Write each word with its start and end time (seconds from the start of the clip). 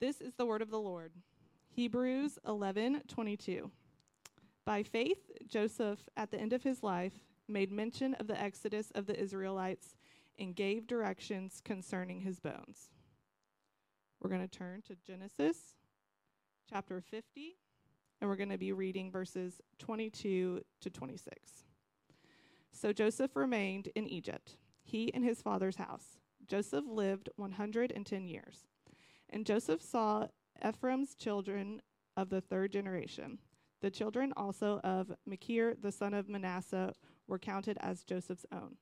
This 0.00 0.20
is 0.20 0.34
the 0.34 0.46
word 0.46 0.62
of 0.62 0.70
the 0.70 0.78
Lord. 0.78 1.12
Hebrews 1.70 2.38
11:22. 2.46 3.72
By 4.64 4.84
faith 4.84 5.32
Joseph 5.48 6.08
at 6.16 6.30
the 6.30 6.38
end 6.38 6.52
of 6.52 6.62
his 6.62 6.84
life 6.84 7.24
made 7.48 7.72
mention 7.72 8.14
of 8.14 8.28
the 8.28 8.40
exodus 8.40 8.92
of 8.92 9.06
the 9.06 9.18
Israelites 9.18 9.96
and 10.38 10.54
gave 10.54 10.86
directions 10.86 11.60
concerning 11.64 12.20
his 12.20 12.38
bones. 12.38 12.90
We're 14.20 14.30
going 14.30 14.48
to 14.48 14.58
turn 14.58 14.82
to 14.82 14.94
Genesis 15.04 15.74
chapter 16.70 17.00
50 17.00 17.56
and 18.20 18.30
we're 18.30 18.36
going 18.36 18.50
to 18.50 18.58
be 18.58 18.72
reading 18.72 19.10
verses 19.10 19.60
22 19.80 20.62
to 20.80 20.90
26. 20.90 21.64
So 22.70 22.92
Joseph 22.92 23.34
remained 23.34 23.88
in 23.96 24.06
Egypt, 24.06 24.58
he 24.84 25.12
and 25.12 25.24
his 25.24 25.42
father's 25.42 25.76
house. 25.76 26.18
Joseph 26.46 26.84
lived 26.86 27.30
110 27.34 28.28
years. 28.28 28.68
And 29.30 29.46
Joseph 29.46 29.82
saw 29.82 30.28
Ephraim's 30.66 31.14
children 31.14 31.82
of 32.16 32.30
the 32.30 32.40
third 32.40 32.72
generation. 32.72 33.38
The 33.80 33.90
children 33.90 34.32
also 34.36 34.80
of 34.82 35.12
Machir, 35.26 35.76
the 35.80 35.92
son 35.92 36.14
of 36.14 36.28
Manasseh, 36.28 36.92
were 37.26 37.38
counted 37.38 37.78
as 37.80 38.02
Joseph's 38.02 38.46
own. 38.52 38.76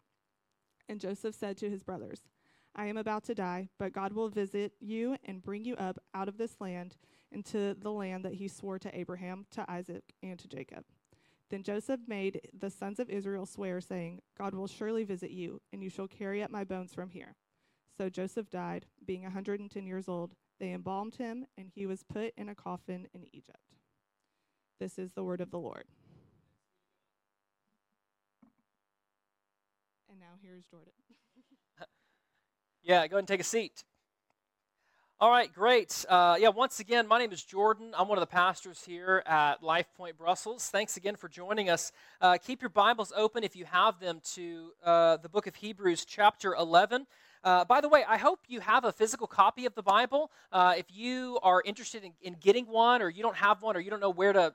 And 0.89 1.01
Joseph 1.01 1.35
said 1.35 1.57
to 1.59 1.69
his 1.69 1.83
brothers, 1.83 2.23
I 2.75 2.87
am 2.87 2.97
about 2.97 3.25
to 3.25 3.35
die, 3.35 3.69
but 3.79 3.93
God 3.93 4.13
will 4.13 4.29
visit 4.29 4.73
you 4.81 5.17
and 5.25 5.43
bring 5.43 5.65
you 5.65 5.75
up 5.77 5.99
out 6.15 6.29
of 6.29 6.39
this 6.39 6.61
land 6.61 6.97
into 7.33 7.75
the 7.75 7.91
land 7.91 8.25
that 8.25 8.35
he 8.35 8.49
swore 8.49 8.79
to 8.79 8.99
Abraham, 8.99 9.47
to 9.53 9.71
Isaac, 9.71 10.05
and 10.23 10.39
to 10.39 10.49
Jacob. 10.49 10.85
Then 11.51 11.63
Joseph 11.63 12.01
made 12.07 12.41
the 12.59 12.71
sons 12.71 12.99
of 12.99 13.11
Israel 13.11 13.47
swear, 13.47 13.81
saying, 13.81 14.21
God 14.39 14.55
will 14.55 14.67
surely 14.67 15.05
visit 15.05 15.31
you, 15.31 15.61
and 15.73 15.83
you 15.83 15.91
shall 15.91 16.09
carry 16.09 16.43
up 16.43 16.51
my 16.51 16.65
bones 16.65 16.95
from 16.95 17.11
here. 17.11 17.35
So 17.97 18.11
Joseph 18.11 18.51
died, 18.51 18.87
being 19.07 19.23
a 19.23 19.29
110 19.29 19.87
years 19.87 20.09
old. 20.09 20.35
They 20.61 20.73
embalmed 20.73 21.17
him, 21.17 21.47
and 21.57 21.71
he 21.75 21.87
was 21.87 22.03
put 22.03 22.33
in 22.37 22.49
a 22.49 22.55
coffin 22.55 23.07
in 23.15 23.25
Egypt. 23.33 23.59
This 24.79 24.99
is 24.99 25.13
the 25.13 25.25
word 25.25 25.41
of 25.41 25.51
the 25.51 25.59
Lord. 25.59 25.85
And 30.11 30.21
now 30.21 30.39
here's 30.43 30.65
Jordan. 30.65 30.93
yeah, 32.83 33.07
go 33.07 33.17
ahead 33.17 33.21
and 33.21 33.29
take 33.29 33.41
a 33.41 33.45
seat. 33.45 33.85
All 35.19 35.31
right, 35.31 35.51
great. 35.51 36.05
Uh, 36.11 36.37
yeah, 36.39 36.51
once 36.51 36.79
again, 36.79 37.09
my 37.09 37.19
name 37.19 37.33
is 37.33 37.43
Jordan. 37.43 37.95
I'm 37.97 38.07
one 38.09 38.19
of 38.19 38.21
the 38.21 38.27
pastors 38.27 38.85
here 38.85 39.23
at 39.25 39.63
Life 39.63 39.87
Point 39.97 40.19
Brussels. 40.19 40.69
Thanks 40.69 40.99
again 40.99 41.17
for 41.17 41.31
joining 41.31 41.71
us. 41.71 41.91
Uh, 42.21 42.37
keep 42.37 42.61
your 42.61 42.69
Bibles 42.69 43.15
open 43.17 43.43
if 43.43 43.57
you 43.57 43.65
have 43.65 43.99
them 43.99 44.21
to 44.35 44.73
uh, 44.85 45.17
the 45.17 45.31
book 45.31 45.47
of 45.47 45.55
Hebrews, 45.55 46.05
chapter 46.05 46.55
11. 46.55 47.07
Uh, 47.47 47.65
by 47.65 47.81
the 47.81 47.89
way, 47.89 48.03
I 48.09 48.17
hope 48.17 48.41
you 48.49 48.59
have 48.59 48.85
a 48.85 48.91
physical 48.91 49.29
copy 49.29 49.67
of 49.67 49.75
the 49.77 49.83
Bible. 49.83 50.33
Uh, 50.51 50.75
if 50.77 50.87
you 50.91 51.39
are 51.45 51.63
interested 51.65 52.03
in, 52.03 52.13
in 52.21 52.35
getting 52.41 52.67
one, 52.67 53.01
or 53.01 53.09
you 53.09 53.23
don't 53.23 53.37
have 53.37 53.63
one, 53.63 53.77
or 53.77 53.81
you 53.81 53.89
don't 53.89 54.01
know 54.01 54.11
where 54.11 54.33
to 54.33 54.53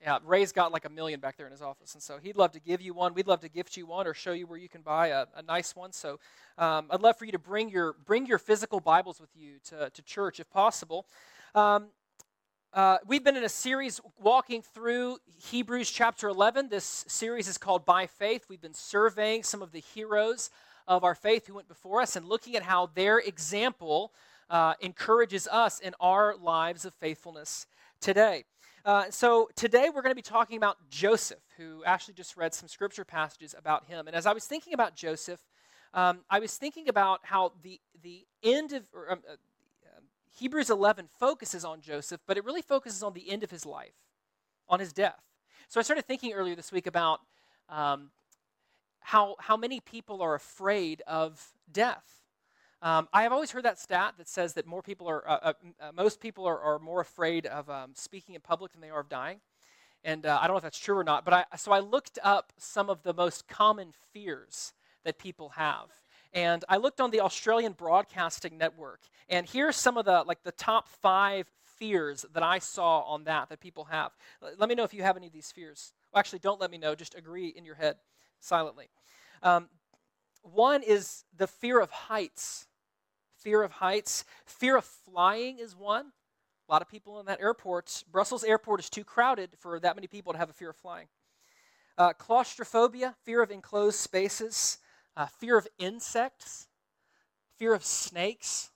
yeah, 0.00 0.18
Ray's 0.24 0.50
got 0.50 0.72
like 0.72 0.86
a 0.86 0.88
million 0.88 1.20
back 1.20 1.36
there 1.36 1.46
in 1.46 1.52
his 1.52 1.60
office, 1.60 1.92
and 1.92 2.02
so 2.02 2.16
he'd 2.18 2.36
love 2.36 2.52
to 2.52 2.60
give 2.60 2.80
you 2.80 2.94
one. 2.94 3.12
We'd 3.12 3.26
love 3.26 3.40
to 3.40 3.50
gift 3.50 3.76
you 3.76 3.84
one 3.84 4.06
or 4.06 4.14
show 4.14 4.32
you 4.32 4.46
where 4.46 4.58
you 4.58 4.70
can 4.70 4.80
buy 4.80 5.08
a, 5.08 5.26
a 5.36 5.42
nice 5.42 5.76
one. 5.76 5.92
So 5.92 6.18
um, 6.56 6.86
I'd 6.90 7.02
love 7.02 7.18
for 7.18 7.26
you 7.26 7.32
to 7.32 7.38
bring 7.38 7.68
your 7.68 7.94
bring 8.06 8.24
your 8.24 8.38
physical 8.38 8.80
Bibles 8.80 9.20
with 9.20 9.30
you 9.34 9.58
to, 9.68 9.90
to 9.90 10.02
church 10.02 10.40
if 10.40 10.48
possible. 10.48 11.04
Um, 11.54 11.88
uh, 12.72 12.98
we've 13.06 13.22
been 13.22 13.36
in 13.36 13.44
a 13.44 13.50
series 13.50 14.00
walking 14.18 14.62
through 14.62 15.18
Hebrews 15.50 15.90
chapter 15.90 16.28
11. 16.28 16.70
This 16.70 17.04
series 17.06 17.48
is 17.48 17.58
called 17.58 17.84
By 17.84 18.06
Faith. 18.06 18.46
We've 18.48 18.62
been 18.62 18.74
surveying 18.74 19.42
some 19.42 19.60
of 19.60 19.72
the 19.72 19.80
heroes 19.80 20.50
of 20.86 21.04
our 21.04 21.14
faith 21.14 21.46
who 21.46 21.54
went 21.54 21.68
before 21.68 22.00
us 22.00 22.16
and 22.16 22.26
looking 22.26 22.56
at 22.56 22.62
how 22.62 22.90
their 22.94 23.18
example 23.18 24.12
uh, 24.50 24.74
encourages 24.80 25.48
us 25.48 25.80
in 25.80 25.94
our 26.00 26.36
lives 26.36 26.84
of 26.84 26.94
faithfulness 26.94 27.66
today. 28.00 28.44
Uh, 28.84 29.04
so 29.10 29.48
today 29.56 29.88
we're 29.88 30.02
going 30.02 30.10
to 30.10 30.16
be 30.16 30.22
talking 30.22 30.58
about 30.58 30.76
Joseph, 30.90 31.40
who 31.56 31.82
Ashley 31.84 32.12
just 32.12 32.36
read 32.36 32.52
some 32.52 32.68
scripture 32.68 33.04
passages 33.04 33.54
about 33.56 33.86
him. 33.86 34.06
And 34.06 34.14
as 34.14 34.26
I 34.26 34.32
was 34.34 34.44
thinking 34.44 34.74
about 34.74 34.94
Joseph, 34.94 35.40
um, 35.94 36.20
I 36.28 36.38
was 36.38 36.56
thinking 36.56 36.88
about 36.88 37.20
how 37.22 37.52
the 37.62 37.80
the 38.02 38.26
end 38.42 38.72
of 38.72 38.82
or, 38.92 39.12
um, 39.12 39.22
uh, 39.30 39.36
Hebrews 40.36 40.68
11 40.68 41.08
focuses 41.18 41.64
on 41.64 41.80
Joseph, 41.80 42.20
but 42.26 42.36
it 42.36 42.44
really 42.44 42.62
focuses 42.62 43.02
on 43.02 43.14
the 43.14 43.30
end 43.30 43.44
of 43.44 43.50
his 43.50 43.64
life, 43.64 43.94
on 44.68 44.80
his 44.80 44.92
death. 44.92 45.22
So 45.68 45.78
I 45.78 45.82
started 45.82 46.06
thinking 46.06 46.32
earlier 46.32 46.56
this 46.56 46.72
week 46.72 46.86
about 46.88 47.20
um, 47.68 48.10
how 49.04 49.36
how 49.38 49.56
many 49.56 49.80
people 49.80 50.22
are 50.22 50.34
afraid 50.34 51.02
of 51.06 51.52
death. 51.70 52.22
Um, 52.80 53.06
I 53.12 53.22
have 53.22 53.32
always 53.32 53.50
heard 53.50 53.64
that 53.64 53.78
stat 53.78 54.14
that 54.18 54.28
says 54.28 54.54
that 54.54 54.66
more 54.66 54.82
people 54.82 55.06
are, 55.08 55.26
uh, 55.28 55.38
uh, 55.42 55.52
uh, 55.80 55.92
most 55.94 56.20
people 56.20 56.46
are, 56.46 56.58
are, 56.58 56.78
more 56.78 57.00
afraid 57.00 57.46
of 57.46 57.70
um, 57.70 57.92
speaking 57.94 58.34
in 58.34 58.42
public 58.42 58.72
than 58.72 58.82
they 58.82 58.90
are 58.90 59.00
of 59.00 59.08
dying. 59.08 59.40
And 60.04 60.26
uh, 60.26 60.38
I 60.38 60.46
don't 60.46 60.54
know 60.54 60.58
if 60.58 60.64
that's 60.64 60.78
true 60.78 60.98
or 60.98 61.04
not, 61.04 61.24
but 61.24 61.32
I, 61.32 61.56
so 61.56 61.72
I 61.72 61.78
looked 61.78 62.18
up 62.22 62.52
some 62.58 62.90
of 62.90 63.02
the 63.02 63.14
most 63.14 63.48
common 63.48 63.92
fears 64.12 64.74
that 65.04 65.18
people 65.18 65.50
have. 65.50 65.88
And 66.34 66.62
I 66.68 66.76
looked 66.76 67.00
on 67.00 67.10
the 67.10 67.20
Australian 67.20 67.72
Broadcasting 67.72 68.58
Network, 68.58 69.00
and 69.30 69.48
here's 69.48 69.76
some 69.76 69.96
of 69.96 70.04
the 70.04 70.22
like 70.26 70.42
the 70.42 70.52
top 70.52 70.88
five 70.88 71.50
fears 71.62 72.26
that 72.34 72.42
I 72.42 72.58
saw 72.58 73.00
on 73.02 73.24
that 73.24 73.48
that 73.48 73.60
people 73.60 73.84
have. 73.84 74.12
Let 74.58 74.68
me 74.68 74.74
know 74.74 74.84
if 74.84 74.92
you 74.92 75.02
have 75.02 75.16
any 75.16 75.26
of 75.26 75.32
these 75.32 75.52
fears. 75.52 75.92
Well, 76.12 76.20
actually, 76.20 76.40
don't 76.40 76.60
let 76.60 76.70
me 76.70 76.78
know. 76.78 76.94
Just 76.94 77.14
agree 77.14 77.48
in 77.48 77.64
your 77.64 77.76
head 77.76 77.96
silently. 78.40 78.88
Um, 79.42 79.68
one 80.42 80.82
is 80.82 81.24
the 81.36 81.46
fear 81.46 81.80
of 81.80 81.90
heights 81.90 82.66
fear 83.44 83.62
of 83.62 83.72
heights. 83.72 84.24
Fear 84.46 84.78
of 84.78 84.84
flying 84.84 85.58
is 85.58 85.76
one. 85.76 86.06
A 86.66 86.72
lot 86.72 86.80
of 86.80 86.88
people 86.88 87.20
in 87.20 87.26
that 87.26 87.42
airport, 87.42 88.02
Brussels 88.10 88.42
airport 88.42 88.80
is 88.80 88.88
too 88.88 89.04
crowded 89.04 89.50
for 89.58 89.78
that 89.78 89.94
many 89.94 90.06
people 90.06 90.32
to 90.32 90.38
have 90.38 90.48
a 90.48 90.54
fear 90.54 90.70
of 90.70 90.76
flying. 90.76 91.08
Uh, 91.98 92.14
claustrophobia, 92.14 93.14
fear 93.22 93.42
of 93.42 93.50
enclosed 93.50 93.98
spaces, 93.98 94.78
uh, 95.14 95.26
fear 95.26 95.58
of 95.58 95.68
insects, 95.78 96.68
fear 97.58 97.74
of 97.74 97.84
snakes. 97.84 98.70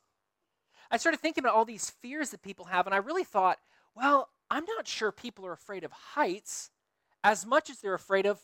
I 0.91 0.99
started 0.99 1.21
thinking 1.21 1.43
about 1.43 1.55
all 1.55 1.65
these 1.65 1.91
fears 1.91 2.31
that 2.31 2.43
people 2.43 2.67
have, 2.67 2.87
and 2.87 2.95
I 2.95 2.99
really 2.99 3.25
thought, 3.25 3.59
well, 3.97 4.29
I'm 4.51 4.65
not 4.77 4.87
sure 4.87 5.11
people 5.11 5.47
are 5.47 5.53
afraid 5.53 5.83
of 5.83 5.93
heights 5.93 6.71
as 7.25 7.45
much 7.47 7.71
as 7.71 7.81
they're 7.81 7.95
afraid 7.95 8.27
of 8.27 8.39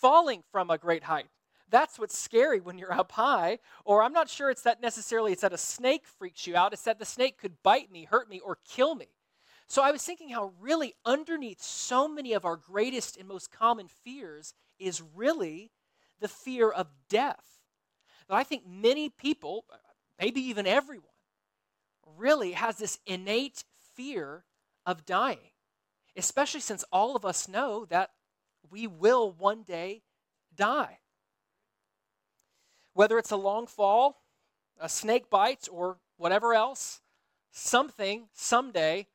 falling 0.00 0.42
from 0.50 0.70
a 0.70 0.78
great 0.78 1.04
height. 1.04 1.26
That's 1.68 1.98
what's 1.98 2.18
scary 2.18 2.60
when 2.60 2.78
you're 2.78 2.92
up 2.92 3.12
high. 3.12 3.58
Or 3.84 4.02
I'm 4.02 4.12
not 4.12 4.28
sure 4.28 4.50
it's 4.50 4.62
that 4.62 4.82
necessarily 4.82 5.32
it's 5.32 5.42
that 5.42 5.52
a 5.52 5.58
snake 5.58 6.06
freaks 6.06 6.46
you 6.46 6.56
out. 6.56 6.72
It's 6.72 6.82
that 6.82 6.98
the 6.98 7.04
snake 7.04 7.38
could 7.38 7.62
bite 7.62 7.90
me, 7.92 8.04
hurt 8.04 8.28
me, 8.28 8.40
or 8.40 8.58
kill 8.68 8.94
me. 8.94 9.06
So 9.68 9.82
I 9.82 9.92
was 9.92 10.02
thinking 10.02 10.30
how 10.30 10.52
really 10.60 10.94
underneath 11.04 11.62
so 11.62 12.08
many 12.08 12.32
of 12.32 12.44
our 12.44 12.56
greatest 12.56 13.16
and 13.16 13.28
most 13.28 13.52
common 13.52 13.86
fears 13.86 14.52
is 14.80 15.00
really 15.14 15.70
the 16.18 16.26
fear 16.26 16.70
of 16.70 16.88
death. 17.08 17.60
That 18.28 18.34
I 18.34 18.42
think 18.42 18.66
many 18.66 19.08
people, 19.08 19.64
maybe 20.20 20.40
even 20.40 20.66
everyone, 20.66 21.04
really 22.16 22.52
has 22.52 22.78
this 22.78 22.98
innate 23.06 23.62
fear 23.94 24.44
of 24.84 25.06
dying, 25.06 25.52
especially 26.16 26.60
since 26.60 26.84
all 26.90 27.14
of 27.14 27.24
us 27.24 27.48
know 27.48 27.84
that 27.86 28.10
we 28.68 28.86
will 28.86 29.32
one 29.32 29.62
day 29.62 30.02
die. 30.54 30.98
Whether 32.92 33.18
it's 33.18 33.30
a 33.30 33.36
long 33.36 33.66
fall, 33.66 34.22
a 34.78 34.88
snake 34.88 35.30
bite, 35.30 35.68
or 35.70 35.98
whatever 36.16 36.54
else, 36.54 37.00
something 37.50 38.28
someday 38.34 39.06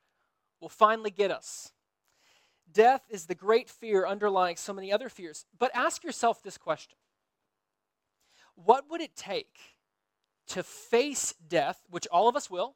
will 0.60 0.70
finally 0.70 1.12
get 1.12 1.32
us. 1.32 1.72
Death 2.72 3.04
is 3.10 3.26
the 3.26 3.36
great 3.36 3.70
fear 3.70 4.06
underlying 4.06 4.58
so 4.58 4.74
many 4.74 4.92
other 4.92 5.10
fears. 5.10 5.46
But 5.58 5.72
ask 5.74 6.04
yourself 6.04 6.42
this 6.42 6.58
question 6.58 6.98
What 8.56 8.90
would 8.90 9.02
it 9.02 9.16
take 9.16 9.58
to 10.48 10.64
face 10.64 11.34
death, 11.48 11.82
which 11.90 12.08
all 12.08 12.28
of 12.28 12.36
us 12.36 12.50
will? 12.50 12.76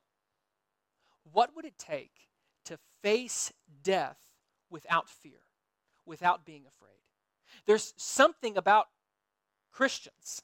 What 1.32 1.56
would 1.56 1.66
it 1.66 1.78
take 1.78 2.30
to 2.66 2.78
face 3.02 3.52
death 3.84 4.20
without 4.70 5.10
fear, 5.10 5.40
without 6.10 6.46
being 6.46 6.64
afraid? 6.68 6.90
There's 7.66 7.94
something 7.96 8.58
about 8.58 8.88
Christians 9.72 10.44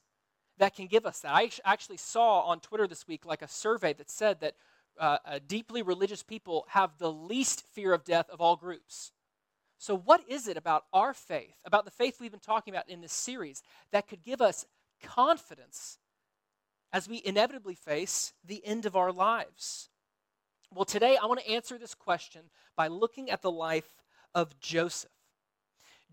that 0.58 0.76
can 0.76 0.88
give 0.88 1.06
us 1.06 1.20
that. 1.20 1.34
I 1.34 1.50
actually 1.66 1.98
saw 1.98 2.42
on 2.42 2.60
Twitter 2.60 2.88
this 2.88 3.08
week 3.08 3.26
like 3.26 3.42
a 3.42 3.48
survey 3.48 3.94
that 3.94 4.10
said 4.10 4.40
that 4.40 4.56
uh, 4.98 5.18
uh, 5.26 5.40
deeply 5.46 5.82
religious 5.82 6.24
people 6.24 6.66
have 6.70 6.98
the 6.98 7.12
least 7.12 7.66
fear 7.74 7.94
of 7.94 8.06
death 8.06 8.30
of 8.30 8.40
all 8.40 8.56
groups. 8.56 9.12
So, 9.78 9.98
what 9.98 10.22
is 10.30 10.48
it 10.48 10.56
about 10.56 10.86
our 10.94 11.14
faith, 11.14 11.58
about 11.66 11.84
the 11.84 11.92
faith 11.92 12.20
we've 12.20 12.32
been 12.32 12.40
talking 12.40 12.74
about 12.74 12.90
in 12.90 13.02
this 13.02 13.12
series, 13.12 13.62
that 13.92 14.08
could 14.08 14.24
give 14.24 14.42
us 14.42 14.66
confidence 15.04 16.00
as 16.94 17.10
we 17.10 17.22
inevitably 17.26 17.76
face 17.76 18.34
the 18.46 18.66
end 18.66 18.86
of 18.86 18.96
our 18.96 19.12
lives? 19.12 19.90
Well, 20.74 20.86
today 20.86 21.18
I 21.22 21.26
want 21.26 21.42
to 21.42 21.50
answer 21.50 21.78
this 21.78 21.94
question 21.94 22.44
by 22.78 22.88
looking 22.88 23.30
at 23.30 23.42
the 23.42 23.52
life 23.52 24.02
of 24.34 24.60
Joseph. 24.60 25.12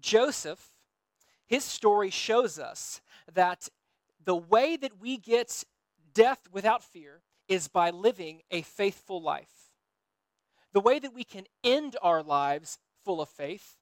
Joseph, 0.03 0.73
his 1.47 1.65
story 1.65 2.11
shows 2.11 2.59
us 2.59 3.01
that 3.33 3.69
the 4.25 4.37
way 4.37 4.77
that 4.77 5.01
we 5.01 5.17
get 5.17 5.65
death 6.13 6.49
without 6.53 6.83
fear 6.83 7.23
is 7.49 7.69
by 7.69 7.91
living 7.91 8.43
a 8.51 8.63
faithful 8.63 9.23
life. 9.23 9.71
The 10.73 10.81
way 10.81 10.99
that 10.99 11.15
we 11.15 11.25
can 11.25 11.45
end 11.63 11.97
our 12.03 12.23
lives 12.23 12.79
full 13.05 13.21
of 13.21 13.29
faith 13.29 13.77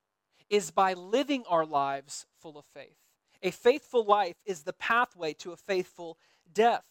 is 0.49 0.70
by 0.70 0.94
living 0.94 1.44
our 1.49 1.64
lives 1.64 2.26
full 2.40 2.58
of 2.58 2.64
faith. 2.64 2.96
A 3.43 3.50
faithful 3.50 4.05
life 4.05 4.37
is 4.44 4.62
the 4.62 4.73
pathway 4.73 5.32
to 5.34 5.52
a 5.52 5.56
faithful 5.56 6.19
death. 6.52 6.84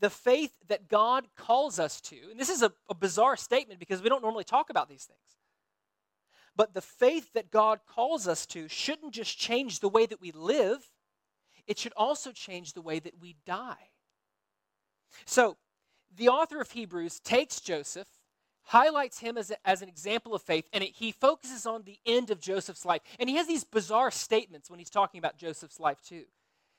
The 0.00 0.10
faith 0.10 0.52
that 0.68 0.88
God 0.88 1.26
calls 1.36 1.78
us 1.78 2.00
to, 2.02 2.16
and 2.30 2.40
this 2.40 2.48
is 2.48 2.62
a, 2.62 2.72
a 2.88 2.94
bizarre 2.94 3.36
statement 3.36 3.80
because 3.80 4.00
we 4.00 4.08
don't 4.08 4.22
normally 4.22 4.44
talk 4.44 4.70
about 4.70 4.88
these 4.88 5.04
things. 5.04 5.18
But 6.56 6.74
the 6.74 6.80
faith 6.80 7.32
that 7.32 7.50
God 7.50 7.80
calls 7.86 8.28
us 8.28 8.46
to 8.46 8.68
shouldn't 8.68 9.14
just 9.14 9.38
change 9.38 9.80
the 9.80 9.88
way 9.88 10.06
that 10.06 10.20
we 10.20 10.30
live, 10.32 10.88
it 11.66 11.78
should 11.78 11.92
also 11.96 12.30
change 12.30 12.72
the 12.72 12.82
way 12.82 12.98
that 13.00 13.20
we 13.20 13.36
die. 13.44 13.90
So, 15.24 15.56
the 16.16 16.28
author 16.28 16.60
of 16.60 16.70
Hebrews 16.70 17.18
takes 17.20 17.60
Joseph, 17.60 18.08
highlights 18.62 19.18
him 19.18 19.36
as, 19.36 19.50
a, 19.50 19.68
as 19.68 19.82
an 19.82 19.88
example 19.88 20.34
of 20.34 20.42
faith, 20.42 20.68
and 20.72 20.84
it, 20.84 20.92
he 20.94 21.10
focuses 21.10 21.66
on 21.66 21.82
the 21.82 21.98
end 22.06 22.30
of 22.30 22.40
Joseph's 22.40 22.84
life. 22.84 23.02
And 23.18 23.28
he 23.28 23.36
has 23.36 23.48
these 23.48 23.64
bizarre 23.64 24.10
statements 24.10 24.70
when 24.70 24.78
he's 24.78 24.90
talking 24.90 25.18
about 25.18 25.36
Joseph's 25.36 25.80
life, 25.80 26.00
too. 26.06 26.24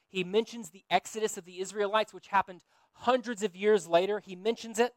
He 0.08 0.24
mentions 0.24 0.70
the 0.70 0.84
exodus 0.90 1.38
of 1.38 1.46
the 1.46 1.60
Israelites, 1.60 2.14
which 2.14 2.28
happened 2.28 2.62
hundreds 2.94 3.44
of 3.44 3.56
years 3.56 3.88
later. 3.88 4.22
He 4.26 4.36
mentions 4.36 4.80
it. 4.80 4.94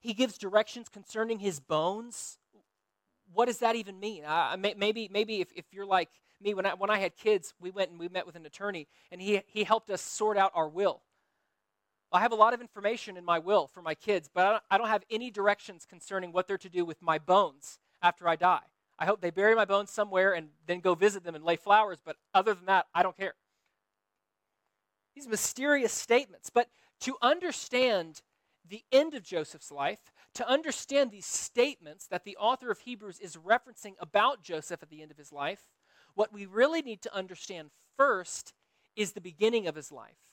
He 0.00 0.14
gives 0.14 0.38
directions 0.38 0.88
concerning 0.88 1.40
his 1.40 1.60
bones. 1.60 2.38
What 3.32 3.46
does 3.46 3.58
that 3.58 3.76
even 3.76 4.00
mean? 4.00 4.24
Maybe 4.58 5.08
maybe 5.10 5.40
if, 5.40 5.48
if 5.54 5.66
you're 5.72 5.86
like 5.86 6.08
me, 6.40 6.54
when 6.54 6.66
I, 6.66 6.74
when 6.74 6.90
I 6.90 6.98
had 6.98 7.16
kids, 7.16 7.54
we 7.60 7.70
went 7.70 7.90
and 7.90 7.98
we 8.00 8.08
met 8.08 8.26
with 8.26 8.34
an 8.34 8.46
attorney, 8.46 8.88
and 9.12 9.20
he, 9.20 9.42
he 9.46 9.64
helped 9.64 9.90
us 9.90 10.00
sort 10.00 10.36
out 10.36 10.52
our 10.54 10.68
will. 10.68 11.02
I 12.12 12.20
have 12.20 12.32
a 12.32 12.36
lot 12.36 12.54
of 12.54 12.60
information 12.60 13.16
in 13.16 13.24
my 13.24 13.38
will 13.38 13.68
for 13.68 13.82
my 13.82 13.94
kids, 13.94 14.28
but 14.32 14.44
I 14.46 14.50
don't, 14.50 14.62
I 14.70 14.78
don't 14.78 14.88
have 14.88 15.04
any 15.10 15.30
directions 15.30 15.86
concerning 15.88 16.32
what 16.32 16.48
they're 16.48 16.58
to 16.58 16.68
do 16.68 16.84
with 16.84 17.00
my 17.00 17.18
bones 17.18 17.78
after 18.02 18.26
I 18.26 18.36
die. 18.36 18.62
I 18.98 19.06
hope 19.06 19.20
they 19.20 19.30
bury 19.30 19.54
my 19.54 19.64
bones 19.64 19.90
somewhere 19.90 20.32
and 20.32 20.48
then 20.66 20.80
go 20.80 20.94
visit 20.94 21.24
them 21.24 21.34
and 21.34 21.44
lay 21.44 21.56
flowers, 21.56 21.98
but 22.04 22.16
other 22.34 22.52
than 22.52 22.66
that, 22.66 22.86
I 22.94 23.02
don't 23.02 23.16
care. 23.16 23.34
These 25.14 25.28
mysterious 25.28 25.92
statements. 25.92 26.50
But 26.50 26.68
to 27.00 27.16
understand 27.22 28.22
the 28.68 28.84
end 28.92 29.14
of 29.14 29.22
Joseph's 29.22 29.70
life, 29.70 30.12
to 30.34 30.48
understand 30.48 31.10
these 31.10 31.26
statements 31.26 32.06
that 32.06 32.24
the 32.24 32.36
author 32.36 32.70
of 32.70 32.80
Hebrews 32.80 33.18
is 33.18 33.36
referencing 33.36 33.94
about 33.98 34.42
Joseph 34.42 34.82
at 34.82 34.90
the 34.90 35.02
end 35.02 35.10
of 35.10 35.16
his 35.16 35.32
life, 35.32 35.62
what 36.14 36.32
we 36.32 36.46
really 36.46 36.82
need 36.82 37.02
to 37.02 37.14
understand 37.14 37.70
first 37.96 38.52
is 38.96 39.12
the 39.12 39.20
beginning 39.20 39.66
of 39.66 39.74
his 39.74 39.90
life 39.90 40.30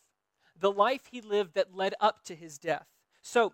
the 0.60 0.72
life 0.72 1.04
he 1.12 1.22
lived 1.22 1.54
that 1.56 1.76
led 1.76 1.94
up 2.00 2.24
to 2.26 2.36
his 2.36 2.58
death. 2.58 2.88
So, 3.22 3.54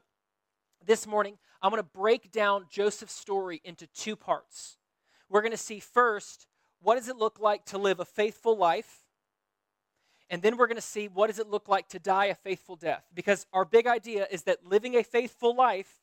this 0.86 1.08
morning, 1.08 1.38
I'm 1.62 1.72
going 1.72 1.82
to 1.82 1.90
break 1.90 2.32
down 2.32 2.66
Joseph's 2.70 3.14
story 3.14 3.62
into 3.64 3.88
two 3.88 4.16
parts. 4.16 4.78
We're 5.30 5.42
going 5.42 5.52
to 5.52 5.58
see 5.58 5.80
first, 5.80 6.46
what 6.82 6.96
does 6.96 7.08
it 7.08 7.16
look 7.16 7.40
like 7.40 7.66
to 7.66 7.78
live 7.78 8.00
a 8.00 8.06
faithful 8.06 8.58
life? 8.58 9.03
And 10.30 10.42
then 10.42 10.58
we're 10.58 10.68
going 10.68 10.76
to 10.76 10.82
see 10.82 11.08
what 11.08 11.28
does 11.28 11.40
it 11.40 11.48
look 11.48 11.68
like 11.68 11.90
to 11.90 12.00
die 12.00 12.26
a 12.26 12.36
faithful 12.36 12.76
death? 12.76 13.04
Because 13.14 13.46
our 13.54 13.66
big 13.66 13.88
idea 13.88 14.28
is 14.32 14.44
that 14.44 14.66
living 14.66 14.96
a 14.96 15.04
faithful 15.04 15.56
life 15.56 16.02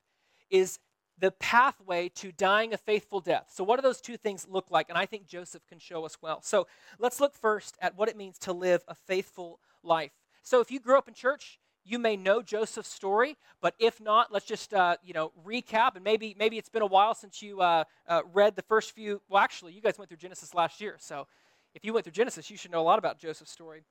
is 0.50 0.78
the 1.19 1.31
pathway 1.32 2.08
to 2.08 2.32
dying 2.32 2.72
a 2.72 2.78
faithful 2.78 3.20
death. 3.20 3.50
So, 3.52 3.62
what 3.62 3.76
do 3.76 3.82
those 3.82 4.00
two 4.00 4.17
things 4.17 4.46
look 4.49 4.70
like? 4.70 4.88
And 4.88 4.96
I 4.96 5.05
think 5.05 5.26
Joseph 5.26 5.67
can 5.67 5.78
show 5.78 6.05
us 6.06 6.17
well. 6.22 6.40
So, 6.43 6.67
let's 6.99 7.20
look 7.20 7.34
first 7.34 7.76
at 7.81 7.96
what 7.96 8.08
it 8.08 8.17
means 8.17 8.38
to 8.38 8.52
live 8.52 8.82
a 8.88 8.94
faithful 8.94 9.61
life. 9.82 10.12
So 10.43 10.61
if 10.61 10.70
you 10.70 10.81
grew 10.81 10.99
up 10.99 11.08
in 11.08 11.14
church, 11.14 11.58
you 11.84 11.99
may 11.99 12.16
know 12.16 12.43
Joseph's 12.43 12.90
story, 12.90 13.37
but 13.61 13.75
if 13.78 14.00
not, 14.00 14.32
let's 14.32 14.46
just 14.46 14.75
uh, 14.75 14.96
you 15.02 15.12
know 15.12 15.32
recap. 15.46 15.94
And 15.94 16.05
maybe 16.05 16.34
maybe 16.38 16.58
it's 16.58 16.69
been 16.69 16.82
a 16.82 16.87
while 16.87 17.14
since 17.14 17.43
you 17.43 17.61
uh, 17.61 17.84
uh, 18.06 18.23
read 18.32 18.56
the 18.56 18.62
first 18.62 18.93
few. 18.93 19.20
Well, 19.28 19.43
actually, 19.43 19.73
you 19.73 19.81
guys 19.81 19.99
went 19.99 20.08
through 20.08 20.19
Genesis 20.19 20.55
last 20.55 20.81
year, 20.81 20.96
so 20.99 21.26
if 21.75 21.84
you 21.84 21.93
went 21.93 22.05
through 22.05 22.12
Genesis, 22.12 22.50
you 22.50 22.56
should 22.56 22.70
know 22.70 22.81
a 22.81 22.82
lot 22.82 22.99
about 22.99 23.19
Joseph's 23.19 23.50
story. 23.50 23.84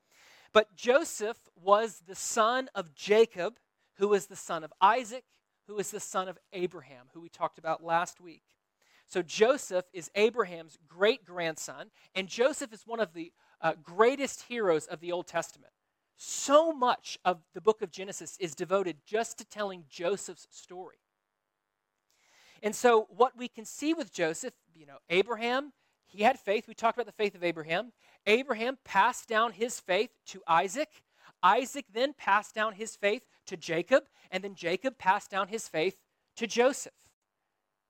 But 0.51 0.75
Joseph 0.75 1.37
was 1.61 2.01
the 2.07 2.15
son 2.15 2.69
of 2.73 2.95
Jacob, 2.95 3.57
who 3.97 4.07
was 4.07 4.27
the 4.27 4.35
son 4.35 4.63
of 4.63 4.73
Isaac, 4.81 5.23
who 5.67 5.75
was 5.75 5.91
the 5.91 5.99
son 5.99 6.27
of 6.27 6.37
Abraham, 6.53 7.07
who 7.13 7.21
we 7.21 7.29
talked 7.29 7.59
about 7.59 7.83
last 7.83 8.19
week. 8.19 8.43
So 9.05 9.21
Joseph 9.21 9.85
is 9.93 10.11
Abraham's 10.15 10.77
great 10.87 11.25
grandson, 11.25 11.91
and 12.15 12.27
Joseph 12.27 12.73
is 12.73 12.83
one 12.85 12.99
of 12.99 13.13
the 13.13 13.31
uh, 13.61 13.73
greatest 13.83 14.43
heroes 14.43 14.85
of 14.85 14.99
the 14.99 15.11
Old 15.11 15.27
Testament. 15.27 15.73
So 16.17 16.73
much 16.73 17.17
of 17.23 17.39
the 17.53 17.61
book 17.61 17.81
of 17.81 17.91
Genesis 17.91 18.37
is 18.39 18.53
devoted 18.53 18.97
just 19.05 19.37
to 19.37 19.45
telling 19.45 19.85
Joseph's 19.89 20.47
story. 20.51 20.97
And 22.61 22.75
so, 22.75 23.07
what 23.09 23.37
we 23.37 23.47
can 23.47 23.63
see 23.63 23.93
with 23.93 24.11
Joseph, 24.11 24.53
you 24.75 24.85
know, 24.85 24.97
Abraham, 25.09 25.71
he 26.09 26.23
had 26.23 26.39
faith. 26.39 26.67
We 26.67 26.73
talked 26.73 26.97
about 26.97 27.05
the 27.05 27.11
faith 27.11 27.35
of 27.35 27.43
Abraham. 27.43 27.91
Abraham 28.27 28.77
passed 28.83 29.27
down 29.27 29.53
his 29.53 29.79
faith 29.79 30.09
to 30.27 30.41
Isaac. 30.47 30.89
Isaac 31.41 31.85
then 31.93 32.13
passed 32.13 32.53
down 32.53 32.73
his 32.73 32.95
faith 32.95 33.23
to 33.47 33.55
Jacob. 33.55 34.03
And 34.31 34.43
then 34.43 34.55
Jacob 34.55 34.97
passed 34.97 35.31
down 35.31 35.47
his 35.47 35.67
faith 35.67 35.97
to 36.35 36.47
Joseph. 36.47 36.93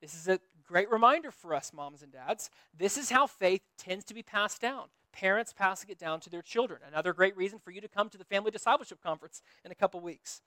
This 0.01 0.13
is 0.13 0.27
a 0.27 0.39
great 0.65 0.91
reminder 0.91 1.31
for 1.31 1.53
us, 1.53 1.73
moms 1.73 2.03
and 2.03 2.11
dads. 2.11 2.49
This 2.77 2.97
is 2.97 3.09
how 3.09 3.25
faith 3.25 3.61
tends 3.77 4.05
to 4.05 4.13
be 4.13 4.23
passed 4.23 4.61
down 4.61 4.85
parents 5.11 5.53
passing 5.53 5.89
it 5.89 5.99
down 5.99 6.19
to 6.21 6.29
their 6.29 6.41
children. 6.41 6.81
Another 6.87 7.13
great 7.13 7.35
reason 7.35 7.59
for 7.59 7.71
you 7.71 7.81
to 7.81 7.87
come 7.87 8.09
to 8.09 8.17
the 8.17 8.23
Family 8.25 8.51
Discipleship 8.51 9.01
Conference 9.01 9.41
in 9.65 9.71
a 9.71 9.75
couple 9.75 9.99
weeks. 9.99 10.41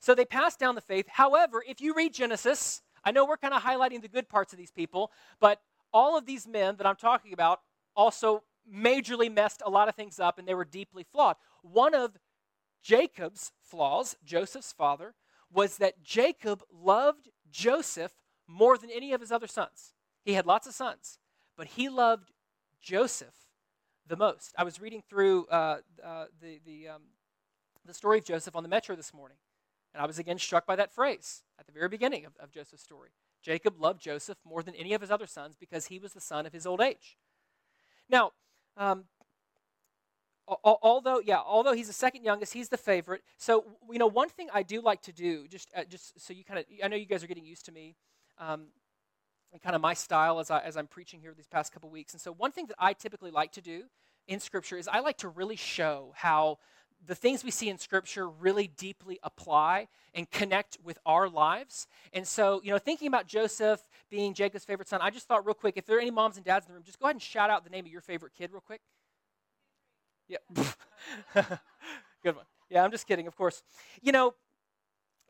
So 0.00 0.14
they 0.14 0.24
pass 0.24 0.56
down 0.56 0.74
the 0.74 0.80
faith. 0.80 1.06
However, 1.08 1.62
if 1.66 1.80
you 1.80 1.94
read 1.94 2.12
Genesis, 2.12 2.82
I 3.04 3.12
know 3.12 3.24
we're 3.24 3.36
kind 3.36 3.54
of 3.54 3.62
highlighting 3.62 4.02
the 4.02 4.08
good 4.08 4.28
parts 4.28 4.52
of 4.52 4.58
these 4.58 4.70
people, 4.70 5.10
but 5.40 5.60
all 5.92 6.16
of 6.16 6.26
these 6.26 6.46
men 6.46 6.76
that 6.76 6.86
I'm 6.86 6.96
talking 6.96 7.32
about 7.32 7.60
also 7.94 8.42
majorly 8.70 9.32
messed 9.32 9.62
a 9.64 9.70
lot 9.70 9.88
of 9.88 9.94
things 9.94 10.18
up 10.18 10.38
and 10.38 10.46
they 10.46 10.54
were 10.54 10.64
deeply 10.64 11.04
flawed. 11.04 11.36
One 11.62 11.94
of 11.94 12.18
Jacob's 12.82 13.52
flaws, 13.60 14.16
Joseph's 14.24 14.72
father, 14.72 15.14
was 15.52 15.76
that 15.78 16.02
Jacob 16.02 16.62
loved 16.72 17.28
Joseph 17.50 18.12
more 18.46 18.78
than 18.78 18.90
any 18.90 19.12
of 19.12 19.20
his 19.20 19.30
other 19.30 19.46
sons. 19.46 19.92
He 20.24 20.34
had 20.34 20.46
lots 20.46 20.66
of 20.66 20.74
sons, 20.74 21.18
but 21.56 21.68
he 21.68 21.88
loved 21.88 22.32
Joseph 22.80 23.34
the 24.06 24.16
most. 24.16 24.54
I 24.58 24.64
was 24.64 24.80
reading 24.80 25.02
through 25.08 25.46
uh, 25.46 25.78
uh, 26.04 26.24
the, 26.40 26.60
the, 26.64 26.88
um, 26.88 27.02
the 27.84 27.94
story 27.94 28.18
of 28.18 28.24
Joseph 28.24 28.56
on 28.56 28.62
the 28.62 28.68
metro 28.68 28.96
this 28.96 29.14
morning, 29.14 29.38
and 29.94 30.02
I 30.02 30.06
was 30.06 30.18
again 30.18 30.38
struck 30.38 30.66
by 30.66 30.76
that 30.76 30.92
phrase 30.92 31.42
at 31.58 31.66
the 31.66 31.72
very 31.72 31.88
beginning 31.88 32.24
of, 32.24 32.32
of 32.40 32.50
Joseph's 32.50 32.82
story. 32.82 33.10
Jacob 33.42 33.80
loved 33.80 34.00
Joseph 34.00 34.38
more 34.44 34.62
than 34.62 34.74
any 34.74 34.94
of 34.94 35.00
his 35.00 35.10
other 35.10 35.26
sons 35.26 35.56
because 35.58 35.86
he 35.86 35.98
was 35.98 36.12
the 36.12 36.20
son 36.20 36.46
of 36.46 36.52
his 36.52 36.66
old 36.66 36.80
age. 36.80 37.18
Now, 38.08 38.32
um, 38.76 39.04
although 40.64 41.20
yeah 41.24 41.38
although 41.38 41.72
he's 41.72 41.86
the 41.86 41.92
second 41.92 42.24
youngest 42.24 42.52
he's 42.52 42.68
the 42.68 42.76
favorite 42.76 43.22
so 43.38 43.64
you 43.90 43.98
know 43.98 44.08
one 44.08 44.28
thing 44.28 44.48
i 44.52 44.62
do 44.62 44.82
like 44.82 45.00
to 45.00 45.12
do 45.12 45.46
just 45.46 45.70
uh, 45.74 45.84
just 45.84 46.20
so 46.20 46.34
you 46.34 46.44
kind 46.44 46.58
of 46.58 46.66
i 46.82 46.88
know 46.88 46.96
you 46.96 47.06
guys 47.06 47.22
are 47.22 47.28
getting 47.28 47.44
used 47.44 47.64
to 47.64 47.72
me 47.72 47.94
um, 48.38 48.66
and 49.52 49.60
kind 49.60 49.76
of 49.76 49.82
my 49.82 49.94
style 49.94 50.40
as, 50.40 50.50
I, 50.50 50.60
as 50.60 50.76
I'm 50.76 50.86
preaching 50.86 51.20
here 51.20 51.34
these 51.36 51.46
past 51.46 51.72
couple 51.72 51.90
weeks. 51.90 52.12
And 52.12 52.20
so, 52.20 52.32
one 52.32 52.52
thing 52.52 52.66
that 52.66 52.76
I 52.78 52.92
typically 52.92 53.30
like 53.30 53.52
to 53.52 53.60
do 53.60 53.84
in 54.26 54.40
Scripture 54.40 54.76
is 54.76 54.88
I 54.88 55.00
like 55.00 55.18
to 55.18 55.28
really 55.28 55.56
show 55.56 56.12
how 56.16 56.58
the 57.06 57.14
things 57.14 57.42
we 57.44 57.50
see 57.50 57.68
in 57.68 57.78
Scripture 57.78 58.28
really 58.28 58.68
deeply 58.68 59.18
apply 59.22 59.88
and 60.14 60.30
connect 60.30 60.78
with 60.84 60.98
our 61.04 61.28
lives. 61.28 61.86
And 62.12 62.26
so, 62.26 62.60
you 62.62 62.70
know, 62.70 62.78
thinking 62.78 63.08
about 63.08 63.26
Joseph 63.26 63.82
being 64.10 64.34
Jacob's 64.34 64.64
favorite 64.64 64.88
son, 64.88 65.00
I 65.02 65.10
just 65.10 65.26
thought 65.26 65.44
real 65.44 65.54
quick 65.54 65.76
if 65.76 65.86
there 65.86 65.96
are 65.96 66.00
any 66.00 66.10
moms 66.10 66.36
and 66.36 66.44
dads 66.44 66.66
in 66.66 66.72
the 66.72 66.74
room, 66.74 66.84
just 66.84 66.98
go 66.98 67.06
ahead 67.06 67.16
and 67.16 67.22
shout 67.22 67.50
out 67.50 67.64
the 67.64 67.70
name 67.70 67.84
of 67.84 67.92
your 67.92 68.00
favorite 68.00 68.32
kid 68.36 68.50
real 68.52 68.60
quick. 68.60 68.80
Yeah. 70.28 70.38
Good 72.22 72.36
one. 72.36 72.46
Yeah, 72.70 72.84
I'm 72.84 72.90
just 72.90 73.06
kidding, 73.06 73.26
of 73.26 73.36
course. 73.36 73.62
You 74.00 74.12
know, 74.12 74.34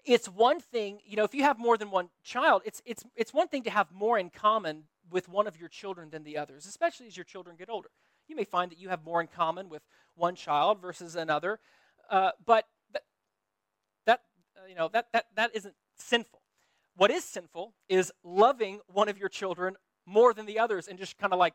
it's 0.05 0.29
one 0.29 0.61
thing, 0.61 1.01
you 1.07 1.17
know, 1.17 1.25
if 1.25 1.35
you 1.35 1.43
have 1.43 1.59
more 1.59 1.77
than 1.77 1.91
one 1.91 2.09
child, 2.23 2.63
it's, 2.65 2.83
it's, 2.85 3.05
it's 3.17 3.33
one 3.33 3.49
thing 3.49 3.63
to 3.65 3.71
have 3.71 3.93
more 3.93 4.19
in 4.19 4.31
common 4.31 4.85
with 5.11 5.29
one 5.29 5.47
of 5.47 5.59
your 5.59 5.69
children 5.69 6.11
than 6.11 6.25
the 6.25 6.37
others, 6.37 6.67
especially 6.67 7.07
as 7.07 7.17
your 7.17 7.25
children 7.25 7.57
get 7.57 7.71
older. 7.71 7.89
You 8.33 8.37
may 8.37 8.45
find 8.45 8.71
that 8.71 8.79
you 8.79 8.89
have 8.89 9.05
more 9.05 9.21
in 9.21 9.27
common 9.27 9.69
with 9.69 9.83
one 10.15 10.35
child 10.35 10.81
versus 10.81 11.17
another, 11.17 11.61
uh, 12.09 12.31
but 12.47 12.65
that, 12.95 13.03
that 14.07 14.21
uh, 14.57 14.67
you 14.67 14.75
know, 14.75 14.89
that, 14.95 15.09
that, 15.13 15.27
that 15.37 15.51
isn't 15.55 15.75
sinful. 15.99 16.41
What 16.97 17.11
is 17.11 17.25
sinful 17.25 17.75
is 17.91 18.11
loving 18.25 18.81
one 18.87 19.11
of 19.11 19.19
your 19.19 19.29
children 19.29 19.77
more 20.07 20.33
than 20.33 20.47
the 20.47 20.59
others 20.59 20.89
and 20.89 20.99
just 20.99 21.19
kind 21.19 21.35
of 21.35 21.39
like 21.39 21.53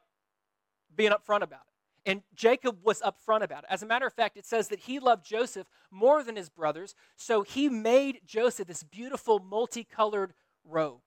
being 0.96 1.10
upfront 1.10 1.42
about 1.42 1.62
it. 1.66 2.12
And 2.12 2.22
Jacob 2.36 2.78
was 2.84 3.02
upfront 3.02 3.42
about 3.42 3.64
it. 3.64 3.70
As 3.72 3.82
a 3.82 3.88
matter 3.88 4.06
of 4.06 4.14
fact, 4.14 4.38
it 4.38 4.46
says 4.46 4.68
that 4.68 4.82
he 4.82 5.00
loved 5.00 5.26
Joseph 5.26 5.66
more 5.90 6.24
than 6.24 6.36
his 6.36 6.48
brothers, 6.48 6.94
so 7.16 7.42
he 7.42 7.70
made 7.70 8.20
Joseph 8.24 8.68
this 8.68 8.84
beautiful 8.84 9.40
multicolored 9.40 10.36
robe 10.64 11.02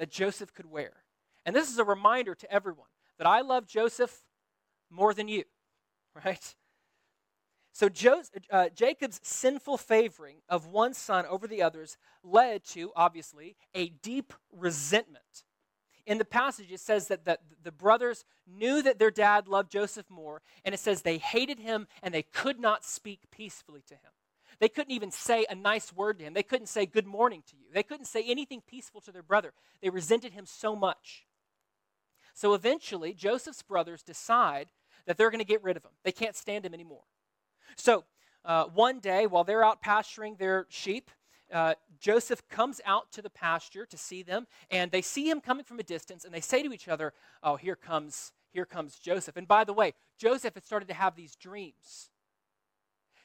that 0.00 0.10
Joseph 0.10 0.52
could 0.52 0.68
wear. 0.68 0.94
And 1.46 1.54
this 1.54 1.70
is 1.70 1.78
a 1.78 1.84
reminder 1.84 2.34
to 2.34 2.52
everyone 2.52 2.88
that 3.18 3.28
I 3.28 3.40
love 3.40 3.68
Joseph 3.68 4.24
more 4.94 5.14
than 5.14 5.28
you, 5.28 5.44
right? 6.24 6.54
So 7.72 7.88
uh, 8.52 8.68
Jacob's 8.68 9.20
sinful 9.24 9.78
favoring 9.78 10.36
of 10.48 10.68
one 10.68 10.94
son 10.94 11.26
over 11.26 11.48
the 11.48 11.60
others 11.60 11.96
led 12.22 12.62
to, 12.66 12.92
obviously, 12.94 13.56
a 13.74 13.88
deep 13.88 14.32
resentment. 14.52 15.42
In 16.06 16.18
the 16.18 16.24
passage, 16.24 16.70
it 16.70 16.78
says 16.78 17.08
that, 17.08 17.24
that 17.24 17.40
the 17.64 17.72
brothers 17.72 18.24
knew 18.46 18.80
that 18.82 19.00
their 19.00 19.10
dad 19.10 19.48
loved 19.48 19.72
Joseph 19.72 20.08
more, 20.08 20.40
and 20.64 20.72
it 20.72 20.78
says 20.78 21.02
they 21.02 21.18
hated 21.18 21.58
him 21.58 21.88
and 22.00 22.14
they 22.14 22.22
could 22.22 22.60
not 22.60 22.84
speak 22.84 23.22
peacefully 23.32 23.82
to 23.88 23.94
him. 23.94 24.12
They 24.60 24.68
couldn't 24.68 24.92
even 24.92 25.10
say 25.10 25.44
a 25.50 25.54
nice 25.56 25.92
word 25.92 26.18
to 26.18 26.24
him. 26.24 26.34
They 26.34 26.44
couldn't 26.44 26.68
say 26.68 26.86
good 26.86 27.06
morning 27.06 27.42
to 27.48 27.56
you. 27.56 27.66
They 27.72 27.82
couldn't 27.82 28.06
say 28.06 28.22
anything 28.22 28.62
peaceful 28.64 29.00
to 29.00 29.12
their 29.12 29.22
brother. 29.22 29.52
They 29.82 29.90
resented 29.90 30.32
him 30.32 30.46
so 30.46 30.76
much. 30.76 31.26
So 32.34 32.54
eventually, 32.54 33.14
Joseph's 33.14 33.62
brothers 33.62 34.02
decide 34.02 34.68
that 35.06 35.16
they're 35.16 35.30
going 35.30 35.40
to 35.40 35.44
get 35.44 35.62
rid 35.62 35.76
of 35.76 35.84
him. 35.84 35.92
They 36.02 36.12
can't 36.12 36.36
stand 36.36 36.64
him 36.64 36.74
anymore. 36.74 37.04
So 37.76 38.04
uh, 38.44 38.64
one 38.66 39.00
day, 39.00 39.26
while 39.26 39.44
they're 39.44 39.64
out 39.64 39.80
pasturing 39.80 40.36
their 40.36 40.66
sheep, 40.68 41.10
uh, 41.52 41.74
Joseph 42.00 42.46
comes 42.48 42.80
out 42.84 43.12
to 43.12 43.22
the 43.22 43.30
pasture 43.30 43.86
to 43.86 43.96
see 43.96 44.22
them, 44.22 44.46
and 44.70 44.90
they 44.90 45.02
see 45.02 45.28
him 45.28 45.40
coming 45.40 45.64
from 45.64 45.78
a 45.78 45.82
distance, 45.82 46.24
and 46.24 46.34
they 46.34 46.40
say 46.40 46.62
to 46.62 46.72
each 46.72 46.88
other, 46.88 47.12
"Oh, 47.42 47.56
here 47.56 47.76
comes, 47.76 48.32
here 48.50 48.66
comes 48.66 48.98
Joseph." 48.98 49.36
And 49.36 49.46
by 49.46 49.64
the 49.64 49.72
way, 49.72 49.94
Joseph 50.18 50.54
had 50.54 50.64
started 50.64 50.88
to 50.88 50.94
have 50.94 51.16
these 51.16 51.36
dreams. 51.36 52.10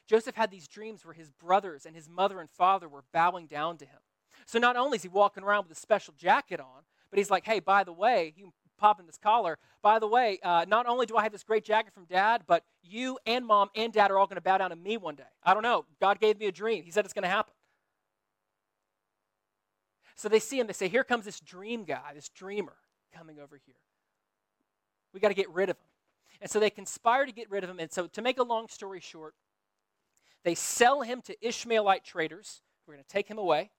Joseph 0.06 0.34
had 0.34 0.50
these 0.50 0.68
dreams 0.68 1.04
where 1.04 1.14
his 1.14 1.30
brothers 1.30 1.86
and 1.86 1.94
his 1.94 2.08
mother 2.08 2.40
and 2.40 2.50
father 2.50 2.88
were 2.88 3.04
bowing 3.12 3.46
down 3.46 3.78
to 3.78 3.84
him. 3.84 4.00
So 4.46 4.58
not 4.58 4.76
only 4.76 4.96
is 4.96 5.02
he 5.02 5.08
walking 5.08 5.44
around 5.44 5.68
with 5.68 5.76
a 5.76 5.80
special 5.80 6.14
jacket 6.16 6.60
on, 6.60 6.82
but 7.10 7.18
he's 7.18 7.30
like, 7.30 7.46
"Hey, 7.46 7.60
by 7.60 7.84
the 7.84 7.92
way, 7.92 8.32
you 8.36 8.52
popping 8.80 9.06
this 9.06 9.18
collar. 9.18 9.58
By 9.82 9.98
the 9.98 10.08
way, 10.08 10.38
uh, 10.42 10.64
not 10.66 10.86
only 10.86 11.06
do 11.06 11.16
I 11.16 11.22
have 11.22 11.32
this 11.32 11.44
great 11.44 11.64
jacket 11.64 11.92
from 11.92 12.06
dad, 12.06 12.42
but 12.46 12.64
you 12.82 13.18
and 13.26 13.46
mom 13.46 13.68
and 13.76 13.92
dad 13.92 14.10
are 14.10 14.18
all 14.18 14.26
going 14.26 14.36
to 14.36 14.42
bow 14.42 14.58
down 14.58 14.70
to 14.70 14.76
me 14.76 14.96
one 14.96 15.14
day. 15.14 15.22
I 15.44 15.54
don't 15.54 15.62
know. 15.62 15.84
God 16.00 16.18
gave 16.18 16.38
me 16.38 16.46
a 16.46 16.52
dream. 16.52 16.82
He 16.82 16.90
said 16.90 17.04
it's 17.04 17.14
going 17.14 17.22
to 17.22 17.28
happen. 17.28 17.52
So 20.16 20.28
they 20.28 20.40
see 20.40 20.58
him, 20.58 20.66
they 20.66 20.72
say, 20.72 20.88
Here 20.88 21.04
comes 21.04 21.24
this 21.24 21.40
dream 21.40 21.84
guy, 21.84 22.12
this 22.14 22.28
dreamer 22.28 22.76
coming 23.14 23.38
over 23.38 23.60
here. 23.64 23.76
We 25.12 25.20
got 25.20 25.28
to 25.28 25.34
get 25.34 25.50
rid 25.50 25.70
of 25.70 25.76
him. 25.76 25.86
And 26.40 26.50
so 26.50 26.60
they 26.60 26.70
conspire 26.70 27.26
to 27.26 27.32
get 27.32 27.50
rid 27.50 27.64
of 27.64 27.70
him. 27.70 27.78
And 27.78 27.90
so, 27.90 28.06
to 28.06 28.22
make 28.22 28.38
a 28.38 28.42
long 28.42 28.68
story 28.68 29.00
short, 29.00 29.34
they 30.44 30.54
sell 30.54 31.02
him 31.02 31.20
to 31.22 31.36
Ishmaelite 31.46 32.04
traders. 32.04 32.62
We're 32.86 32.94
going 32.94 33.04
to 33.04 33.10
take 33.10 33.28
him 33.28 33.38
away. 33.38 33.70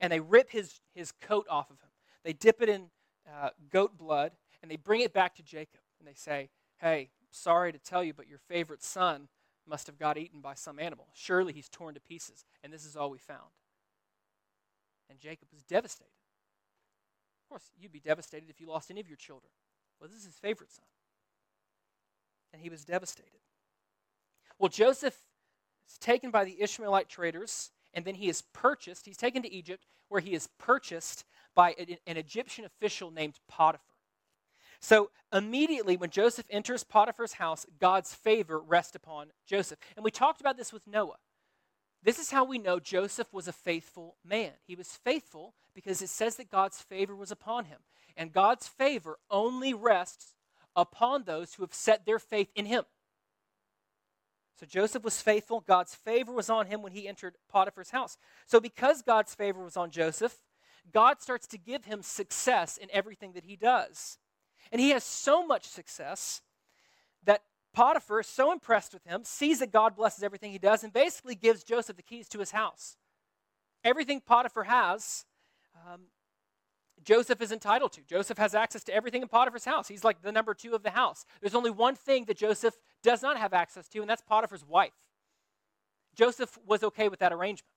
And 0.00 0.12
they 0.12 0.20
rip 0.20 0.50
his, 0.50 0.80
his 0.94 1.12
coat 1.20 1.46
off 1.50 1.70
of 1.70 1.76
him. 1.76 1.88
They 2.24 2.32
dip 2.32 2.62
it 2.62 2.68
in 2.68 2.90
uh, 3.28 3.50
goat 3.70 3.96
blood, 3.96 4.32
and 4.62 4.70
they 4.70 4.76
bring 4.76 5.00
it 5.00 5.12
back 5.12 5.34
to 5.36 5.42
Jacob. 5.42 5.80
And 5.98 6.08
they 6.08 6.14
say, 6.14 6.50
Hey, 6.78 7.10
sorry 7.30 7.72
to 7.72 7.78
tell 7.78 8.02
you, 8.02 8.14
but 8.14 8.28
your 8.28 8.38
favorite 8.38 8.82
son 8.82 9.28
must 9.66 9.86
have 9.86 9.98
got 9.98 10.16
eaten 10.16 10.40
by 10.40 10.54
some 10.54 10.78
animal. 10.78 11.08
Surely 11.14 11.52
he's 11.52 11.68
torn 11.68 11.94
to 11.94 12.00
pieces, 12.00 12.44
and 12.62 12.72
this 12.72 12.84
is 12.84 12.96
all 12.96 13.10
we 13.10 13.18
found. 13.18 13.50
And 15.10 15.18
Jacob 15.18 15.48
was 15.52 15.62
devastated. 15.62 16.12
Of 17.44 17.48
course, 17.48 17.70
you'd 17.78 17.92
be 17.92 18.00
devastated 18.00 18.50
if 18.50 18.60
you 18.60 18.68
lost 18.68 18.90
any 18.90 19.00
of 19.00 19.08
your 19.08 19.16
children. 19.16 19.50
Well, 20.00 20.08
this 20.08 20.18
is 20.18 20.26
his 20.26 20.38
favorite 20.38 20.70
son. 20.70 20.84
And 22.52 22.62
he 22.62 22.68
was 22.68 22.84
devastated. 22.84 23.40
Well, 24.58 24.68
Joseph 24.68 25.16
is 25.88 25.98
taken 25.98 26.30
by 26.30 26.44
the 26.44 26.60
Ishmaelite 26.60 27.08
traders, 27.08 27.70
and 27.98 28.04
then 28.04 28.14
he 28.14 28.28
is 28.28 28.42
purchased. 28.52 29.06
He's 29.06 29.16
taken 29.16 29.42
to 29.42 29.52
Egypt, 29.52 29.84
where 30.08 30.20
he 30.20 30.32
is 30.32 30.46
purchased 30.56 31.24
by 31.56 31.74
an 32.06 32.16
Egyptian 32.16 32.64
official 32.64 33.10
named 33.10 33.40
Potiphar. 33.48 33.96
So 34.78 35.10
immediately 35.32 35.96
when 35.96 36.10
Joseph 36.10 36.46
enters 36.48 36.84
Potiphar's 36.84 37.32
house, 37.32 37.66
God's 37.80 38.14
favor 38.14 38.60
rests 38.60 38.94
upon 38.94 39.32
Joseph. 39.48 39.80
And 39.96 40.04
we 40.04 40.12
talked 40.12 40.40
about 40.40 40.56
this 40.56 40.72
with 40.72 40.86
Noah. 40.86 41.16
This 42.00 42.20
is 42.20 42.30
how 42.30 42.44
we 42.44 42.58
know 42.58 42.78
Joseph 42.78 43.32
was 43.32 43.48
a 43.48 43.52
faithful 43.52 44.14
man. 44.24 44.52
He 44.64 44.76
was 44.76 45.00
faithful 45.02 45.54
because 45.74 46.00
it 46.00 46.08
says 46.08 46.36
that 46.36 46.52
God's 46.52 46.80
favor 46.80 47.16
was 47.16 47.32
upon 47.32 47.64
him. 47.64 47.78
And 48.16 48.32
God's 48.32 48.68
favor 48.68 49.18
only 49.28 49.74
rests 49.74 50.36
upon 50.76 51.24
those 51.24 51.54
who 51.54 51.64
have 51.64 51.74
set 51.74 52.06
their 52.06 52.20
faith 52.20 52.52
in 52.54 52.66
him. 52.66 52.84
So 54.58 54.66
Joseph 54.66 55.04
was 55.04 55.22
faithful. 55.22 55.60
God's 55.60 55.94
favor 55.94 56.32
was 56.32 56.50
on 56.50 56.66
him 56.66 56.82
when 56.82 56.92
he 56.92 57.06
entered 57.06 57.36
Potiphar's 57.48 57.90
house. 57.90 58.18
So 58.46 58.58
because 58.58 59.02
God's 59.02 59.34
favor 59.34 59.62
was 59.62 59.76
on 59.76 59.90
Joseph, 59.90 60.36
God 60.92 61.20
starts 61.20 61.46
to 61.48 61.58
give 61.58 61.84
him 61.84 62.02
success 62.02 62.76
in 62.76 62.88
everything 62.92 63.32
that 63.32 63.44
he 63.44 63.54
does. 63.54 64.18
And 64.72 64.80
he 64.80 64.90
has 64.90 65.04
so 65.04 65.46
much 65.46 65.66
success 65.66 66.42
that 67.24 67.42
Potiphar 67.72 68.20
is 68.20 68.26
so 68.26 68.50
impressed 68.50 68.92
with 68.92 69.04
him, 69.04 69.22
sees 69.24 69.60
that 69.60 69.70
God 69.70 69.94
blesses 69.94 70.24
everything 70.24 70.50
he 70.50 70.58
does, 70.58 70.82
and 70.82 70.92
basically 70.92 71.36
gives 71.36 71.62
Joseph 71.62 71.96
the 71.96 72.02
keys 72.02 72.28
to 72.30 72.40
his 72.40 72.50
house. 72.50 72.96
Everything 73.84 74.20
Potiphar 74.20 74.64
has, 74.64 75.24
um, 75.86 76.00
Joseph 77.04 77.40
is 77.40 77.52
entitled 77.52 77.92
to. 77.92 78.02
Joseph 78.02 78.38
has 78.38 78.54
access 78.54 78.84
to 78.84 78.94
everything 78.94 79.22
in 79.22 79.28
Potiphar's 79.28 79.64
house. 79.64 79.88
He's 79.88 80.04
like 80.04 80.22
the 80.22 80.32
number 80.32 80.54
two 80.54 80.74
of 80.74 80.82
the 80.82 80.90
house. 80.90 81.24
There's 81.40 81.54
only 81.54 81.70
one 81.70 81.94
thing 81.94 82.24
that 82.26 82.36
Joseph 82.36 82.76
does 83.02 83.22
not 83.22 83.38
have 83.38 83.52
access 83.52 83.88
to, 83.88 84.00
and 84.00 84.08
that's 84.10 84.22
Potiphar's 84.22 84.64
wife. 84.64 84.92
Joseph 86.14 86.58
was 86.66 86.82
okay 86.82 87.08
with 87.08 87.20
that 87.20 87.32
arrangement, 87.32 87.70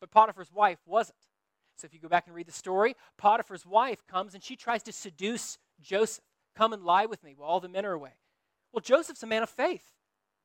but 0.00 0.10
Potiphar's 0.10 0.52
wife 0.52 0.78
wasn't. 0.86 1.16
So 1.76 1.86
if 1.86 1.94
you 1.94 2.00
go 2.00 2.08
back 2.08 2.26
and 2.26 2.34
read 2.34 2.46
the 2.46 2.52
story, 2.52 2.96
Potiphar's 3.18 3.66
wife 3.66 4.06
comes 4.06 4.34
and 4.34 4.42
she 4.42 4.56
tries 4.56 4.82
to 4.84 4.92
seduce 4.92 5.58
Joseph. 5.80 6.24
Come 6.54 6.72
and 6.72 6.82
lie 6.82 7.06
with 7.06 7.22
me 7.22 7.34
while 7.36 7.48
all 7.48 7.60
the 7.60 7.68
men 7.68 7.84
are 7.84 7.92
away. 7.92 8.12
Well, 8.72 8.80
Joseph's 8.80 9.22
a 9.22 9.26
man 9.26 9.42
of 9.42 9.50
faith. 9.50 9.92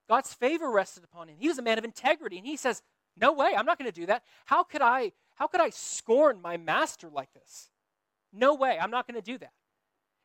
God's 0.10 0.34
favor 0.34 0.70
rested 0.70 1.04
upon 1.04 1.30
him. 1.30 1.38
He 1.38 1.48
was 1.48 1.58
a 1.58 1.62
man 1.62 1.78
of 1.78 1.86
integrity, 1.86 2.38
and 2.38 2.46
he 2.46 2.58
says, 2.58 2.82
"No 3.16 3.32
way, 3.32 3.54
I'm 3.56 3.66
not 3.66 3.78
going 3.78 3.90
to 3.90 3.98
do 3.98 4.06
that. 4.08 4.24
How 4.46 4.64
could 4.64 4.82
I 4.82 5.14
how 5.36 5.48
could 5.48 5.62
I 5.62 5.70
scorn 5.70 6.42
my 6.42 6.58
master 6.58 7.10
like 7.10 7.34
this? 7.34 7.70
No 8.32 8.54
way, 8.54 8.78
I'm 8.80 8.92
not 8.92 9.08
going 9.08 9.22
to 9.22 9.32
do 9.32 9.38
that." 9.40 9.54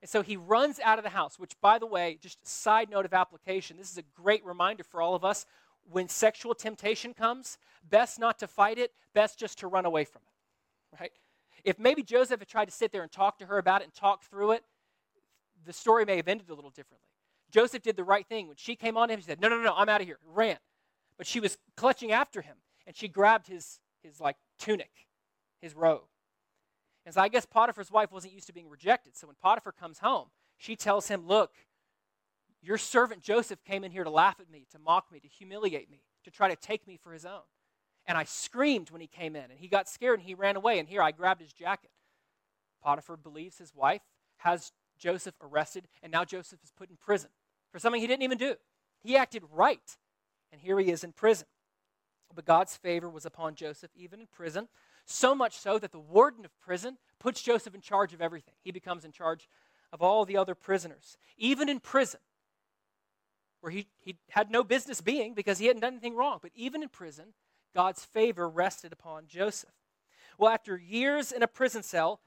And 0.03 0.11
so 0.11 0.23
he 0.23 0.37
runs 0.37 0.79
out 0.81 0.99
of 0.99 1.05
the 1.05 1.11
house, 1.11 1.39
which 1.39 1.59
by 1.61 1.79
the 1.79 1.87
way, 1.87 2.19
just 2.21 2.47
side 2.47 2.91
note 2.91 3.07
of 3.07 3.15
application, 3.15 3.77
this 3.77 3.91
is 3.91 3.99
a 3.99 4.05
great 4.15 4.45
reminder 4.45 4.85
for 4.85 5.01
all 5.01 5.15
of 5.15 5.25
us 5.25 5.47
when 5.89 6.09
sexual 6.09 6.55
temptation 6.55 7.15
comes, 7.15 7.59
best 7.89 8.19
not 8.19 8.39
to 8.41 8.47
fight 8.47 8.79
it, 8.79 8.93
best 9.15 9.39
just 9.39 9.59
to 9.59 9.69
run 9.69 9.87
away 9.87 10.05
from 10.05 10.23
it 10.27 10.37
right? 11.01 11.13
If 11.65 11.79
maybe 11.79 12.03
Joseph 12.03 12.41
had 12.41 12.49
tried 12.49 12.67
to 12.67 12.71
sit 12.71 12.93
there 12.93 13.03
and 13.03 13.11
talk 13.11 13.39
to 13.39 13.47
her 13.47 13.59
about 13.59 13.81
it 13.83 13.85
and 13.85 13.95
talk 13.95 14.23
through 14.25 14.53
it, 14.53 14.65
the 15.65 15.73
story 15.73 16.05
may 16.05 16.17
have 16.17 16.29
ended 16.29 16.49
a 16.49 16.55
little 16.55 16.71
differently. 16.71 17.09
Joseph 17.51 17.83
did 17.83 17.97
the 17.97 18.05
right 18.05 18.27
thing. 18.27 18.49
When 18.49 18.57
she 18.57 18.77
came 18.77 18.97
on 18.97 19.11
him, 19.11 19.19
he 19.19 19.25
said, 19.25 19.41
No, 19.41 19.49
no, 19.49 19.61
no, 19.61 19.75
I'm 19.77 19.89
out 19.89 20.01
of 20.01 20.07
here. 20.07 20.19
Ran. 20.33 20.59
But 21.17 21.27
she 21.27 21.41
was 21.41 21.59
clutching 21.77 22.13
after 22.13 22.43
him, 22.43 22.57
and 22.87 22.95
she 22.95 23.09
grabbed 23.09 23.47
his, 23.47 23.81
his 24.03 24.21
like 24.21 24.37
tunic, 24.59 24.91
his 25.61 25.75
robe. 25.75 26.03
And 27.07 27.15
so 27.15 27.21
I 27.21 27.29
guess 27.29 27.47
Potiphar's 27.47 27.93
wife 27.93 28.11
wasn't 28.11 28.35
used 28.35 28.49
to 28.49 28.53
being 28.53 28.69
rejected. 28.69 29.17
So 29.17 29.29
when 29.29 29.37
Potiphar 29.41 29.73
comes 29.73 30.01
home, 30.01 30.27
she 30.59 30.75
tells 30.75 31.07
him, 31.07 31.25
Look, 31.27 31.53
your 32.61 32.77
servant 32.77 33.23
Joseph 33.23 33.63
came 33.65 33.85
in 33.85 33.93
here 33.93 34.03
to 34.03 34.11
laugh 34.11 34.41
at 34.41 34.51
me, 34.51 34.67
to 34.73 34.79
mock 34.81 35.13
me, 35.13 35.21
to 35.21 35.29
humiliate 35.29 35.89
me, 35.89 36.03
to 36.25 36.33
try 36.33 36.49
to 36.49 36.57
take 36.57 36.87
me 36.87 36.99
for 37.01 37.13
his 37.13 37.25
own. 37.25 37.43
And 38.07 38.19
I 38.19 38.25
screamed 38.25 38.91
when 38.91 39.01
he 39.01 39.07
came 39.07 39.37
in, 39.37 39.45
and 39.45 39.59
he 39.59 39.69
got 39.69 39.89
scared 39.89 40.19
and 40.19 40.29
he 40.29 40.35
ran 40.35 40.57
away. 40.57 40.81
And 40.81 40.89
here 40.89 41.01
I 41.01 41.13
grabbed 41.13 41.41
his 41.41 41.53
jacket. 41.53 41.91
Potiphar 42.83 43.17
believes 43.17 43.59
his 43.59 43.75
wife 43.75 44.03
has 44.39 44.73
Joseph 44.99 45.35
arrested, 45.41 45.87
and 46.03 46.11
now 46.11 46.25
Joseph 46.25 46.59
is 46.65 46.73
put 46.73 46.91
in 46.91 46.97
prison 46.97 47.31
for 47.71 47.79
something 47.79 48.01
he 48.01 48.07
didn't 48.07 48.23
even 48.23 48.39
do. 48.39 48.57
He 49.01 49.17
acted 49.17 49.45
right, 49.53 49.97
and 50.51 50.61
here 50.61 50.79
he 50.79 50.91
is 50.91 51.05
in 51.05 51.13
prison. 51.13 51.47
But 52.35 52.45
God's 52.45 52.77
favor 52.77 53.09
was 53.09 53.25
upon 53.25 53.55
Joseph 53.55 53.91
even 53.95 54.21
in 54.21 54.27
prison, 54.27 54.69
so 55.07 55.35
much 55.35 55.59
so 55.59 55.79
that 55.79 55.93
the 55.93 55.99
warden 55.99 56.45
of 56.45 56.59
prison 56.61 56.99
puts 57.19 57.43
Joseph 57.43 57.75
in 57.75 57.81
charge 57.81 58.13
of 58.13 58.21
everything. 58.21 58.55
He 58.63 58.73
becomes 58.73 59.05
in 59.05 59.13
charge 59.13 59.49
of 59.93 60.03
all 60.03 60.25
the 60.25 60.37
other 60.37 60.55
prisoners. 60.55 61.17
Even 61.39 61.69
in 61.69 61.81
prison, 61.81 62.21
where 63.61 63.73
he, 63.73 63.87
he 63.99 64.17
had 64.31 64.51
no 64.51 64.63
business 64.63 65.01
being 65.01 65.35
because 65.35 65.59
he 65.59 65.67
hadn't 65.67 65.83
done 65.83 65.95
anything 65.95 66.15
wrong, 66.15 66.39
but 66.43 66.51
even 66.55 66.83
in 66.83 66.89
prison, 66.89 67.27
God's 67.75 68.05
favor 68.05 68.49
rested 68.49 68.93
upon 68.93 69.27
Joseph. 69.27 69.71
Well, 70.39 70.53
after 70.53 70.77
years 70.77 71.33
in 71.33 71.43
a 71.43 71.49
prison 71.49 71.83
cell, 71.83 72.21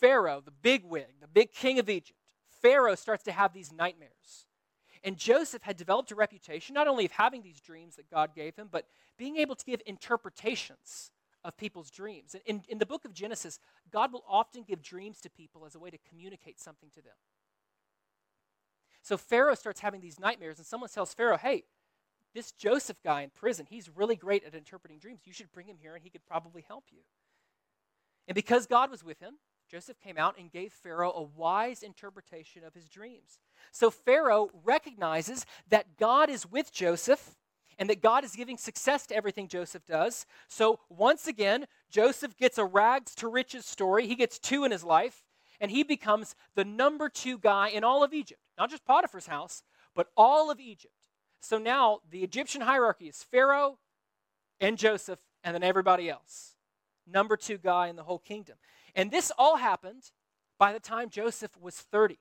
Pharaoh, 0.00 0.40
the 0.42 0.50
big 0.50 0.84
wig, 0.84 1.20
the 1.20 1.28
big 1.28 1.52
king 1.52 1.78
of 1.78 1.90
Egypt, 1.90 2.18
Pharaoh 2.62 2.94
starts 2.94 3.24
to 3.24 3.32
have 3.32 3.52
these 3.52 3.72
nightmares. 3.72 4.46
And 5.02 5.16
Joseph 5.16 5.62
had 5.62 5.76
developed 5.76 6.10
a 6.10 6.14
reputation 6.14 6.74
not 6.74 6.88
only 6.88 7.06
of 7.06 7.12
having 7.12 7.42
these 7.42 7.60
dreams 7.60 7.96
that 7.96 8.10
God 8.10 8.34
gave 8.34 8.56
him, 8.56 8.68
but 8.70 8.86
being 9.16 9.36
able 9.36 9.54
to 9.54 9.64
give 9.64 9.80
interpretations 9.86 11.10
of 11.44 11.56
people's 11.56 11.90
dreams. 11.90 12.36
In, 12.46 12.62
in 12.68 12.78
the 12.78 12.86
book 12.86 13.04
of 13.04 13.14
Genesis, 13.14 13.58
God 13.90 14.12
will 14.12 14.24
often 14.28 14.62
give 14.62 14.82
dreams 14.82 15.20
to 15.22 15.30
people 15.30 15.64
as 15.64 15.74
a 15.74 15.78
way 15.78 15.90
to 15.90 15.98
communicate 16.08 16.60
something 16.60 16.90
to 16.94 17.02
them. 17.02 17.14
So 19.02 19.16
Pharaoh 19.16 19.54
starts 19.54 19.80
having 19.80 20.00
these 20.00 20.20
nightmares, 20.20 20.58
and 20.58 20.66
someone 20.66 20.90
tells 20.90 21.14
Pharaoh, 21.14 21.38
hey, 21.38 21.64
this 22.34 22.52
Joseph 22.52 23.02
guy 23.02 23.22
in 23.22 23.30
prison, 23.30 23.66
he's 23.68 23.88
really 23.88 24.16
great 24.16 24.44
at 24.44 24.54
interpreting 24.54 24.98
dreams. 24.98 25.22
You 25.24 25.32
should 25.32 25.52
bring 25.52 25.66
him 25.66 25.78
here 25.80 25.94
and 25.94 26.04
he 26.04 26.10
could 26.10 26.24
probably 26.26 26.64
help 26.66 26.84
you. 26.90 27.00
And 28.28 28.34
because 28.34 28.66
God 28.66 28.90
was 28.90 29.02
with 29.02 29.18
him, 29.18 29.34
Joseph 29.68 30.00
came 30.00 30.18
out 30.18 30.38
and 30.38 30.50
gave 30.50 30.72
Pharaoh 30.72 31.12
a 31.12 31.22
wise 31.22 31.82
interpretation 31.82 32.64
of 32.64 32.74
his 32.74 32.88
dreams. 32.88 33.38
So 33.72 33.90
Pharaoh 33.90 34.50
recognizes 34.64 35.46
that 35.68 35.96
God 35.96 36.28
is 36.28 36.46
with 36.46 36.72
Joseph 36.72 37.36
and 37.80 37.88
that 37.88 38.02
God 38.02 38.24
is 38.24 38.36
giving 38.36 38.58
success 38.58 39.06
to 39.06 39.16
everything 39.16 39.48
Joseph 39.48 39.86
does. 39.86 40.26
So 40.48 40.80
once 40.90 41.26
again, 41.26 41.64
Joseph 41.90 42.36
gets 42.36 42.58
a 42.58 42.64
rags 42.64 43.14
to 43.16 43.26
riches 43.26 43.64
story. 43.64 44.06
He 44.06 44.14
gets 44.14 44.38
two 44.38 44.64
in 44.64 44.70
his 44.70 44.84
life, 44.84 45.24
and 45.58 45.70
he 45.70 45.82
becomes 45.82 46.36
the 46.54 46.64
number 46.64 47.08
two 47.08 47.38
guy 47.38 47.70
in 47.70 47.82
all 47.82 48.04
of 48.04 48.12
Egypt. 48.12 48.42
Not 48.58 48.70
just 48.70 48.84
Potiphar's 48.84 49.26
house, 49.26 49.62
but 49.96 50.08
all 50.14 50.50
of 50.50 50.60
Egypt. 50.60 50.92
So 51.40 51.56
now 51.56 52.00
the 52.08 52.22
Egyptian 52.22 52.60
hierarchy 52.60 53.08
is 53.08 53.22
Pharaoh 53.22 53.78
and 54.60 54.76
Joseph, 54.76 55.20
and 55.42 55.54
then 55.54 55.62
everybody 55.62 56.10
else. 56.10 56.56
Number 57.06 57.38
two 57.38 57.56
guy 57.56 57.88
in 57.88 57.96
the 57.96 58.04
whole 58.04 58.18
kingdom. 58.18 58.56
And 58.94 59.10
this 59.10 59.32
all 59.38 59.56
happened 59.56 60.10
by 60.58 60.74
the 60.74 60.80
time 60.80 61.08
Joseph 61.08 61.56
was 61.58 61.76
30. 61.76 62.18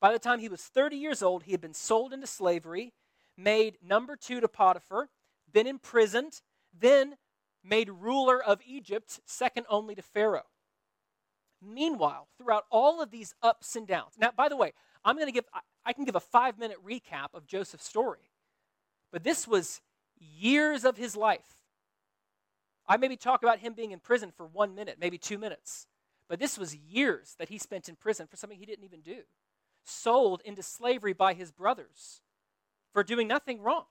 By 0.00 0.12
the 0.12 0.18
time 0.18 0.40
he 0.40 0.48
was 0.48 0.62
30 0.62 0.96
years 0.96 1.22
old, 1.22 1.42
he 1.42 1.52
had 1.52 1.60
been 1.60 1.74
sold 1.74 2.14
into 2.14 2.26
slavery, 2.26 2.94
made 3.36 3.78
number 3.82 4.16
two 4.16 4.40
to 4.40 4.48
Potiphar, 4.48 5.08
been 5.52 5.66
imprisoned, 5.66 6.40
then 6.78 7.16
made 7.64 7.88
ruler 7.90 8.42
of 8.42 8.60
Egypt, 8.66 9.20
second 9.24 9.66
only 9.68 9.94
to 9.94 10.02
Pharaoh. 10.02 10.46
Meanwhile, 11.60 12.28
throughout 12.38 12.64
all 12.70 13.00
of 13.00 13.10
these 13.10 13.34
ups 13.42 13.76
and 13.76 13.86
downs, 13.86 14.14
now, 14.18 14.30
by 14.36 14.48
the 14.48 14.56
way, 14.56 14.72
I'm 15.04 15.16
going 15.16 15.28
to 15.28 15.32
give, 15.32 15.44
I 15.84 15.92
can 15.92 16.04
give 16.04 16.16
a 16.16 16.20
five 16.20 16.58
minute 16.58 16.78
recap 16.84 17.34
of 17.34 17.46
Joseph's 17.46 17.84
story, 17.84 18.30
but 19.12 19.22
this 19.22 19.46
was 19.46 19.80
years 20.18 20.84
of 20.84 20.96
his 20.96 21.16
life. 21.16 21.58
I 22.86 22.96
maybe 22.96 23.16
talk 23.16 23.42
about 23.42 23.60
him 23.60 23.74
being 23.74 23.92
in 23.92 24.00
prison 24.00 24.32
for 24.36 24.46
one 24.46 24.74
minute, 24.74 24.96
maybe 25.00 25.18
two 25.18 25.38
minutes, 25.38 25.86
but 26.28 26.40
this 26.40 26.58
was 26.58 26.74
years 26.74 27.36
that 27.38 27.48
he 27.48 27.58
spent 27.58 27.88
in 27.88 27.94
prison 27.94 28.26
for 28.26 28.36
something 28.36 28.58
he 28.58 28.66
didn't 28.66 28.84
even 28.84 29.00
do, 29.00 29.22
sold 29.84 30.42
into 30.44 30.62
slavery 30.62 31.12
by 31.12 31.34
his 31.34 31.52
brothers 31.52 32.22
for 32.92 33.02
doing 33.02 33.28
nothing 33.28 33.60
wrong. 33.60 33.84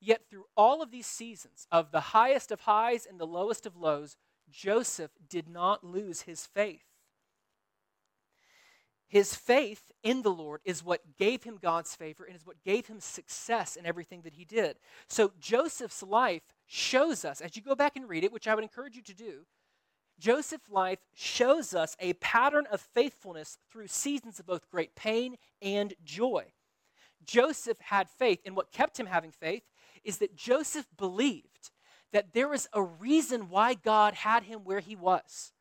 Yet, 0.00 0.22
through 0.30 0.44
all 0.56 0.82
of 0.82 0.90
these 0.90 1.06
seasons 1.06 1.66
of 1.70 1.90
the 1.90 2.00
highest 2.00 2.50
of 2.50 2.60
highs 2.60 3.06
and 3.06 3.20
the 3.20 3.26
lowest 3.26 3.66
of 3.66 3.76
lows, 3.76 4.16
Joseph 4.50 5.10
did 5.28 5.48
not 5.48 5.84
lose 5.84 6.22
his 6.22 6.46
faith. 6.46 6.84
His 9.08 9.34
faith 9.34 9.90
in 10.02 10.22
the 10.22 10.30
Lord 10.30 10.60
is 10.64 10.84
what 10.84 11.16
gave 11.18 11.42
him 11.42 11.58
God's 11.60 11.96
favor 11.96 12.24
and 12.24 12.36
is 12.36 12.46
what 12.46 12.62
gave 12.62 12.86
him 12.86 13.00
success 13.00 13.74
in 13.74 13.84
everything 13.84 14.22
that 14.22 14.34
he 14.34 14.44
did. 14.44 14.76
So 15.08 15.32
Joseph's 15.40 16.02
life 16.02 16.42
shows 16.64 17.24
us, 17.24 17.40
as 17.40 17.56
you 17.56 17.62
go 17.62 17.74
back 17.74 17.96
and 17.96 18.08
read 18.08 18.22
it, 18.22 18.32
which 18.32 18.46
I 18.46 18.54
would 18.54 18.62
encourage 18.62 18.94
you 18.94 19.02
to 19.02 19.14
do, 19.14 19.46
Joseph's 20.20 20.68
life 20.68 21.00
shows 21.14 21.74
us 21.74 21.96
a 21.98 22.12
pattern 22.14 22.66
of 22.70 22.80
faithfulness 22.80 23.58
through 23.72 23.88
seasons 23.88 24.38
of 24.38 24.46
both 24.46 24.70
great 24.70 24.94
pain 24.94 25.36
and 25.60 25.94
joy. 26.04 26.44
Joseph 27.24 27.80
had 27.80 28.08
faith, 28.08 28.40
and 28.44 28.54
what 28.54 28.70
kept 28.70 29.00
him 29.00 29.06
having 29.06 29.32
faith 29.32 29.62
is 30.04 30.18
that 30.18 30.36
Joseph 30.36 30.86
believed 30.96 31.70
that 32.12 32.32
there 32.34 32.48
was 32.48 32.68
a 32.72 32.82
reason 32.82 33.48
why 33.48 33.74
God 33.74 34.14
had 34.14 34.44
him 34.44 34.60
where 34.60 34.80
he 34.80 34.94
was. 34.94 35.52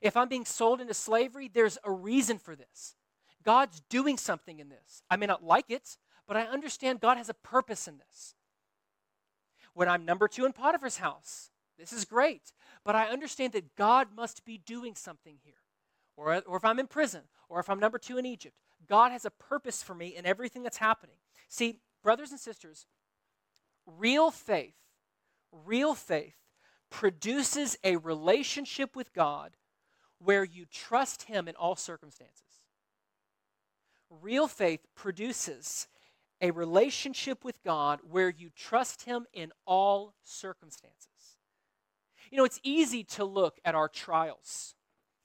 If 0.00 0.16
I'm 0.16 0.28
being 0.28 0.44
sold 0.44 0.80
into 0.80 0.94
slavery, 0.94 1.50
there's 1.52 1.78
a 1.84 1.92
reason 1.92 2.38
for 2.38 2.56
this. 2.56 2.96
God's 3.44 3.80
doing 3.88 4.18
something 4.18 4.58
in 4.58 4.68
this. 4.68 5.02
I 5.10 5.16
may 5.16 5.26
not 5.26 5.44
like 5.44 5.70
it, 5.70 5.96
but 6.26 6.36
I 6.36 6.42
understand 6.42 7.00
God 7.00 7.16
has 7.16 7.28
a 7.28 7.34
purpose 7.34 7.88
in 7.88 7.98
this. 7.98 8.34
When 9.74 9.88
I'm 9.88 10.04
number 10.04 10.28
two 10.28 10.44
in 10.44 10.52
Potiphar's 10.52 10.98
house, 10.98 11.51
this 11.82 11.92
is 11.92 12.04
great, 12.04 12.52
but 12.84 12.94
I 12.94 13.08
understand 13.08 13.52
that 13.54 13.74
God 13.74 14.08
must 14.14 14.44
be 14.44 14.56
doing 14.56 14.94
something 14.94 15.38
here. 15.42 15.54
Or, 16.16 16.40
or 16.46 16.56
if 16.56 16.64
I'm 16.64 16.78
in 16.78 16.86
prison, 16.86 17.22
or 17.48 17.58
if 17.58 17.68
I'm 17.68 17.80
number 17.80 17.98
two 17.98 18.18
in 18.18 18.24
Egypt, 18.26 18.54
God 18.88 19.10
has 19.10 19.24
a 19.24 19.30
purpose 19.30 19.82
for 19.82 19.94
me 19.94 20.14
in 20.14 20.24
everything 20.24 20.62
that's 20.62 20.76
happening. 20.76 21.16
See, 21.48 21.80
brothers 22.02 22.30
and 22.30 22.38
sisters, 22.38 22.86
real 23.86 24.30
faith, 24.30 24.74
real 25.50 25.94
faith 25.94 26.36
produces 26.90 27.76
a 27.82 27.96
relationship 27.96 28.94
with 28.94 29.12
God 29.12 29.56
where 30.18 30.44
you 30.44 30.66
trust 30.70 31.24
Him 31.24 31.48
in 31.48 31.56
all 31.56 31.74
circumstances. 31.74 32.60
Real 34.08 34.46
faith 34.46 34.86
produces 34.94 35.88
a 36.40 36.50
relationship 36.50 37.44
with 37.44 37.62
God 37.64 38.00
where 38.08 38.28
you 38.28 38.50
trust 38.54 39.02
Him 39.02 39.26
in 39.32 39.52
all 39.66 40.14
circumstances. 40.22 41.38
You 42.32 42.38
know, 42.38 42.44
it's 42.46 42.60
easy 42.62 43.04
to 43.04 43.26
look 43.26 43.60
at 43.62 43.74
our 43.74 43.88
trials, 43.88 44.74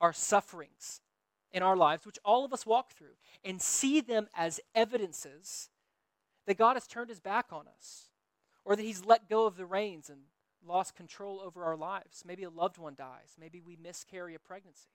our 0.01 0.11
sufferings 0.11 0.99
in 1.53 1.63
our 1.63 1.77
lives, 1.77 2.05
which 2.05 2.19
all 2.25 2.43
of 2.43 2.51
us 2.51 2.65
walk 2.65 2.91
through, 2.91 3.15
and 3.45 3.61
see 3.61 4.01
them 4.01 4.27
as 4.35 4.59
evidences 4.75 5.69
that 6.47 6.57
God 6.57 6.75
has 6.75 6.85
turned 6.85 7.07
His 7.07 7.21
back 7.21 7.45
on 7.49 7.63
us, 7.65 8.09
or 8.65 8.75
that 8.75 8.83
He's 8.83 9.05
let 9.05 9.29
go 9.29 9.45
of 9.45 9.55
the 9.55 9.65
reins 9.65 10.09
and 10.09 10.19
lost 10.67 10.95
control 10.95 11.39
over 11.39 11.63
our 11.63 11.77
lives. 11.77 12.23
Maybe 12.25 12.43
a 12.43 12.49
loved 12.49 12.77
one 12.77 12.93
dies. 12.93 13.37
Maybe 13.39 13.61
we 13.61 13.77
miscarry 13.81 14.35
a 14.35 14.39
pregnancy. 14.39 14.89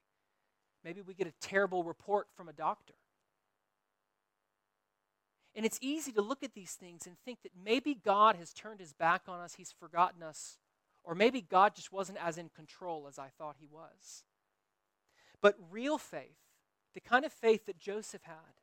Maybe 0.85 1.01
we 1.01 1.14
get 1.14 1.27
a 1.27 1.33
terrible 1.40 1.83
report 1.83 2.27
from 2.37 2.46
a 2.46 2.53
doctor. 2.53 2.94
And 5.55 5.64
it's 5.64 5.79
easy 5.81 6.12
to 6.12 6.20
look 6.20 6.42
at 6.42 6.53
these 6.53 6.72
things 6.72 7.07
and 7.07 7.16
think 7.25 7.38
that 7.42 7.53
maybe 7.64 7.94
God 7.94 8.37
has 8.37 8.53
turned 8.53 8.81
his 8.81 8.92
back 8.92 9.22
on 9.29 9.40
us, 9.40 9.55
he's 9.55 9.72
forgotten 9.72 10.22
us, 10.22 10.59
or 11.04 11.14
maybe 11.14 11.40
God 11.40 11.74
just 11.74 11.92
wasn't 11.92 12.18
as 12.18 12.38
in 12.38 12.48
control 12.48 13.06
as 13.08 13.18
I 13.18 13.28
thought 13.38 13.56
he 13.58 13.66
was. 13.66 14.24
But 15.40 15.56
real 15.70 15.98
faith, 15.98 16.38
the 16.94 17.00
kind 17.00 17.24
of 17.24 17.32
faith 17.32 17.66
that 17.66 17.78
Joseph 17.78 18.22
had, 18.22 18.60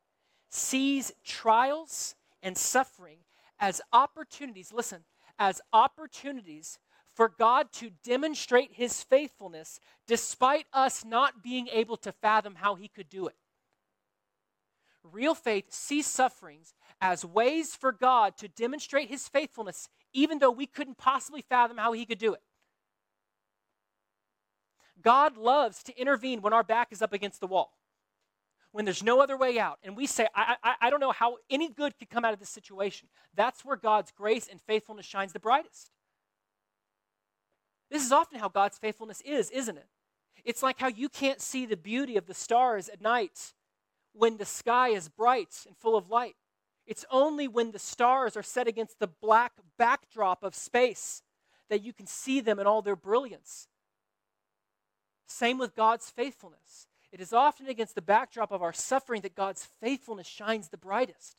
sees 0.48 1.12
trials 1.24 2.14
and 2.42 2.56
suffering 2.56 3.18
as 3.58 3.80
opportunities, 3.92 4.72
listen, 4.72 5.04
as 5.38 5.60
opportunities 5.72 6.78
for 7.14 7.28
God 7.28 7.72
to 7.74 7.90
demonstrate 8.02 8.72
his 8.72 9.02
faithfulness 9.02 9.78
despite 10.06 10.66
us 10.72 11.04
not 11.04 11.42
being 11.42 11.68
able 11.68 11.96
to 11.98 12.12
fathom 12.12 12.54
how 12.56 12.76
he 12.76 12.88
could 12.88 13.08
do 13.10 13.26
it. 13.26 13.36
Real 15.02 15.34
faith 15.34 15.72
sees 15.72 16.06
sufferings 16.06 16.74
as 17.00 17.24
ways 17.24 17.74
for 17.74 17.92
God 17.92 18.36
to 18.38 18.48
demonstrate 18.48 19.08
his 19.08 19.28
faithfulness, 19.28 19.88
even 20.12 20.38
though 20.38 20.50
we 20.50 20.66
couldn't 20.66 20.98
possibly 20.98 21.42
fathom 21.42 21.78
how 21.78 21.92
he 21.92 22.04
could 22.04 22.18
do 22.18 22.34
it. 22.34 22.42
God 25.02 25.36
loves 25.36 25.82
to 25.84 25.98
intervene 25.98 26.42
when 26.42 26.52
our 26.52 26.62
back 26.62 26.88
is 26.90 27.02
up 27.02 27.12
against 27.12 27.40
the 27.40 27.46
wall, 27.46 27.72
when 28.72 28.84
there's 28.84 29.02
no 29.02 29.20
other 29.20 29.36
way 29.36 29.58
out. 29.58 29.78
And 29.82 29.96
we 29.96 30.06
say, 30.06 30.26
I, 30.34 30.56
I, 30.62 30.74
I 30.82 30.90
don't 30.90 31.00
know 31.00 31.12
how 31.12 31.36
any 31.48 31.68
good 31.68 31.98
could 31.98 32.10
come 32.10 32.24
out 32.24 32.34
of 32.34 32.40
this 32.40 32.50
situation. 32.50 33.08
That's 33.34 33.64
where 33.64 33.76
God's 33.76 34.12
grace 34.12 34.46
and 34.50 34.60
faithfulness 34.60 35.06
shines 35.06 35.32
the 35.32 35.40
brightest. 35.40 35.90
This 37.90 38.04
is 38.04 38.12
often 38.12 38.38
how 38.38 38.48
God's 38.48 38.78
faithfulness 38.78 39.20
is, 39.22 39.50
isn't 39.50 39.76
it? 39.76 39.88
It's 40.44 40.62
like 40.62 40.78
how 40.78 40.88
you 40.88 41.08
can't 41.08 41.40
see 41.40 41.66
the 41.66 41.76
beauty 41.76 42.16
of 42.16 42.26
the 42.26 42.34
stars 42.34 42.88
at 42.88 43.00
night 43.00 43.52
when 44.12 44.36
the 44.36 44.44
sky 44.44 44.88
is 44.88 45.08
bright 45.08 45.64
and 45.66 45.76
full 45.76 45.96
of 45.96 46.08
light. 46.08 46.36
It's 46.86 47.04
only 47.10 47.46
when 47.46 47.70
the 47.70 47.78
stars 47.78 48.36
are 48.36 48.42
set 48.42 48.66
against 48.66 48.98
the 48.98 49.06
black 49.06 49.52
backdrop 49.78 50.42
of 50.42 50.54
space 50.54 51.22
that 51.68 51.82
you 51.82 51.92
can 51.92 52.06
see 52.06 52.40
them 52.40 52.58
in 52.58 52.66
all 52.66 52.82
their 52.82 52.96
brilliance. 52.96 53.68
Same 55.26 55.58
with 55.58 55.76
God's 55.76 56.10
faithfulness. 56.10 56.88
It 57.12 57.20
is 57.20 57.32
often 57.32 57.66
against 57.68 57.94
the 57.94 58.02
backdrop 58.02 58.50
of 58.50 58.62
our 58.62 58.72
suffering 58.72 59.22
that 59.22 59.34
God's 59.34 59.68
faithfulness 59.80 60.26
shines 60.26 60.68
the 60.68 60.76
brightest. 60.76 61.36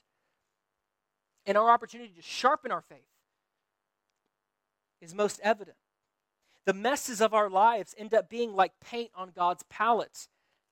And 1.45 1.57
our 1.57 1.69
opportunity 1.69 2.13
to 2.15 2.21
sharpen 2.21 2.71
our 2.71 2.81
faith 2.81 2.99
is 5.01 5.15
most 5.15 5.39
evident. 5.43 5.77
The 6.65 6.73
messes 6.73 7.21
of 7.21 7.33
our 7.33 7.49
lives 7.49 7.95
end 7.97 8.13
up 8.13 8.29
being 8.29 8.53
like 8.53 8.79
paint 8.79 9.11
on 9.15 9.31
God's 9.35 9.63
palette 9.63 10.27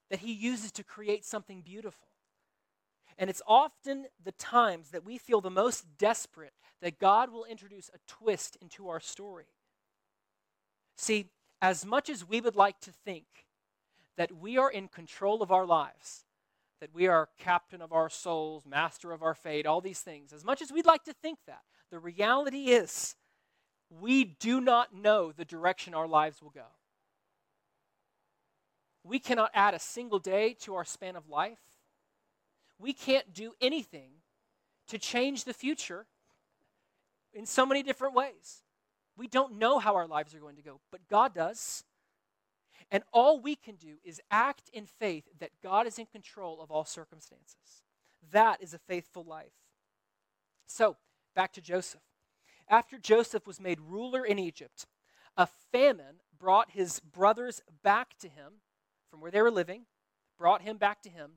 that 0.08 0.20
He 0.20 0.32
uses 0.32 0.70
to 0.72 0.84
create 0.84 1.24
something 1.24 1.62
beautiful. 1.62 2.08
And 3.20 3.28
it's 3.28 3.42
often 3.46 4.06
the 4.24 4.32
times 4.32 4.90
that 4.90 5.04
we 5.04 5.18
feel 5.18 5.42
the 5.42 5.50
most 5.50 5.84
desperate 5.98 6.54
that 6.80 6.98
God 6.98 7.30
will 7.30 7.44
introduce 7.44 7.90
a 7.90 7.98
twist 8.08 8.56
into 8.62 8.88
our 8.88 8.98
story. 8.98 9.44
See, 10.96 11.26
as 11.60 11.84
much 11.84 12.08
as 12.08 12.26
we 12.26 12.40
would 12.40 12.56
like 12.56 12.80
to 12.80 12.90
think 13.04 13.26
that 14.16 14.32
we 14.40 14.56
are 14.56 14.70
in 14.70 14.88
control 14.88 15.42
of 15.42 15.52
our 15.52 15.66
lives, 15.66 16.24
that 16.80 16.94
we 16.94 17.08
are 17.08 17.28
captain 17.38 17.82
of 17.82 17.92
our 17.92 18.08
souls, 18.08 18.64
master 18.66 19.12
of 19.12 19.22
our 19.22 19.34
fate, 19.34 19.66
all 19.66 19.82
these 19.82 20.00
things, 20.00 20.32
as 20.32 20.42
much 20.42 20.62
as 20.62 20.72
we'd 20.72 20.86
like 20.86 21.04
to 21.04 21.12
think 21.12 21.38
that, 21.46 21.60
the 21.90 21.98
reality 21.98 22.70
is 22.70 23.16
we 23.90 24.24
do 24.24 24.62
not 24.62 24.94
know 24.94 25.30
the 25.30 25.44
direction 25.44 25.92
our 25.92 26.08
lives 26.08 26.40
will 26.40 26.50
go. 26.50 26.68
We 29.04 29.18
cannot 29.18 29.50
add 29.52 29.74
a 29.74 29.78
single 29.78 30.18
day 30.18 30.54
to 30.60 30.74
our 30.74 30.86
span 30.86 31.16
of 31.16 31.28
life. 31.28 31.58
We 32.80 32.92
can't 32.92 33.32
do 33.34 33.52
anything 33.60 34.10
to 34.88 34.98
change 34.98 35.44
the 35.44 35.52
future 35.52 36.06
in 37.34 37.46
so 37.46 37.66
many 37.66 37.82
different 37.82 38.14
ways. 38.14 38.62
We 39.16 39.28
don't 39.28 39.58
know 39.58 39.78
how 39.78 39.96
our 39.96 40.06
lives 40.06 40.34
are 40.34 40.40
going 40.40 40.56
to 40.56 40.62
go, 40.62 40.80
but 40.90 41.06
God 41.08 41.34
does. 41.34 41.84
And 42.90 43.04
all 43.12 43.40
we 43.40 43.54
can 43.54 43.76
do 43.76 43.96
is 44.02 44.20
act 44.30 44.70
in 44.72 44.86
faith 44.86 45.24
that 45.38 45.50
God 45.62 45.86
is 45.86 45.98
in 45.98 46.06
control 46.06 46.60
of 46.60 46.70
all 46.70 46.84
circumstances. 46.84 47.82
That 48.32 48.62
is 48.62 48.72
a 48.72 48.78
faithful 48.78 49.24
life. 49.24 49.52
So, 50.66 50.96
back 51.34 51.52
to 51.54 51.60
Joseph. 51.60 52.00
After 52.68 52.98
Joseph 52.98 53.46
was 53.46 53.60
made 53.60 53.80
ruler 53.80 54.24
in 54.24 54.38
Egypt, 54.38 54.86
a 55.36 55.46
famine 55.70 56.16
brought 56.38 56.70
his 56.70 57.00
brothers 57.00 57.60
back 57.82 58.16
to 58.20 58.28
him 58.28 58.54
from 59.10 59.20
where 59.20 59.30
they 59.30 59.42
were 59.42 59.50
living, 59.50 59.86
brought 60.38 60.62
him 60.62 60.78
back 60.78 61.02
to 61.02 61.10
him 61.10 61.32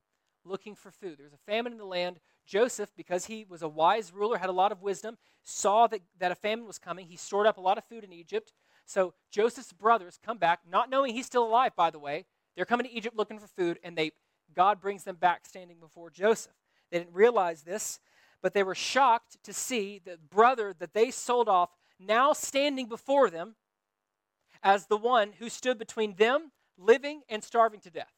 looking 0.45 0.75
for 0.75 0.91
food. 0.91 1.17
There 1.17 1.25
was 1.25 1.33
a 1.33 1.51
famine 1.51 1.73
in 1.73 1.77
the 1.77 1.85
land. 1.85 2.19
Joseph, 2.45 2.91
because 2.95 3.25
he 3.25 3.45
was 3.47 3.61
a 3.61 3.67
wise 3.67 4.11
ruler, 4.13 4.37
had 4.37 4.49
a 4.49 4.53
lot 4.53 4.71
of 4.71 4.81
wisdom, 4.81 5.17
saw 5.43 5.87
that, 5.87 6.01
that 6.19 6.31
a 6.31 6.35
famine 6.35 6.65
was 6.65 6.77
coming. 6.77 7.07
He 7.07 7.15
stored 7.15 7.47
up 7.47 7.57
a 7.57 7.61
lot 7.61 7.77
of 7.77 7.85
food 7.85 8.03
in 8.03 8.11
Egypt. 8.11 8.51
So 8.85 9.13
Joseph's 9.31 9.71
brothers 9.71 10.19
come 10.23 10.37
back, 10.37 10.59
not 10.69 10.89
knowing 10.89 11.13
he's 11.13 11.25
still 11.25 11.45
alive, 11.45 11.75
by 11.75 11.89
the 11.89 11.99
way. 11.99 12.25
They're 12.55 12.65
coming 12.65 12.85
to 12.85 12.93
Egypt 12.93 13.15
looking 13.15 13.39
for 13.39 13.47
food, 13.47 13.79
and 13.83 13.97
they 13.97 14.11
God 14.53 14.79
brings 14.79 15.03
them 15.03 15.15
back 15.15 15.45
standing 15.45 15.79
before 15.79 16.11
Joseph. 16.11 16.53
They 16.91 16.99
didn't 16.99 17.15
realize 17.15 17.63
this, 17.63 17.99
but 18.41 18.53
they 18.53 18.61
were 18.61 18.75
shocked 18.75 19.37
to 19.43 19.53
see 19.53 19.99
the 20.03 20.17
brother 20.29 20.75
that 20.77 20.93
they 20.93 21.09
sold 21.09 21.49
off 21.49 21.69
now 21.99 22.33
standing 22.33 22.87
before 22.87 23.29
them 23.29 23.55
as 24.61 24.85
the 24.87 24.97
one 24.97 25.33
who 25.39 25.49
stood 25.49 25.79
between 25.79 26.15
them 26.15 26.51
living 26.77 27.21
and 27.29 27.43
starving 27.43 27.79
to 27.81 27.89
death. 27.89 28.13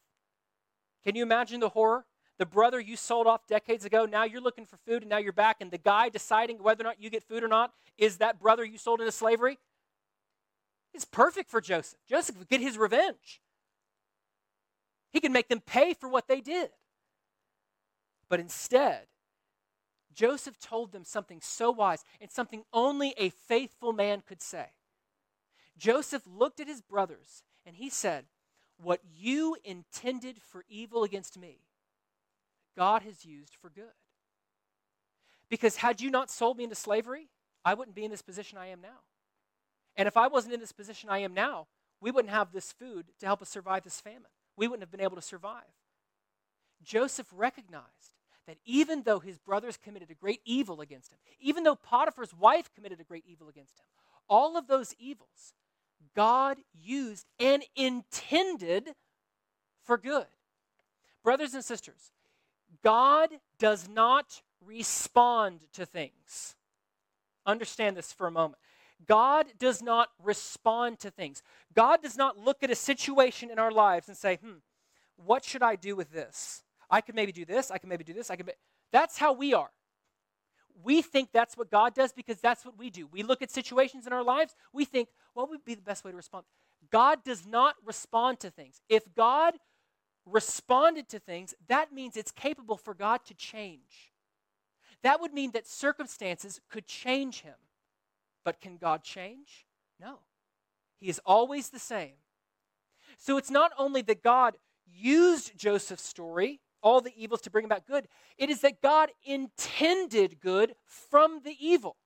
Can 1.04 1.16
you 1.16 1.24
imagine 1.24 1.60
the 1.60 1.70
horror? 1.70 2.06
The 2.38 2.46
brother 2.46 2.80
you 2.80 2.98
sold 2.98 3.28
off 3.28 3.48
decades 3.48 3.86
ago, 3.86 4.06
now 4.06 4.24
you're 4.24 4.42
looking 4.42 4.66
for 4.66 4.78
food 4.78 5.04
and 5.04 5.10
now 5.10 5.18
you're 5.18 5.32
back, 5.32 5.58
and 5.62 5.72
the 5.72 5.78
guy 5.78 6.10
deciding 6.10 6.62
whether 6.62 6.84
or 6.84 6.86
not 6.86 7.02
you 7.02 7.10
get 7.10 7.24
food 7.24 7.44
or 7.44 7.48
not 7.48 7.74
is 7.98 8.18
that 8.18 8.40
brother 8.40 8.66
you 8.66 8.78
sold 8.78 9.00
into 9.00 9.12
slavery. 9.12 9.58
It's 10.94 11.06
perfect 11.06 11.50
for 11.50 11.62
Joseph. 11.62 12.00
Joseph 12.08 12.38
would 12.38 12.50
get 12.50 12.62
his 12.62 12.78
revenge. 12.78 13.42
He 15.12 15.22
could 15.22 15.32
make 15.32 15.48
them 15.48 15.62
pay 15.62 15.94
for 15.94 16.10
what 16.10 16.28
they 16.28 16.42
did. 16.42 16.72
But 18.28 18.40
instead, 18.40 19.04
Joseph 20.14 20.60
told 20.60 20.92
them 20.92 21.04
something 21.04 21.40
so 21.42 21.72
wise 21.72 22.04
and 22.20 22.32
something 22.32 22.64
only 22.74 23.14
a 23.18 23.30
faithful 23.30 23.94
man 23.94 24.24
could 24.26 24.42
say. 24.42 24.68
Joseph 25.78 26.24
looked 26.26 26.60
at 26.60 26.68
his 26.68 26.82
brothers 26.82 27.44
and 27.66 27.76
he 27.76 27.90
said, 27.90 28.26
What 28.78 29.02
you 29.14 29.58
intended 29.64 30.42
for 30.42 30.64
evil 30.70 31.04
against 31.04 31.38
me, 31.38 31.60
God 32.76 33.04
has 33.04 33.26
used 33.26 33.56
for 33.62 33.70
good. 33.70 33.86
Because 35.50 35.78
had 35.78 36.02
you 36.02 36.10
not 36.10 36.32
sold 36.32 36.58
me 36.58 36.64
into 36.64 36.76
slavery, 36.76 37.30
I 37.64 37.74
wouldn't 37.74 37.96
be 37.96 38.04
in 38.04 38.12
this 38.12 38.22
position 38.22 38.58
I 38.58 38.68
am 38.68 38.82
now. 38.82 39.04
And 39.96 40.08
if 40.08 40.18
I 40.18 40.28
wasn't 40.28 40.54
in 40.54 40.60
this 40.60 40.72
position 40.72 41.10
I 41.10 41.20
am 41.20 41.34
now, 41.34 41.68
we 42.02 42.12
wouldn't 42.12 42.34
have 42.34 42.52
this 42.52 42.72
food 42.72 43.06
to 43.20 43.26
help 43.26 43.42
us 43.42 43.50
survive 43.50 43.84
this 43.84 44.02
famine. 44.02 44.32
We 44.58 44.68
wouldn't 44.68 44.84
have 44.84 44.92
been 44.92 45.02
able 45.02 45.16
to 45.16 45.22
survive. 45.22 45.64
Joseph 46.84 47.28
recognized 47.32 48.12
that 48.48 48.58
even 48.66 49.04
though 49.04 49.20
his 49.20 49.38
brothers 49.38 49.78
committed 49.78 50.12
a 50.12 50.16
great 50.16 50.42
evil 50.46 50.82
against 50.82 51.12
him, 51.12 51.20
even 51.40 51.64
though 51.64 51.76
Potiphar's 51.76 52.34
wife 52.34 52.70
committed 52.76 53.00
a 53.00 53.06
great 53.06 53.24
evil 53.26 53.48
against 53.48 53.80
him, 53.80 53.86
all 54.28 54.58
of 54.58 54.68
those 54.68 54.94
evils 55.00 55.54
God 56.16 56.58
used 56.74 57.28
and 57.40 57.64
intended 57.76 58.90
for 59.84 59.98
good. 59.98 60.28
Brothers 61.24 61.54
and 61.54 61.64
sisters, 61.64 62.12
God 62.84 63.30
does 63.60 63.88
not 63.88 64.42
respond 64.66 65.62
to 65.74 65.86
things. 65.86 66.56
Understand 67.46 67.96
this 67.96 68.12
for 68.12 68.28
a 68.28 68.32
moment. 68.32 68.60
God 69.08 69.48
does 69.60 69.82
not 69.82 70.10
respond 70.24 71.00
to 71.00 71.12
things. 71.12 71.44
God 71.74 72.02
does 72.02 72.18
not 72.18 72.38
look 72.38 72.64
at 72.64 72.72
a 72.72 72.76
situation 72.76 73.52
in 73.52 73.60
our 73.60 73.72
lives 73.72 74.08
and 74.08 74.18
say, 74.18 74.38
hmm, 74.38 74.58
what 75.18 75.44
should 75.44 75.64
I 75.64 75.76
do 75.76 75.96
with 75.96 76.12
this? 76.12 76.64
I 76.90 77.02
could 77.02 77.16
maybe 77.16 77.32
do 77.32 77.46
this, 77.46 77.72
I 77.72 77.78
could 77.78 77.90
maybe 77.90 78.04
do 78.04 78.14
this, 78.14 78.30
I 78.30 78.36
could. 78.36 78.46
Be... 78.46 78.54
That's 78.92 79.18
how 79.18 79.34
we 79.34 79.54
are. 79.54 79.72
We 80.84 81.02
think 81.02 81.30
that's 81.34 81.58
what 81.58 81.72
God 81.72 81.96
does 81.96 82.14
because 82.14 82.40
that's 82.40 82.66
what 82.66 82.78
we 82.78 82.90
do. 82.90 83.08
We 83.08 83.24
look 83.24 83.42
at 83.42 83.50
situations 83.50 84.06
in 84.06 84.14
our 84.14 84.24
lives, 84.24 84.56
we 84.74 84.86
think, 84.86 85.10
what 85.34 85.50
would 85.50 85.64
be 85.66 85.74
the 85.74 85.82
best 85.82 86.04
way 86.04 86.12
to 86.12 86.18
respond? 86.18 86.46
God 86.92 87.24
does 87.24 87.46
not 87.46 87.76
respond 87.84 88.40
to 88.42 88.50
things. 88.50 88.82
If 88.90 89.04
God 89.16 89.56
responded 90.26 91.08
to 91.10 91.20
things, 91.20 91.54
that 91.68 91.94
means 91.94 92.18
it's 92.18 92.32
capable 92.32 92.78
for 92.78 92.94
God 92.94 93.26
to 93.26 93.34
change. 93.34 94.12
That 95.04 95.22
would 95.22 95.34
mean 95.34 95.52
that 95.52 95.68
circumstances 95.68 96.60
could 96.70 96.88
change 96.88 97.42
him. 97.42 97.56
But 98.44 98.60
can 98.60 98.78
God 98.78 99.04
change? 99.04 99.66
No. 100.00 100.20
He 101.00 101.10
is 101.10 101.22
always 101.26 101.70
the 101.70 101.80
same. 101.80 102.14
So 103.18 103.38
it's 103.38 103.52
not 103.52 103.72
only 103.78 104.02
that 104.04 104.24
God 104.24 104.56
used 104.86 105.58
Joseph's 105.58 106.04
story, 106.04 106.60
all 106.82 107.02
the 107.02 107.14
evils, 107.16 107.42
to 107.42 107.50
bring 107.50 107.66
about 107.66 107.88
good, 107.88 108.08
it 108.38 108.50
is 108.50 108.62
that 108.62 108.82
God 108.82 109.12
intended 109.24 110.40
good 110.40 110.76
from 110.86 111.42
the 111.44 111.56
evil. 111.60 111.98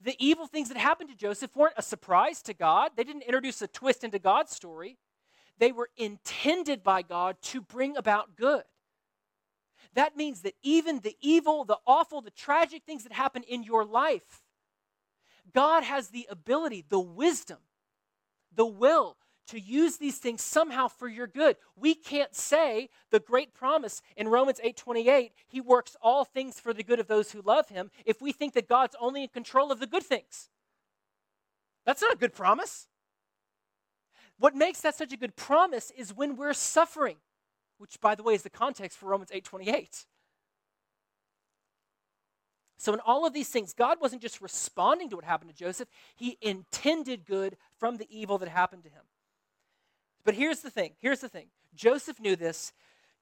The 0.00 0.16
evil 0.18 0.46
things 0.46 0.68
that 0.68 0.78
happened 0.78 1.10
to 1.10 1.16
Joseph 1.16 1.56
weren't 1.56 1.74
a 1.76 1.82
surprise 1.82 2.40
to 2.42 2.54
God, 2.54 2.92
they 2.96 3.04
didn't 3.04 3.22
introduce 3.22 3.60
a 3.62 3.66
twist 3.66 4.04
into 4.04 4.18
God's 4.18 4.54
story. 4.54 4.98
They 5.58 5.72
were 5.72 5.90
intended 5.96 6.82
by 6.82 7.02
God 7.02 7.36
to 7.42 7.60
bring 7.60 7.96
about 7.96 8.36
good. 8.36 8.64
That 9.94 10.16
means 10.16 10.42
that 10.42 10.54
even 10.62 11.00
the 11.00 11.16
evil, 11.20 11.64
the 11.64 11.78
awful, 11.86 12.20
the 12.20 12.30
tragic 12.30 12.84
things 12.84 13.02
that 13.02 13.12
happen 13.12 13.42
in 13.42 13.62
your 13.62 13.84
life, 13.84 14.42
God 15.52 15.82
has 15.82 16.08
the 16.08 16.26
ability, 16.30 16.84
the 16.88 17.00
wisdom, 17.00 17.58
the 18.54 18.66
will 18.66 19.16
to 19.48 19.58
use 19.58 19.96
these 19.96 20.18
things 20.18 20.42
somehow 20.42 20.88
for 20.88 21.08
your 21.08 21.26
good. 21.26 21.56
We 21.74 21.94
can't 21.94 22.34
say 22.34 22.90
the 23.10 23.18
great 23.18 23.54
promise 23.54 24.02
in 24.16 24.28
Romans 24.28 24.60
8:28, 24.62 25.32
he 25.48 25.60
works 25.60 25.96
all 26.02 26.24
things 26.24 26.60
for 26.60 26.74
the 26.74 26.82
good 26.82 27.00
of 27.00 27.06
those 27.06 27.32
who 27.32 27.40
love 27.40 27.70
him, 27.70 27.90
if 28.04 28.20
we 28.20 28.30
think 28.30 28.52
that 28.54 28.68
God's 28.68 28.94
only 29.00 29.22
in 29.22 29.28
control 29.28 29.72
of 29.72 29.80
the 29.80 29.86
good 29.86 30.04
things. 30.04 30.50
That's 31.84 32.02
not 32.02 32.12
a 32.12 32.18
good 32.18 32.34
promise. 32.34 32.88
What 34.38 34.54
makes 34.54 34.80
that 34.82 34.94
such 34.94 35.12
a 35.12 35.16
good 35.16 35.36
promise 35.36 35.90
is 35.96 36.14
when 36.14 36.36
we're 36.36 36.52
suffering, 36.52 37.16
which 37.78 38.00
by 38.00 38.14
the 38.14 38.22
way 38.22 38.34
is 38.34 38.42
the 38.42 38.50
context 38.50 38.98
for 38.98 39.06
Romans 39.06 39.30
8:28. 39.32 40.06
So, 42.80 42.94
in 42.94 43.00
all 43.00 43.26
of 43.26 43.32
these 43.32 43.48
things, 43.48 43.74
God 43.74 44.00
wasn't 44.00 44.22
just 44.22 44.40
responding 44.40 45.10
to 45.10 45.16
what 45.16 45.24
happened 45.24 45.50
to 45.50 45.56
Joseph, 45.56 45.88
He 46.14 46.38
intended 46.40 47.26
good 47.26 47.56
from 47.76 47.96
the 47.96 48.06
evil 48.08 48.38
that 48.38 48.48
happened 48.48 48.84
to 48.84 48.88
him. 48.88 49.02
But 50.24 50.34
here's 50.34 50.60
the 50.60 50.70
thing 50.70 50.94
here's 51.00 51.20
the 51.20 51.28
thing 51.28 51.50
Joseph 51.74 52.20
knew 52.20 52.36
this. 52.36 52.72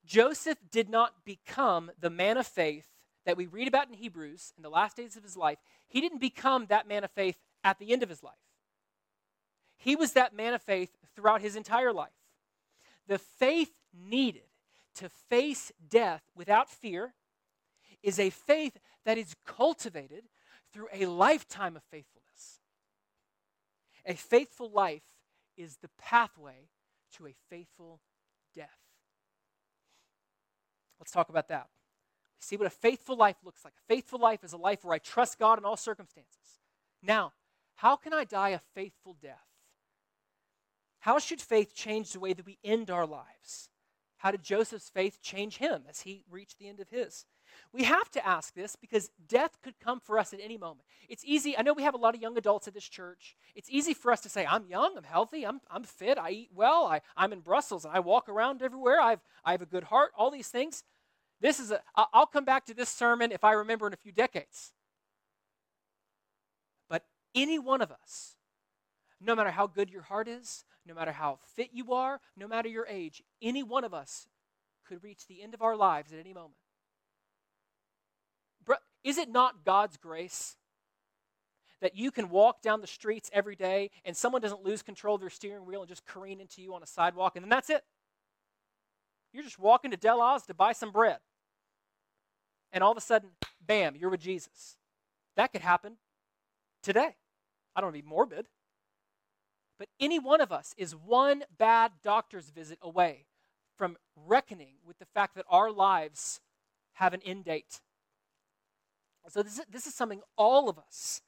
Joseph 0.05 0.59
did 0.71 0.89
not 0.89 1.25
become 1.25 1.91
the 1.99 2.09
man 2.09 2.37
of 2.37 2.47
faith 2.47 2.87
that 3.25 3.35
we 3.35 3.45
read 3.45 3.67
about 3.67 3.89
in 3.89 3.93
Hebrews 3.93 4.53
in 4.55 4.63
the 4.63 4.69
last 4.69 4.95
days 4.95 5.17
of 5.17 5.23
his 5.23 5.35
life. 5.35 5.57
He 5.87 5.99
didn't 5.99 6.19
become 6.19 6.67
that 6.67 6.87
man 6.87 7.03
of 7.03 7.11
faith 7.11 7.37
at 7.63 7.77
the 7.77 7.91
end 7.91 8.03
of 8.03 8.09
his 8.09 8.23
life. 8.23 8.35
He 9.77 9.95
was 9.95 10.13
that 10.13 10.35
man 10.35 10.53
of 10.53 10.61
faith 10.61 10.95
throughout 11.15 11.41
his 11.41 11.55
entire 11.55 11.93
life. 11.93 12.09
The 13.07 13.17
faith 13.17 13.73
needed 13.93 14.41
to 14.95 15.09
face 15.29 15.71
death 15.89 16.23
without 16.35 16.69
fear 16.69 17.13
is 18.03 18.19
a 18.19 18.29
faith 18.29 18.77
that 19.05 19.17
is 19.17 19.35
cultivated 19.45 20.23
through 20.73 20.87
a 20.93 21.05
lifetime 21.05 21.75
of 21.75 21.83
faithfulness. 21.83 22.59
A 24.05 24.15
faithful 24.15 24.69
life 24.69 25.03
is 25.55 25.77
the 25.77 25.89
pathway 25.97 26.69
to 27.17 27.27
a 27.27 27.33
faithful 27.49 27.99
death. 28.55 28.69
Let's 30.99 31.11
talk 31.11 31.29
about 31.29 31.47
that. 31.49 31.67
See 32.39 32.57
what 32.57 32.67
a 32.67 32.71
faithful 32.71 33.17
life 33.17 33.37
looks 33.43 33.63
like. 33.63 33.73
A 33.73 33.93
faithful 33.93 34.19
life 34.19 34.43
is 34.43 34.53
a 34.53 34.57
life 34.57 34.83
where 34.83 34.93
I 34.93 34.99
trust 34.99 35.39
God 35.39 35.57
in 35.57 35.65
all 35.65 35.77
circumstances. 35.77 36.61
Now, 37.01 37.33
how 37.75 37.95
can 37.95 38.13
I 38.13 38.23
die 38.23 38.49
a 38.49 38.59
faithful 38.73 39.15
death? 39.21 39.45
How 41.07 41.19
should 41.19 41.39
faith 41.39 41.73
change 41.73 42.11
the 42.11 42.19
way 42.19 42.33
that 42.33 42.45
we 42.45 42.57
end 42.65 42.91
our 42.91 43.07
lives? 43.07 43.69
How 44.17 44.29
did 44.29 44.43
Joseph's 44.43 44.89
faith 44.89 45.21
change 45.21 45.55
him 45.55 45.83
as 45.87 46.01
he 46.01 46.25
reached 46.29 46.59
the 46.59 46.67
end 46.67 46.81
of 46.81 46.89
his? 46.89 47.23
We 47.71 47.85
have 47.85 48.11
to 48.11 48.27
ask 48.27 48.53
this 48.53 48.75
because 48.75 49.09
death 49.25 49.57
could 49.63 49.79
come 49.79 50.01
for 50.01 50.19
us 50.19 50.33
at 50.33 50.41
any 50.43 50.57
moment. 50.57 50.81
It's 51.07 51.23
easy, 51.25 51.57
I 51.57 51.61
know 51.61 51.71
we 51.71 51.83
have 51.83 51.93
a 51.93 51.97
lot 51.97 52.13
of 52.13 52.21
young 52.21 52.37
adults 52.37 52.67
at 52.67 52.73
this 52.73 52.83
church. 52.83 53.37
It's 53.55 53.69
easy 53.69 53.93
for 53.93 54.11
us 54.11 54.19
to 54.19 54.29
say, 54.29 54.45
I'm 54.45 54.65
young, 54.67 54.97
I'm 54.97 55.05
healthy, 55.05 55.45
I'm, 55.45 55.61
I'm 55.71 55.85
fit, 55.85 56.17
I 56.17 56.31
eat 56.31 56.49
well, 56.53 56.87
I, 56.87 56.99
I'm 57.15 57.31
in 57.31 57.39
Brussels, 57.39 57.85
and 57.85 57.95
I 57.95 58.01
walk 58.01 58.27
around 58.27 58.61
everywhere, 58.61 58.99
I've, 58.99 59.21
I 59.45 59.53
have 59.53 59.61
a 59.61 59.65
good 59.65 59.85
heart, 59.85 60.11
all 60.17 60.29
these 60.29 60.49
things. 60.49 60.83
This 61.39 61.57
is 61.61 61.71
a, 61.71 61.79
I'll 61.95 62.25
come 62.25 62.43
back 62.43 62.65
to 62.65 62.73
this 62.73 62.89
sermon 62.89 63.31
if 63.31 63.45
I 63.45 63.53
remember 63.53 63.87
in 63.87 63.93
a 63.93 63.95
few 63.95 64.11
decades. 64.11 64.73
But 66.89 67.05
any 67.33 67.59
one 67.59 67.81
of 67.81 67.93
us, 67.93 68.36
no 69.19 69.35
matter 69.35 69.51
how 69.51 69.67
good 69.67 69.89
your 69.89 70.03
heart 70.03 70.27
is, 70.27 70.65
no 70.85 70.93
matter 70.93 71.11
how 71.11 71.39
fit 71.55 71.69
you 71.73 71.93
are, 71.93 72.19
no 72.35 72.47
matter 72.47 72.69
your 72.69 72.87
age, 72.87 73.23
any 73.41 73.63
one 73.63 73.83
of 73.83 73.93
us 73.93 74.27
could 74.87 75.03
reach 75.03 75.27
the 75.27 75.41
end 75.41 75.53
of 75.53 75.61
our 75.61 75.75
lives 75.75 76.13
at 76.13 76.19
any 76.19 76.33
moment. 76.33 76.55
Is 79.03 79.17
it 79.17 79.29
not 79.29 79.63
God's 79.63 79.95
grace 79.95 80.57
that 81.79 81.95
you 81.95 82.11
can 82.11 82.29
walk 82.29 82.61
down 82.61 82.81
the 82.81 82.87
streets 82.87 83.29
every 83.31 83.55
day 83.55 83.89
and 84.03 84.17
someone 84.17 84.41
doesn't 84.41 84.65
lose 84.65 84.81
control 84.81 85.15
of 85.15 85.21
their 85.21 85.29
steering 85.29 85.65
wheel 85.65 85.79
and 85.79 85.87
just 85.87 86.05
careen 86.05 86.41
into 86.41 86.61
you 86.61 86.73
on 86.73 86.83
a 86.83 86.87
sidewalk 86.87 87.37
and 87.37 87.43
then 87.43 87.49
that's 87.49 87.69
it? 87.69 87.83
You're 89.31 89.43
just 89.43 89.59
walking 89.59 89.91
to 89.91 89.97
Delhaize 89.97 90.45
to 90.47 90.53
buy 90.53 90.73
some 90.73 90.91
bread. 90.91 91.19
and 92.71 92.83
all 92.83 92.91
of 92.91 92.97
a 92.97 93.01
sudden, 93.01 93.29
bam, 93.65 93.95
you're 93.95 94.09
with 94.09 94.19
Jesus. 94.19 94.77
That 95.35 95.51
could 95.51 95.61
happen 95.61 95.97
today. 96.83 97.15
I 97.75 97.81
don't 97.81 97.87
want 97.87 97.95
to 97.95 98.01
be 98.01 98.09
morbid. 98.09 98.47
But 99.77 99.89
any 99.99 100.19
one 100.19 100.41
of 100.41 100.51
us 100.51 100.73
is 100.77 100.95
one 100.95 101.43
bad 101.57 101.91
doctor's 102.03 102.49
visit 102.49 102.79
away 102.81 103.25
from 103.77 103.97
reckoning 104.15 104.75
with 104.85 104.97
the 104.97 105.05
fact 105.05 105.35
that 105.35 105.45
our 105.49 105.71
lives 105.71 106.41
have 106.93 107.13
an 107.13 107.21
end 107.23 107.45
date. 107.45 107.81
So, 109.29 109.43
this 109.43 109.59
is, 109.59 109.65
this 109.69 109.85
is 109.85 109.93
something 109.93 110.21
all 110.37 110.69
of 110.69 110.79
us, 110.79 111.21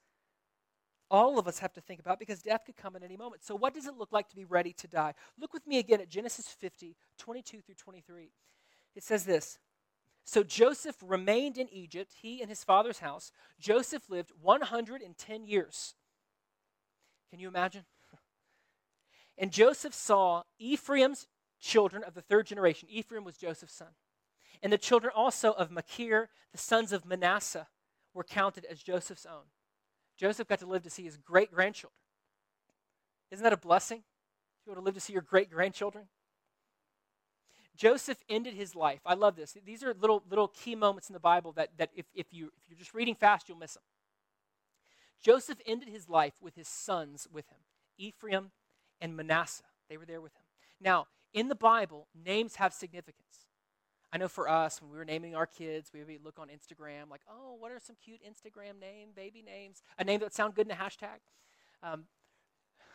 all 1.12 1.38
of 1.38 1.47
us 1.47 1.59
have 1.59 1.73
to 1.73 1.81
think 1.81 1.99
about 1.99 2.17
because 2.17 2.41
death 2.41 2.62
could 2.65 2.77
come 2.77 2.95
at 2.95 3.03
any 3.03 3.17
moment. 3.17 3.43
So, 3.43 3.55
what 3.55 3.73
does 3.73 3.85
it 3.85 3.97
look 3.97 4.12
like 4.12 4.29
to 4.29 4.35
be 4.35 4.45
ready 4.45 4.73
to 4.73 4.88
die? 4.88 5.13
Look 5.38 5.53
with 5.53 5.67
me 5.67 5.79
again 5.79 5.99
at 5.99 6.09
Genesis 6.09 6.47
50, 6.47 6.95
22 7.17 7.62
through 7.62 7.75
23. 7.75 8.31
It 8.95 9.03
says 9.03 9.25
this 9.25 9.59
So 10.23 10.43
Joseph 10.43 10.95
remained 11.05 11.57
in 11.57 11.67
Egypt, 11.69 12.13
he 12.21 12.41
and 12.41 12.49
his 12.49 12.63
father's 12.63 12.99
house. 12.99 13.31
Joseph 13.59 14.09
lived 14.09 14.31
110 14.41 15.45
years. 15.45 15.93
Can 17.29 17.39
you 17.39 17.47
imagine? 17.47 17.83
And 19.39 19.52
Joseph 19.52 19.93
saw 19.93 20.43
Ephraim's 20.60 21.28
children 21.62 22.04
of 22.04 22.13
the 22.13 22.21
third 22.21 22.45
generation. 22.45 22.89
Ephraim 22.91 23.23
was 23.23 23.38
Joseph's 23.38 23.73
son. 23.73 23.88
And 24.62 24.71
the 24.71 24.78
children 24.78 25.13
also 25.15 25.54
of 25.54 25.71
Machir, 25.71 26.30
the 26.52 26.58
sons 26.58 26.91
of 26.91 27.06
Manasseh, 27.06 27.67
were 28.13 28.25
counted 28.25 28.65
as 28.65 28.84
Joseph's 28.84 29.25
own. 29.25 29.45
Joseph 30.17 30.49
got 30.49 30.60
to 30.60 30.65
live 30.65 30.84
to 30.84 30.89
see 30.89 31.04
his 31.04 31.15
great 31.15 31.54
grandchildren. 31.54 31.95
Isn't 33.32 33.43
that 33.43 33.54
a 33.54 33.58
blessing? 33.58 34.04
You 34.65 34.71
want 34.71 34.82
to 34.82 34.86
live 34.86 34.95
to 34.95 34.99
see 34.99 35.13
your 35.13 35.21
great 35.21 35.49
grandchildren? 35.49 36.06
Joseph 37.78 38.17
ended 38.28 38.56
his 38.56 38.75
life. 38.75 38.99
I 39.06 39.13
love 39.13 39.38
this. 39.38 39.56
These 39.65 39.84
are 39.84 39.93
little, 39.93 40.21
little 40.30 40.49
key 40.49 40.75
moments 40.75 41.10
in 41.10 41.13
the 41.13 41.19
Bible 41.19 41.54
that, 41.54 41.69
that 41.78 41.91
if, 41.95 42.06
if, 42.13 42.34
you, 42.34 42.52
if 42.58 42.69
you're 42.69 42.78
just 42.78 42.93
reading 42.93 43.15
fast, 43.15 43.47
you'll 43.47 43.58
miss 43.58 43.75
them. 43.75 43.84
Joseph 45.23 45.60
ended 45.65 45.88
his 45.88 46.10
life 46.10 46.34
with 46.41 46.56
his 46.56 46.67
sons 46.67 47.28
with 47.32 47.47
him 47.47 47.60
Ephraim 47.97 48.52
and 49.01 49.15
Manasseh. 49.15 49.63
They 49.89 49.97
were 49.97 50.05
there 50.05 50.21
with 50.21 50.33
him. 50.33 50.43
Now, 50.81 51.07
in 51.33 51.47
the 51.47 51.55
Bible, 51.55 52.07
names 52.13 52.55
have 52.55 52.73
significance. 52.73 53.45
I 54.12 54.17
know 54.17 54.27
for 54.27 54.49
us, 54.49 54.81
when 54.81 54.91
we 54.91 54.97
were 54.97 55.05
naming 55.05 55.35
our 55.35 55.45
kids, 55.45 55.91
we 55.93 56.03
would 56.03 56.25
look 56.25 56.39
on 56.39 56.47
Instagram, 56.47 57.12
like, 57.12 57.21
oh, 57.29 57.55
what 57.59 57.71
are 57.71 57.79
some 57.79 57.95
cute 58.03 58.21
Instagram 58.23 58.79
name, 58.79 59.09
baby 59.15 59.43
names? 59.43 59.83
A 59.99 60.03
name 60.03 60.19
that 60.19 60.27
would 60.27 60.33
sound 60.33 60.55
good 60.55 60.65
in 60.65 60.71
a 60.71 60.75
hashtag. 60.75 61.19
Um, 61.83 62.05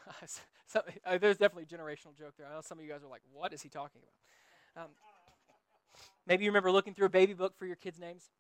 so, 0.66 0.82
uh, 1.06 1.18
there's 1.18 1.38
definitely 1.38 1.64
a 1.64 1.78
generational 1.78 2.18
joke 2.18 2.34
there. 2.36 2.48
I 2.50 2.54
know 2.54 2.60
some 2.62 2.78
of 2.78 2.84
you 2.84 2.90
guys 2.90 3.04
are 3.04 3.08
like, 3.10 3.22
what 3.32 3.52
is 3.52 3.62
he 3.62 3.68
talking 3.68 4.00
about? 4.02 4.84
Um, 4.84 4.90
maybe 6.26 6.44
you 6.44 6.50
remember 6.50 6.72
looking 6.72 6.94
through 6.94 7.06
a 7.06 7.10
baby 7.10 7.32
book 7.32 7.56
for 7.56 7.66
your 7.66 7.76
kids' 7.76 8.00
names. 8.00 8.30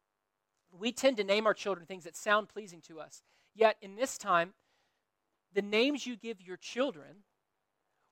We 0.76 0.90
tend 0.90 1.16
to 1.18 1.24
name 1.24 1.46
our 1.46 1.54
children 1.54 1.86
things 1.86 2.02
that 2.04 2.16
sound 2.16 2.48
pleasing 2.48 2.80
to 2.88 2.98
us. 2.98 3.22
Yet, 3.54 3.76
in 3.80 3.94
this 3.94 4.18
time, 4.18 4.54
the 5.54 5.62
names 5.62 6.06
you 6.06 6.16
give 6.16 6.40
your 6.42 6.56
children 6.56 7.22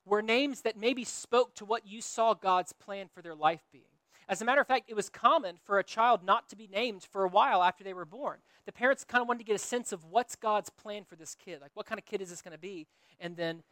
were 0.04 0.22
names 0.22 0.62
that 0.62 0.76
maybe 0.76 1.04
spoke 1.04 1.54
to 1.56 1.64
what 1.64 1.86
you 1.86 2.00
saw 2.00 2.34
God's 2.34 2.72
plan 2.72 3.08
for 3.12 3.22
their 3.22 3.34
life 3.34 3.62
being. 3.70 3.84
As 4.28 4.40
a 4.40 4.44
matter 4.44 4.60
of 4.60 4.66
fact, 4.66 4.88
it 4.88 4.94
was 4.94 5.08
common 5.08 5.56
for 5.64 5.78
a 5.78 5.84
child 5.84 6.24
not 6.24 6.48
to 6.48 6.56
be 6.56 6.66
named 6.66 7.02
for 7.02 7.24
a 7.24 7.28
while 7.28 7.62
after 7.62 7.84
they 7.84 7.92
were 7.92 8.04
born. 8.04 8.38
The 8.66 8.72
parents 8.72 9.04
kind 9.04 9.20
of 9.20 9.28
wanted 9.28 9.40
to 9.40 9.44
get 9.44 9.56
a 9.56 9.58
sense 9.58 9.92
of 9.92 10.04
what's 10.04 10.36
God's 10.36 10.70
plan 10.70 11.04
for 11.04 11.16
this 11.16 11.34
kid. 11.34 11.60
Like, 11.60 11.72
what 11.74 11.86
kind 11.86 11.98
of 11.98 12.04
kid 12.04 12.22
is 12.22 12.30
this 12.30 12.40
going 12.40 12.52
to 12.52 12.58
be? 12.58 12.86
And 13.20 13.36
then 13.36 13.62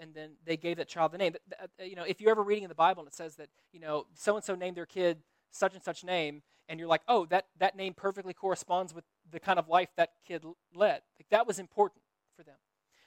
and 0.00 0.14
then 0.14 0.30
they 0.44 0.56
gave 0.56 0.76
that 0.76 0.88
child 0.88 1.12
the 1.12 1.18
name. 1.18 1.34
Uh, 1.60 1.66
you 1.84 1.96
know, 1.96 2.04
if 2.04 2.20
you're 2.20 2.30
ever 2.30 2.42
reading 2.42 2.64
in 2.64 2.68
the 2.68 2.74
Bible 2.74 3.02
and 3.02 3.08
it 3.08 3.14
says 3.14 3.36
that, 3.36 3.48
you 3.72 3.80
know, 3.80 4.06
so 4.14 4.36
and 4.36 4.44
so 4.44 4.54
named 4.54 4.76
their 4.76 4.86
kid 4.86 5.18
such 5.50 5.74
and 5.74 5.82
such 5.82 6.04
name, 6.04 6.42
and 6.68 6.78
you're 6.78 6.88
like, 6.88 7.02
oh, 7.08 7.26
that, 7.26 7.46
that 7.58 7.76
name 7.76 7.94
perfectly 7.94 8.34
corresponds 8.34 8.94
with 8.94 9.04
the 9.30 9.40
kind 9.40 9.58
of 9.58 9.68
life 9.68 9.88
that 9.96 10.10
kid 10.26 10.44
led. 10.74 11.00
Like, 11.18 11.28
that 11.30 11.46
was 11.46 11.58
important 11.58 12.02
for 12.36 12.42
them. 12.42 12.56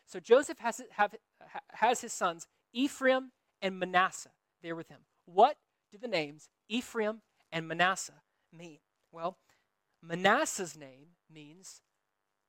So 0.06 0.20
Joseph 0.20 0.58
has, 0.60 0.82
have, 0.92 1.16
has 1.74 2.02
his 2.02 2.12
sons 2.12 2.48
Ephraim 2.74 3.32
and 3.62 3.80
Manasseh 3.80 4.32
there 4.62 4.76
with 4.76 4.90
him. 4.90 5.02
What 5.26 5.58
do 5.92 5.98
the 5.98 6.08
names 6.08 6.50
Ephraim 6.70 7.22
and 7.52 7.68
Manasseh 7.68 8.22
mean? 8.52 8.80
Well, 9.12 9.38
Manasseh's 10.02 10.78
name 10.78 11.16
means 11.32 11.82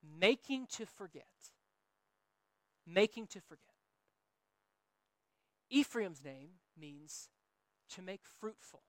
making 0.03 0.67
to 0.73 0.87
forget. 0.87 1.27
Making 2.87 3.27
to 3.29 3.41
forget. 3.41 3.75
Ephraim's 5.71 6.23
name 6.25 6.51
means 6.79 7.29
to 7.91 8.03
make 8.03 8.23
fruitful. 8.25 8.83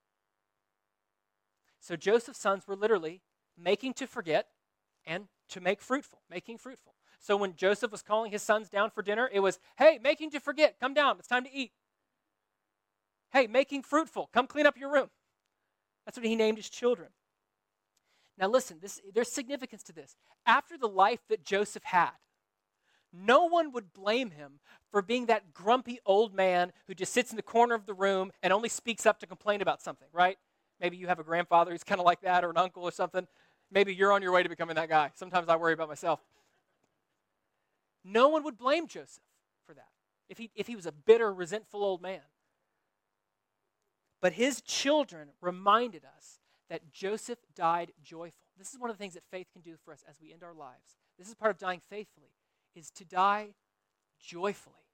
So 1.79 1.95
Joseph's 1.95 2.39
sons 2.39 2.67
were 2.67 2.75
literally 2.75 3.21
making 3.57 3.93
to 3.95 4.07
forget 4.07 4.47
and 5.05 5.27
to 5.49 5.61
make 5.61 5.81
fruitful, 5.81 6.21
making 6.29 6.57
fruitful. 6.57 6.95
So 7.23 7.37
when 7.37 7.55
Joseph 7.55 7.89
was 7.89 8.01
calling 8.01 8.31
his 8.31 8.41
sons 8.41 8.69
down 8.69 8.91
for 8.91 9.01
dinner, 9.01 9.29
it 9.31 9.39
was, 9.39 9.57
hey, 9.77 9.97
making 10.03 10.31
to 10.31 10.41
forget, 10.41 10.75
come 10.77 10.93
down, 10.93 11.15
it's 11.19 11.27
time 11.27 11.45
to 11.45 11.53
eat. 11.53 11.71
Hey, 13.31 13.47
making 13.47 13.83
fruitful, 13.83 14.29
come 14.33 14.45
clean 14.45 14.67
up 14.67 14.77
your 14.77 14.91
room. 14.91 15.09
That's 16.05 16.17
what 16.17 16.25
he 16.25 16.35
named 16.35 16.57
his 16.57 16.69
children. 16.69 17.09
Now 18.37 18.49
listen, 18.49 18.79
this, 18.81 18.99
there's 19.13 19.31
significance 19.31 19.83
to 19.83 19.93
this. 19.93 20.17
After 20.45 20.77
the 20.77 20.87
life 20.87 21.21
that 21.29 21.45
Joseph 21.45 21.83
had, 21.85 22.11
no 23.13 23.45
one 23.45 23.71
would 23.71 23.93
blame 23.93 24.31
him 24.31 24.59
for 24.91 25.01
being 25.01 25.27
that 25.27 25.53
grumpy 25.53 25.99
old 26.05 26.33
man 26.33 26.73
who 26.87 26.93
just 26.93 27.13
sits 27.13 27.31
in 27.31 27.37
the 27.37 27.41
corner 27.41 27.73
of 27.73 27.85
the 27.85 27.93
room 27.93 28.33
and 28.41 28.51
only 28.51 28.69
speaks 28.69 29.05
up 29.05 29.19
to 29.19 29.27
complain 29.27 29.61
about 29.61 29.81
something, 29.81 30.09
right? 30.11 30.37
Maybe 30.81 30.97
you 30.97 31.07
have 31.07 31.19
a 31.19 31.23
grandfather 31.23 31.71
who's 31.71 31.85
kind 31.85 32.01
of 32.01 32.05
like 32.05 32.21
that 32.21 32.43
or 32.43 32.49
an 32.49 32.57
uncle 32.57 32.83
or 32.83 32.91
something. 32.91 33.27
Maybe 33.71 33.95
you're 33.95 34.11
on 34.11 34.21
your 34.21 34.33
way 34.33 34.43
to 34.43 34.49
becoming 34.49 34.75
that 34.75 34.89
guy. 34.89 35.11
Sometimes 35.15 35.47
I 35.47 35.55
worry 35.55 35.73
about 35.73 35.87
myself. 35.87 36.19
No 38.03 38.27
one 38.27 38.43
would 38.43 38.57
blame 38.57 38.87
Joseph 38.87 39.23
for 39.65 39.73
that 39.73 39.87
if 40.29 40.37
he, 40.37 40.51
if 40.55 40.67
he 40.67 40.75
was 40.75 40.85
a 40.85 40.91
bitter, 40.91 41.33
resentful 41.33 41.83
old 41.83 42.01
man. 42.01 42.21
But 44.21 44.33
his 44.33 44.61
children 44.61 45.29
reminded 45.41 46.03
us 46.05 46.39
that 46.69 46.91
Joseph 46.91 47.39
died 47.53 47.91
joyful. 48.01 48.47
This 48.57 48.73
is 48.73 48.79
one 48.79 48.89
of 48.89 48.97
the 48.97 49.01
things 49.01 49.15
that 49.15 49.23
faith 49.29 49.47
can 49.51 49.61
do 49.61 49.75
for 49.83 49.93
us 49.93 50.03
as 50.09 50.19
we 50.21 50.31
end 50.31 50.43
our 50.43 50.53
lives. 50.53 50.97
This 51.17 51.27
is 51.27 51.35
part 51.35 51.51
of 51.51 51.59
dying 51.59 51.81
faithfully, 51.89 52.31
is 52.75 52.89
to 52.91 53.05
die 53.05 53.49
joyfully, 54.19 54.87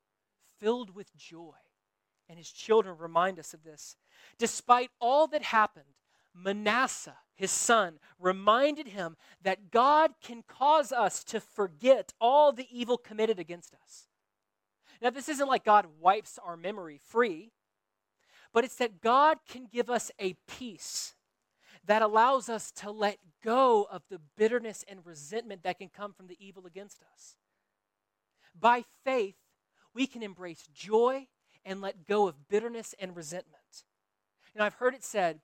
filled 0.60 0.96
with 0.96 1.16
joy. 1.16 1.56
And 2.28 2.38
his 2.38 2.52
children 2.52 2.98
remind 2.98 3.40
us 3.40 3.54
of 3.54 3.64
this. 3.64 3.96
Despite 4.38 4.92
all 5.00 5.28
that 5.28 5.44
happened, 5.44 5.86
Manasseh, 6.34 7.18
his 7.40 7.52
son, 7.52 8.00
reminded 8.20 8.90
him 8.90 9.16
that 9.42 9.72
God 9.72 10.12
can 10.22 10.44
cause 10.46 10.92
us 10.92 11.24
to 11.24 11.40
forget 11.40 12.12
all 12.20 12.52
the 12.52 12.68
evil 12.70 12.98
committed 12.98 13.40
against 13.40 13.74
us. 13.82 14.10
Now, 15.02 15.10
this 15.10 15.30
isn't 15.30 15.48
like 15.48 15.64
God 15.64 15.88
wipes 16.02 16.38
our 16.44 16.58
memory 16.58 17.00
free, 17.02 17.54
but 18.52 18.66
it's 18.66 18.76
that 18.76 19.00
God 19.00 19.38
can 19.48 19.68
give 19.72 19.90
us 19.90 20.12
a 20.20 20.36
peace 20.50 21.14
that 21.86 22.02
allows 22.02 22.50
us 22.50 22.72
to 22.72 22.92
let 22.92 23.20
go 23.42 23.88
of 23.90 24.02
the 24.10 24.20
bitterness 24.36 24.84
and 24.86 25.06
resentment 25.06 25.64
that 25.64 25.80
can 25.80 25.88
come 25.88 26.12
from 26.12 26.28
the 26.28 26.38
evil 26.46 26.66
against 26.66 27.02
us. 27.14 27.38
By 28.60 28.84
faith, 29.06 29.38
we 29.94 30.08
can 30.08 30.24
embrace 30.24 30.68
joy 30.74 31.28
and 31.64 31.80
let 31.80 32.06
go 32.06 32.28
of 32.28 32.50
bitterness 32.50 32.94
and 33.00 33.16
resentment. 33.16 33.86
Know, 34.54 34.66
I've 34.66 34.74
heard 34.74 34.94
it 34.94 35.06
said 35.06 35.40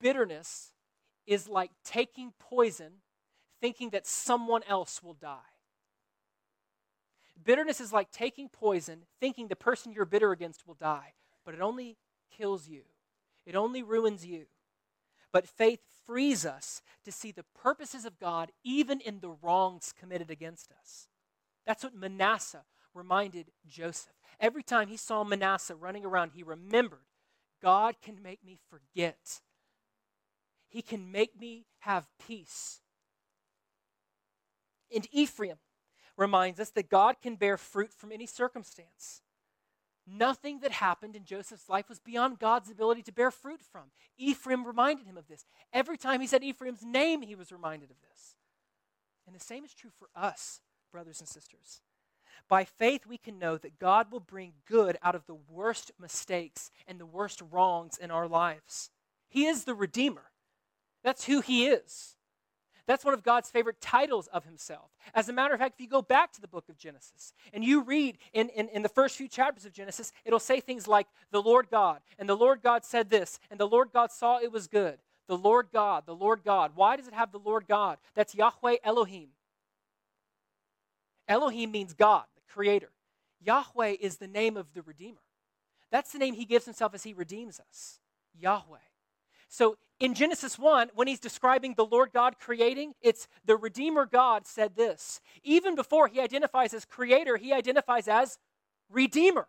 bitterness 0.00 0.71
is 1.26 1.48
like 1.48 1.70
taking 1.84 2.32
poison 2.38 2.92
thinking 3.60 3.90
that 3.90 4.06
someone 4.06 4.62
else 4.68 5.02
will 5.02 5.14
die. 5.14 5.38
Bitterness 7.44 7.80
is 7.80 7.92
like 7.92 8.10
taking 8.10 8.48
poison 8.48 9.04
thinking 9.20 9.48
the 9.48 9.56
person 9.56 9.92
you're 9.92 10.04
bitter 10.04 10.32
against 10.32 10.66
will 10.66 10.74
die, 10.74 11.14
but 11.44 11.54
it 11.54 11.60
only 11.60 11.96
kills 12.36 12.68
you, 12.68 12.82
it 13.46 13.54
only 13.54 13.82
ruins 13.82 14.26
you. 14.26 14.46
But 15.32 15.48
faith 15.48 15.80
frees 16.06 16.44
us 16.44 16.82
to 17.04 17.12
see 17.12 17.32
the 17.32 17.44
purposes 17.54 18.04
of 18.04 18.18
God 18.18 18.52
even 18.62 19.00
in 19.00 19.20
the 19.20 19.30
wrongs 19.30 19.94
committed 19.98 20.30
against 20.30 20.70
us. 20.72 21.08
That's 21.66 21.82
what 21.82 21.94
Manasseh 21.94 22.64
reminded 22.94 23.50
Joseph. 23.66 24.12
Every 24.38 24.62
time 24.62 24.88
he 24.88 24.96
saw 24.96 25.24
Manasseh 25.24 25.74
running 25.74 26.04
around, 26.04 26.32
he 26.34 26.42
remembered 26.42 27.06
God 27.62 27.94
can 28.02 28.20
make 28.22 28.44
me 28.44 28.58
forget 28.68 29.40
he 30.72 30.80
can 30.80 31.12
make 31.12 31.38
me 31.38 31.66
have 31.80 32.08
peace. 32.26 32.80
And 34.94 35.06
Ephraim 35.12 35.58
reminds 36.16 36.58
us 36.58 36.70
that 36.70 36.88
God 36.88 37.16
can 37.22 37.36
bear 37.36 37.58
fruit 37.58 37.92
from 37.92 38.10
any 38.10 38.24
circumstance. 38.26 39.20
Nothing 40.06 40.60
that 40.60 40.72
happened 40.72 41.14
in 41.14 41.24
Joseph's 41.24 41.68
life 41.68 41.90
was 41.90 42.00
beyond 42.00 42.38
God's 42.38 42.70
ability 42.70 43.02
to 43.02 43.12
bear 43.12 43.30
fruit 43.30 43.60
from. 43.60 43.92
Ephraim 44.16 44.66
reminded 44.66 45.06
him 45.06 45.18
of 45.18 45.28
this. 45.28 45.44
Every 45.74 45.98
time 45.98 46.22
he 46.22 46.26
said 46.26 46.42
Ephraim's 46.42 46.82
name, 46.82 47.20
he 47.20 47.34
was 47.34 47.52
reminded 47.52 47.90
of 47.90 47.96
this. 48.00 48.34
And 49.26 49.36
the 49.36 49.44
same 49.44 49.64
is 49.64 49.74
true 49.74 49.92
for 49.96 50.08
us, 50.16 50.60
brothers 50.90 51.20
and 51.20 51.28
sisters. 51.28 51.82
By 52.48 52.64
faith, 52.64 53.06
we 53.06 53.18
can 53.18 53.38
know 53.38 53.58
that 53.58 53.78
God 53.78 54.10
will 54.10 54.20
bring 54.20 54.54
good 54.66 54.96
out 55.02 55.14
of 55.14 55.26
the 55.26 55.38
worst 55.48 55.92
mistakes 56.00 56.70
and 56.88 56.98
the 56.98 57.06
worst 57.06 57.42
wrongs 57.50 57.98
in 57.98 58.10
our 58.10 58.26
lives. 58.26 58.90
He 59.28 59.46
is 59.46 59.64
the 59.64 59.74
Redeemer. 59.74 60.31
That's 61.02 61.24
who 61.24 61.40
he 61.40 61.66
is. 61.66 62.16
That's 62.86 63.04
one 63.04 63.14
of 63.14 63.22
God's 63.22 63.48
favorite 63.48 63.80
titles 63.80 64.26
of 64.28 64.44
himself. 64.44 64.90
As 65.14 65.28
a 65.28 65.32
matter 65.32 65.54
of 65.54 65.60
fact, 65.60 65.74
if 65.76 65.80
you 65.80 65.88
go 65.88 66.02
back 66.02 66.32
to 66.32 66.40
the 66.40 66.48
book 66.48 66.68
of 66.68 66.76
Genesis 66.76 67.32
and 67.52 67.64
you 67.64 67.82
read 67.82 68.18
in, 68.32 68.48
in, 68.50 68.68
in, 68.68 68.82
the 68.82 68.88
first 68.88 69.16
few 69.16 69.28
chapters 69.28 69.64
of 69.64 69.72
Genesis, 69.72 70.12
it'll 70.24 70.40
say 70.40 70.60
things 70.60 70.88
like, 70.88 71.06
the 71.30 71.40
Lord 71.40 71.68
God, 71.70 72.00
and 72.18 72.28
the 72.28 72.36
Lord 72.36 72.60
God 72.60 72.84
said 72.84 73.08
this, 73.08 73.38
and 73.50 73.60
the 73.60 73.68
Lord 73.68 73.90
God 73.92 74.10
saw 74.10 74.38
it 74.38 74.50
was 74.50 74.66
good. 74.66 74.98
The 75.28 75.38
Lord 75.38 75.68
God, 75.72 76.04
the 76.06 76.14
Lord 76.14 76.42
God. 76.44 76.72
Why 76.74 76.96
does 76.96 77.06
it 77.06 77.14
have 77.14 77.30
the 77.30 77.38
Lord 77.38 77.66
God? 77.68 77.98
That's 78.14 78.34
Yahweh 78.34 78.76
Elohim. 78.82 79.28
Elohim 81.28 81.70
means 81.70 81.94
God, 81.94 82.24
the 82.34 82.52
creator. 82.52 82.90
Yahweh 83.40 83.96
is 84.00 84.16
the 84.16 84.26
name 84.26 84.56
of 84.56 84.74
the 84.74 84.82
Redeemer. 84.82 85.22
That's 85.90 86.12
the 86.12 86.18
name 86.18 86.34
he 86.34 86.44
gives 86.44 86.64
himself 86.64 86.94
as 86.94 87.04
he 87.04 87.12
redeems 87.12 87.60
us 87.60 88.00
Yahweh. 88.38 88.78
So 89.52 89.76
in 90.00 90.14
Genesis 90.14 90.58
1, 90.58 90.92
when 90.94 91.06
he's 91.06 91.20
describing 91.20 91.74
the 91.74 91.84
Lord 91.84 92.08
God 92.14 92.38
creating, 92.40 92.94
it's 93.02 93.28
the 93.44 93.54
Redeemer 93.54 94.06
God 94.06 94.46
said 94.46 94.76
this. 94.76 95.20
Even 95.44 95.74
before 95.74 96.08
he 96.08 96.22
identifies 96.22 96.72
as 96.72 96.86
creator, 96.86 97.36
he 97.36 97.52
identifies 97.52 98.08
as 98.08 98.38
Redeemer. 98.88 99.46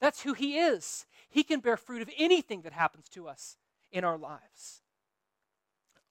That's 0.00 0.22
who 0.22 0.34
he 0.34 0.56
is. 0.58 1.04
He 1.28 1.42
can 1.42 1.58
bear 1.58 1.76
fruit 1.76 2.00
of 2.00 2.10
anything 2.16 2.62
that 2.62 2.72
happens 2.72 3.08
to 3.08 3.26
us 3.26 3.56
in 3.90 4.04
our 4.04 4.16
lives. 4.16 4.82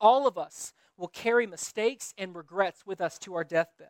All 0.01 0.27
of 0.27 0.37
us 0.37 0.73
will 0.97 1.07
carry 1.07 1.47
mistakes 1.47 2.13
and 2.17 2.35
regrets 2.35 2.85
with 2.85 2.99
us 2.99 3.17
to 3.19 3.35
our 3.35 3.45
deathbed. 3.45 3.87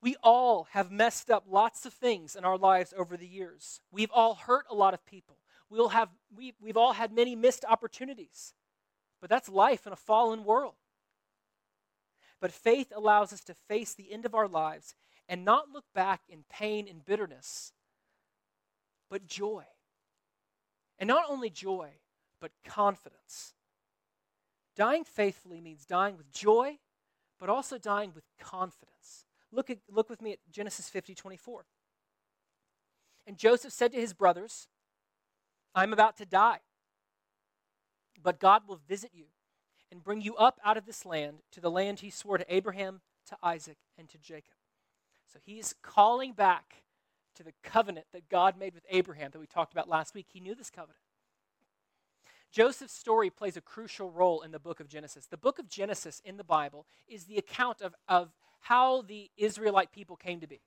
We 0.00 0.14
all 0.22 0.68
have 0.70 0.92
messed 0.92 1.32
up 1.32 1.46
lots 1.50 1.84
of 1.84 1.92
things 1.92 2.36
in 2.36 2.44
our 2.44 2.56
lives 2.56 2.94
over 2.96 3.16
the 3.16 3.26
years. 3.26 3.80
We've 3.90 4.12
all 4.12 4.36
hurt 4.36 4.66
a 4.70 4.74
lot 4.76 4.94
of 4.94 5.04
people. 5.04 5.38
We'll 5.70 5.90
have, 5.90 6.08
we, 6.36 6.54
we've 6.60 6.76
all 6.76 6.92
had 6.92 7.12
many 7.12 7.36
missed 7.36 7.64
opportunities. 7.64 8.54
But 9.20 9.30
that's 9.30 9.48
life 9.48 9.86
in 9.86 9.92
a 9.92 9.96
fallen 9.96 10.44
world. 10.44 10.74
But 12.40 12.52
faith 12.52 12.92
allows 12.94 13.32
us 13.32 13.42
to 13.44 13.54
face 13.68 13.94
the 13.94 14.12
end 14.12 14.24
of 14.26 14.34
our 14.34 14.48
lives 14.48 14.94
and 15.28 15.44
not 15.44 15.70
look 15.72 15.84
back 15.94 16.22
in 16.28 16.44
pain 16.50 16.88
and 16.88 17.04
bitterness, 17.04 17.72
but 19.08 19.26
joy. 19.26 19.64
And 20.98 21.06
not 21.06 21.24
only 21.28 21.50
joy, 21.50 21.90
but 22.40 22.50
confidence. 22.64 23.54
Dying 24.74 25.04
faithfully 25.04 25.60
means 25.60 25.84
dying 25.84 26.16
with 26.16 26.32
joy, 26.32 26.78
but 27.38 27.50
also 27.50 27.78
dying 27.78 28.12
with 28.14 28.24
confidence. 28.40 29.24
Look, 29.52 29.68
at, 29.70 29.78
look 29.90 30.08
with 30.08 30.22
me 30.22 30.32
at 30.32 30.38
Genesis 30.50 30.88
50 30.88 31.14
24. 31.14 31.64
And 33.26 33.36
Joseph 33.36 33.72
said 33.72 33.92
to 33.92 34.00
his 34.00 34.12
brothers, 34.12 34.68
I'm 35.74 35.92
about 35.92 36.16
to 36.18 36.26
die, 36.26 36.60
but 38.22 38.40
God 38.40 38.62
will 38.66 38.80
visit 38.88 39.10
you 39.14 39.26
and 39.90 40.02
bring 40.02 40.20
you 40.20 40.36
up 40.36 40.60
out 40.64 40.76
of 40.76 40.86
this 40.86 41.04
land 41.04 41.38
to 41.52 41.60
the 41.60 41.70
land 41.70 42.00
he 42.00 42.10
swore 42.10 42.38
to 42.38 42.54
Abraham, 42.54 43.00
to 43.28 43.36
Isaac, 43.42 43.76
and 43.98 44.08
to 44.08 44.18
Jacob. 44.18 44.54
So 45.32 45.38
he's 45.44 45.74
calling 45.82 46.32
back 46.32 46.82
to 47.36 47.42
the 47.42 47.52
covenant 47.62 48.06
that 48.12 48.28
God 48.28 48.58
made 48.58 48.74
with 48.74 48.84
Abraham 48.90 49.30
that 49.32 49.38
we 49.38 49.46
talked 49.46 49.72
about 49.72 49.88
last 49.88 50.14
week. 50.14 50.26
He 50.32 50.40
knew 50.40 50.54
this 50.54 50.70
covenant. 50.70 50.98
Joseph's 52.50 52.92
story 52.92 53.30
plays 53.30 53.56
a 53.56 53.60
crucial 53.60 54.10
role 54.10 54.42
in 54.42 54.50
the 54.50 54.58
book 54.58 54.80
of 54.80 54.88
Genesis. 54.88 55.26
The 55.26 55.36
book 55.36 55.60
of 55.60 55.68
Genesis 55.68 56.20
in 56.24 56.36
the 56.36 56.44
Bible 56.44 56.84
is 57.08 57.24
the 57.24 57.38
account 57.38 57.80
of, 57.80 57.94
of 58.08 58.30
how 58.60 59.02
the 59.02 59.30
Israelite 59.36 59.92
people 59.92 60.16
came 60.16 60.40
to 60.40 60.48
be. 60.48 60.60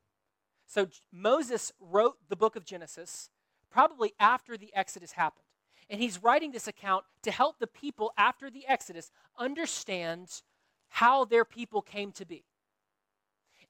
So 0.65 0.87
Moses 1.11 1.73
wrote 1.81 2.15
the 2.29 2.37
book 2.37 2.55
of 2.55 2.63
Genesis 2.63 3.29
probably 3.73 4.13
after 4.19 4.55
the 4.55 4.71
Exodus 4.73 5.13
happened. 5.13 5.43
And 5.89 5.99
he's 5.99 6.21
writing 6.23 6.51
this 6.51 6.67
account 6.67 7.03
to 7.23 7.31
help 7.31 7.59
the 7.59 7.67
people 7.67 8.13
after 8.17 8.49
the 8.49 8.65
Exodus 8.67 9.11
understand 9.37 10.29
how 10.89 11.25
their 11.25 11.43
people 11.43 11.81
came 11.81 12.11
to 12.13 12.25
be. 12.25 12.45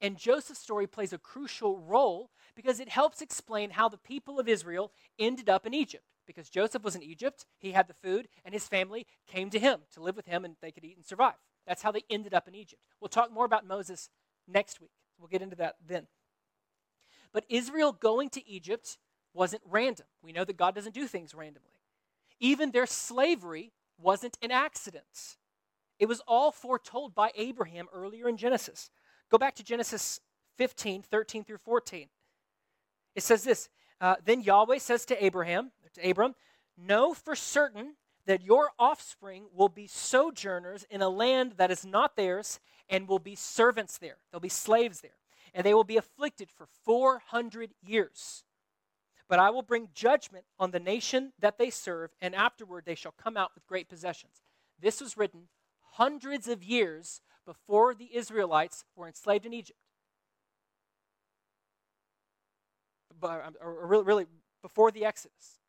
And 0.02 0.18
Joseph's 0.18 0.60
story 0.60 0.86
plays 0.86 1.14
a 1.14 1.18
crucial 1.18 1.80
role 1.80 2.30
because 2.56 2.82
it 2.82 2.90
helps 2.90 3.22
explain 3.22 3.72
how 3.72 3.88
the 3.88 3.98
people 3.98 4.40
of 4.40 4.50
Israel 4.50 4.92
ended 5.18 5.50
up 5.50 5.66
in 5.66 5.74
Egypt. 5.74 6.04
Because 6.28 6.50
Joseph 6.50 6.84
was 6.84 6.96
in 6.96 7.04
Egypt, 7.04 7.46
he 7.58 7.72
had 7.72 7.88
the 7.88 7.94
food, 7.94 8.28
and 8.46 8.54
his 8.54 8.68
family 8.68 9.06
came 9.28 9.50
to 9.50 9.60
him 9.60 9.82
to 9.94 10.02
live 10.02 10.16
with 10.16 10.26
him 10.26 10.46
and 10.46 10.56
they 10.62 10.72
could 10.72 10.84
eat 10.84 10.98
and 10.98 11.06
survive. 11.06 11.36
That's 11.66 11.82
how 11.82 11.92
they 11.92 12.04
ended 12.10 12.34
up 12.34 12.48
in 12.48 12.56
Egypt. 12.56 12.82
We'll 13.00 13.10
talk 13.10 13.32
more 13.32 13.46
about 13.46 13.66
Moses 13.66 14.10
next 14.48 14.82
week. 14.82 14.92
We'll 15.18 15.30
get 15.30 15.42
into 15.42 15.56
that 15.58 15.76
then. 15.86 16.08
But 17.32 17.46
Israel 17.50 17.94
going 17.94 18.30
to 18.32 18.48
Egypt 18.48 18.98
wasn't 19.34 19.62
random. 19.70 20.06
We 20.22 20.32
know 20.32 20.46
that 20.46 20.58
God 20.58 20.76
doesn't 20.76 20.94
do 20.94 21.08
things 21.08 21.34
randomly. 21.34 21.70
Even 22.40 22.72
their 22.72 22.86
slavery 22.86 23.72
wasn't 24.00 24.38
an 24.42 24.52
accident. 24.52 25.38
It 26.00 26.08
was 26.08 26.22
all 26.28 26.52
foretold 26.52 27.16
by 27.16 27.32
Abraham 27.36 27.88
earlier 27.94 28.28
in 28.28 28.38
Genesis. 28.38 28.90
Go 29.30 29.38
back 29.38 29.56
to 29.56 29.64
Genesis 29.64 30.20
15, 30.58 31.04
13 31.04 31.44
through 31.44 31.58
14. 31.58 32.08
It 33.16 33.24
says 33.24 33.44
this 33.44 33.70
uh, 34.02 34.16
Then 34.26 34.42
Yahweh 34.42 34.80
says 34.80 35.06
to 35.06 35.24
Abraham, 35.24 35.72
to 35.94 36.10
Abram, 36.10 36.36
Know 36.78 37.14
for 37.14 37.36
certain 37.36 37.94
that 38.26 38.42
your 38.42 38.72
offspring 38.80 39.46
will 39.54 39.70
be 39.70 39.88
sojourners 39.88 40.86
in 40.90 41.02
a 41.02 41.10
land 41.10 41.54
that 41.58 41.72
is 41.72 41.86
not 41.86 42.16
theirs 42.16 42.60
and 42.90 43.08
will 43.08 43.20
be 43.20 43.36
servants 43.36 43.98
there. 43.98 44.18
They'll 44.32 44.40
be 44.40 44.50
slaves 44.50 45.02
there. 45.02 45.12
And 45.54 45.66
they 45.66 45.74
will 45.74 45.84
be 45.84 45.98
afflicted 45.98 46.50
for 46.50 46.68
400 46.84 47.74
years. 47.86 48.44
But 49.30 49.40
I 49.40 49.50
will 49.50 49.62
bring 49.62 49.90
judgment 49.94 50.46
on 50.60 50.72
the 50.72 50.80
nation 50.80 51.34
that 51.40 51.58
they 51.58 51.70
serve, 51.70 52.12
and 52.22 52.36
afterward 52.36 52.84
they 52.86 52.96
shall 52.96 53.14
come 53.14 53.38
out 53.38 53.52
with 53.56 53.66
great 53.66 53.90
possessions. 53.90 54.42
This 54.80 55.00
was 55.00 55.18
written 55.18 55.48
hundreds 55.94 56.48
of 56.48 56.64
years 56.64 57.22
before 57.46 57.94
the 57.94 58.16
Israelites 58.16 58.84
were 58.96 59.08
enslaved 59.08 59.46
in 59.46 59.54
Egypt. 59.54 59.80
But, 63.20 63.46
um, 63.46 63.56
or 63.62 63.88
really, 63.88 64.04
really 64.04 64.26
before 64.62 64.92
the 64.92 65.06
Exodus. 65.06 65.60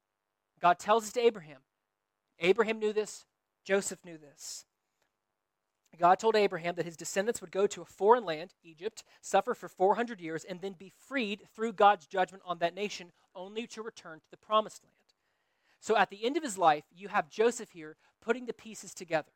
God 0.61 0.79
tells 0.79 1.05
us 1.05 1.13
to 1.13 1.21
Abraham 1.21 1.61
Abraham 2.41 2.79
knew 2.79 2.93
this, 2.93 3.27
Joseph 3.65 4.05
knew 4.05 4.19
this. 4.19 4.65
God 5.99 6.19
told 6.19 6.37
Abraham 6.37 6.75
that 6.77 6.85
his 6.85 6.97
descendants 6.97 7.41
would 7.41 7.51
go 7.51 7.67
to 7.67 7.83
a 7.83 7.87
foreign 7.87 8.25
land, 8.25 8.55
Egypt, 8.63 9.05
suffer 9.21 9.55
for 9.55 9.69
400 9.69 10.21
years, 10.21 10.45
and 10.45 10.61
then 10.61 10.75
be 10.79 10.93
freed 11.09 11.43
through 11.55 11.75
God's 11.75 12.07
judgment 12.07 12.43
on 12.47 12.59
that 12.59 12.75
nation, 12.75 13.13
only 13.35 13.67
to 13.69 13.83
return 13.83 14.21
to 14.21 14.31
the 14.31 14.37
promised 14.37 14.83
land. 14.83 14.95
So 15.81 15.97
at 15.97 16.11
the 16.11 16.25
end 16.25 16.37
of 16.37 16.43
his 16.43 16.57
life, 16.57 16.85
you 16.95 17.09
have 17.09 17.29
Joseph 17.29 17.71
here 17.71 17.97
putting 18.23 18.47
the 18.47 18.53
pieces 18.53 18.95
together. 18.95 19.33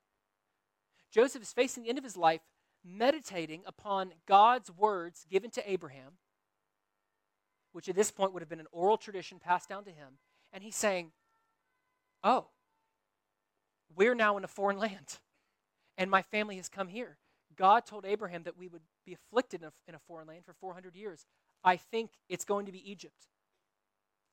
Joseph 1.10 1.42
is 1.42 1.52
facing 1.52 1.82
the 1.82 1.88
end 1.88 1.98
of 1.98 2.04
his 2.04 2.16
life, 2.16 2.40
meditating 2.84 3.62
upon 3.66 4.12
God's 4.26 4.70
words 4.70 5.26
given 5.30 5.50
to 5.50 5.70
Abraham, 5.70 6.12
which 7.72 7.88
at 7.88 7.94
this 7.94 8.10
point 8.10 8.32
would 8.32 8.42
have 8.42 8.48
been 8.48 8.60
an 8.60 8.66
oral 8.72 8.96
tradition 8.96 9.38
passed 9.38 9.68
down 9.68 9.84
to 9.84 9.90
him. 9.90 10.18
And 10.52 10.62
he's 10.62 10.76
saying, 10.76 11.12
Oh, 12.24 12.48
we're 13.94 14.14
now 14.14 14.36
in 14.36 14.44
a 14.44 14.48
foreign 14.48 14.78
land, 14.80 15.18
and 15.98 16.10
my 16.10 16.22
family 16.22 16.56
has 16.56 16.68
come 16.68 16.88
here. 16.88 17.18
God 17.56 17.84
told 17.84 18.06
Abraham 18.06 18.44
that 18.44 18.56
we 18.56 18.68
would 18.68 18.82
be 19.04 19.14
afflicted 19.14 19.62
in 19.62 19.68
a, 19.68 19.72
in 19.88 19.94
a 19.94 19.98
foreign 19.98 20.28
land 20.28 20.44
for 20.46 20.54
400 20.54 20.94
years. 20.94 21.26
I 21.64 21.76
think 21.76 22.12
it's 22.28 22.44
going 22.44 22.66
to 22.66 22.72
be 22.72 22.90
Egypt. 22.90 23.26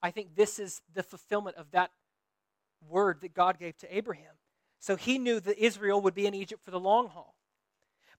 I 0.02 0.12
think 0.12 0.36
this 0.36 0.60
is 0.60 0.82
the 0.94 1.02
fulfillment 1.02 1.58
of 1.58 1.72
that 1.72 1.92
word 2.88 3.22
that 3.22 3.34
God 3.34 3.58
gave 3.58 3.78
to 3.80 3.96
Abraham. 3.98 4.36
So 4.80 4.96
he 4.96 5.18
knew 5.18 5.40
that 5.40 5.58
Israel 5.58 6.00
would 6.02 6.14
be 6.14 6.28
in 6.28 6.36
Egypt 6.36 6.64
for 6.64 6.70
the 6.70 6.80
long 6.80 7.08
haul. 7.08 7.36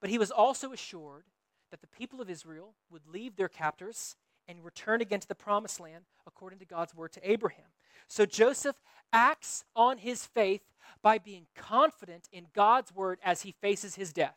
But 0.00 0.10
he 0.10 0.18
was 0.18 0.32
also 0.32 0.72
assured 0.72 1.24
that 1.70 1.80
the 1.80 1.86
people 1.86 2.20
of 2.20 2.28
Israel 2.28 2.74
would 2.90 3.06
leave 3.06 3.36
their 3.36 3.48
captors 3.48 4.16
and 4.48 4.64
return 4.64 5.00
again 5.00 5.20
to 5.20 5.28
the 5.28 5.34
promised 5.34 5.78
land 5.78 6.04
according 6.26 6.58
to 6.58 6.64
God's 6.64 6.94
word 6.94 7.12
to 7.12 7.30
Abraham. 7.30 7.66
So 8.08 8.26
Joseph 8.26 8.76
acts 9.12 9.64
on 9.74 9.98
his 9.98 10.26
faith 10.26 10.62
by 11.02 11.18
being 11.18 11.46
confident 11.54 12.28
in 12.32 12.46
God's 12.54 12.94
word 12.94 13.18
as 13.24 13.42
he 13.42 13.52
faces 13.52 13.96
his 13.96 14.12
death. 14.12 14.36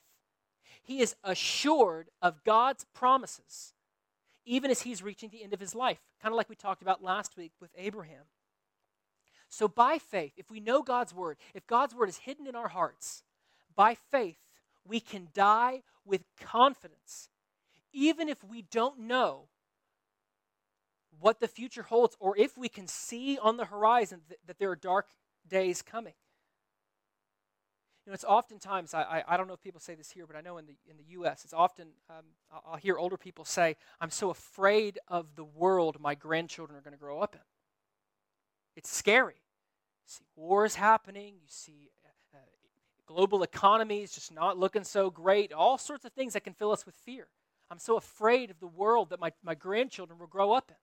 He 0.82 1.02
is 1.02 1.16
assured 1.24 2.10
of 2.22 2.44
God's 2.44 2.86
promises, 2.94 3.74
even 4.46 4.72
as 4.72 4.82
he's 4.82 5.04
reaching 5.04 5.30
the 5.30 5.44
end 5.44 5.54
of 5.54 5.60
his 5.60 5.76
life, 5.76 6.00
kind 6.22 6.34
of 6.34 6.38
like 6.38 6.50
we 6.50 6.56
talked 6.56 6.82
about 6.82 7.04
last 7.04 7.38
week 7.38 7.52
with 7.60 7.72
Abraham. 7.78 8.26
So, 9.50 9.68
by 9.68 9.98
faith, 9.98 10.34
if 10.38 10.52
we 10.52 10.60
know 10.60 10.84
God's 10.84 11.14
word, 11.14 11.38
if 11.56 11.66
God's 11.66 11.96
word 11.96 12.10
is 12.10 12.18
hidden 12.18 12.46
in 12.46 12.56
our 12.56 12.68
hearts, 12.68 13.24
by 13.76 13.96
faith, 13.96 14.38
we 14.86 15.00
can 15.00 15.30
die 15.34 15.82
with 16.06 16.24
confidence, 16.40 17.30
even 17.92 18.30
if 18.30 18.44
we 18.44 18.62
don't 18.62 19.00
know 19.00 19.50
what 21.20 21.40
the 21.40 21.48
future 21.48 21.84
holds, 21.84 22.16
or 22.20 22.38
if 22.38 22.58
we 22.58 22.70
can 22.70 22.88
see 22.88 23.38
on 23.42 23.58
the 23.58 23.66
horizon 23.66 24.22
th- 24.28 24.40
that 24.46 24.60
there 24.60 24.70
are 24.70 24.76
dark 24.76 25.08
days 25.48 25.82
coming. 25.82 26.14
Know, 28.10 28.14
it's 28.16 28.24
oftentimes, 28.24 28.94
I, 28.94 29.04
I, 29.04 29.24
I, 29.28 29.38
don't 29.38 29.48
know 29.48 29.54
if 29.54 29.62
people 29.62 29.80
say 29.80 29.94
this 29.94 30.10
here, 30.10 30.26
but 30.26 30.36
I 30.36 30.42
know 30.42 30.58
in 30.58 30.66
the, 30.66 30.76
in 30.90 30.98
the 30.98 31.04
U.S., 31.10 31.44
it's 31.44 31.54
often, 31.54 31.90
um, 32.10 32.26
I'll, 32.52 32.64
I'll 32.72 32.78
hear 32.78 32.98
older 32.98 33.18
people 33.18 33.46
say, 33.46 33.76
I'm 34.02 34.10
so 34.10 34.32
afraid 34.32 34.98
of 35.08 35.36
the 35.36 35.44
world 35.44 35.98
my 36.00 36.16
grandchildren 36.16 36.78
are 36.78 36.82
going 36.82 36.94
to 36.94 37.00
grow 37.00 37.20
up 37.20 37.36
in. 37.36 37.42
It's 38.76 38.90
scary. 38.90 39.36
You 39.36 40.08
see 40.08 40.26
wars 40.36 40.74
happening, 40.76 41.36
you 41.36 41.48
see 41.48 41.92
uh, 42.04 42.38
global 43.10 43.42
economy 43.42 44.04
is 44.04 44.12
just 44.12 44.32
not 44.32 44.58
looking 44.58 44.84
so 44.84 45.10
great, 45.10 45.52
all 45.52 45.78
sorts 45.78 46.06
of 46.06 46.12
things 46.14 46.34
that 46.34 46.44
can 46.44 46.54
fill 46.54 46.72
us 46.72 46.86
with 46.86 46.96
fear. 46.96 47.28
I'm 47.72 47.80
so 47.80 47.98
afraid 47.98 48.52
of 48.52 48.60
the 48.60 48.68
world 48.68 49.10
that 49.10 49.20
my, 49.20 49.32
my 49.44 49.56
grandchildren 49.56 50.20
will 50.20 50.28
grow 50.28 50.52
up 50.52 50.70
in. 50.70 50.76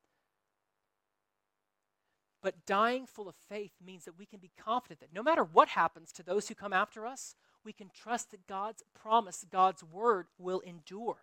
But 2.47 2.65
dying 2.65 3.07
full 3.07 3.29
of 3.29 3.35
faith 3.49 3.73
means 3.85 4.05
that 4.05 4.17
we 4.17 4.25
can 4.25 4.39
be 4.39 4.53
confident 4.57 5.01
that 5.01 5.13
no 5.13 5.21
matter 5.21 5.43
what 5.43 5.67
happens 5.67 6.13
to 6.13 6.23
those 6.23 6.47
who 6.47 6.55
come 6.55 6.73
after 6.73 7.05
us, 7.05 7.35
we 7.65 7.73
can 7.73 7.91
trust 7.93 8.31
that 8.31 8.47
God's 8.47 8.85
promise, 8.95 9.45
God's 9.51 9.83
word 9.83 10.29
will 10.39 10.61
endure. 10.61 11.17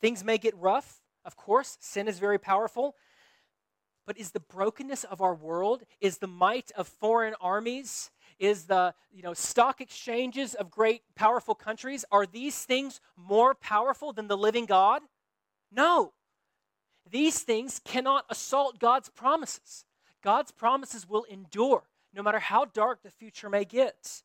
Things 0.00 0.22
may 0.22 0.38
get 0.38 0.56
rough, 0.56 1.00
of 1.24 1.34
course, 1.34 1.78
sin 1.80 2.06
is 2.06 2.20
very 2.20 2.38
powerful. 2.38 2.94
But 4.06 4.18
is 4.18 4.30
the 4.30 4.38
brokenness 4.38 5.02
of 5.02 5.20
our 5.20 5.34
world, 5.34 5.82
is 6.00 6.18
the 6.18 6.28
might 6.28 6.70
of 6.76 6.86
foreign 6.86 7.34
armies, 7.40 8.12
is 8.38 8.66
the 8.66 8.94
you 9.10 9.24
know 9.24 9.34
stock 9.34 9.80
exchanges 9.80 10.54
of 10.54 10.70
great 10.70 11.02
powerful 11.16 11.56
countries, 11.56 12.04
are 12.12 12.24
these 12.24 12.62
things 12.62 13.00
more 13.16 13.56
powerful 13.56 14.12
than 14.12 14.28
the 14.28 14.38
living 14.38 14.64
God? 14.64 15.02
No. 15.72 16.12
These 17.10 17.40
things 17.40 17.80
cannot 17.84 18.24
assault 18.28 18.78
God's 18.78 19.08
promises. 19.08 19.84
God's 20.22 20.50
promises 20.50 21.08
will 21.08 21.24
endure, 21.24 21.84
no 22.12 22.22
matter 22.22 22.38
how 22.38 22.64
dark 22.64 23.02
the 23.02 23.10
future 23.10 23.48
may 23.48 23.64
get. 23.64 24.22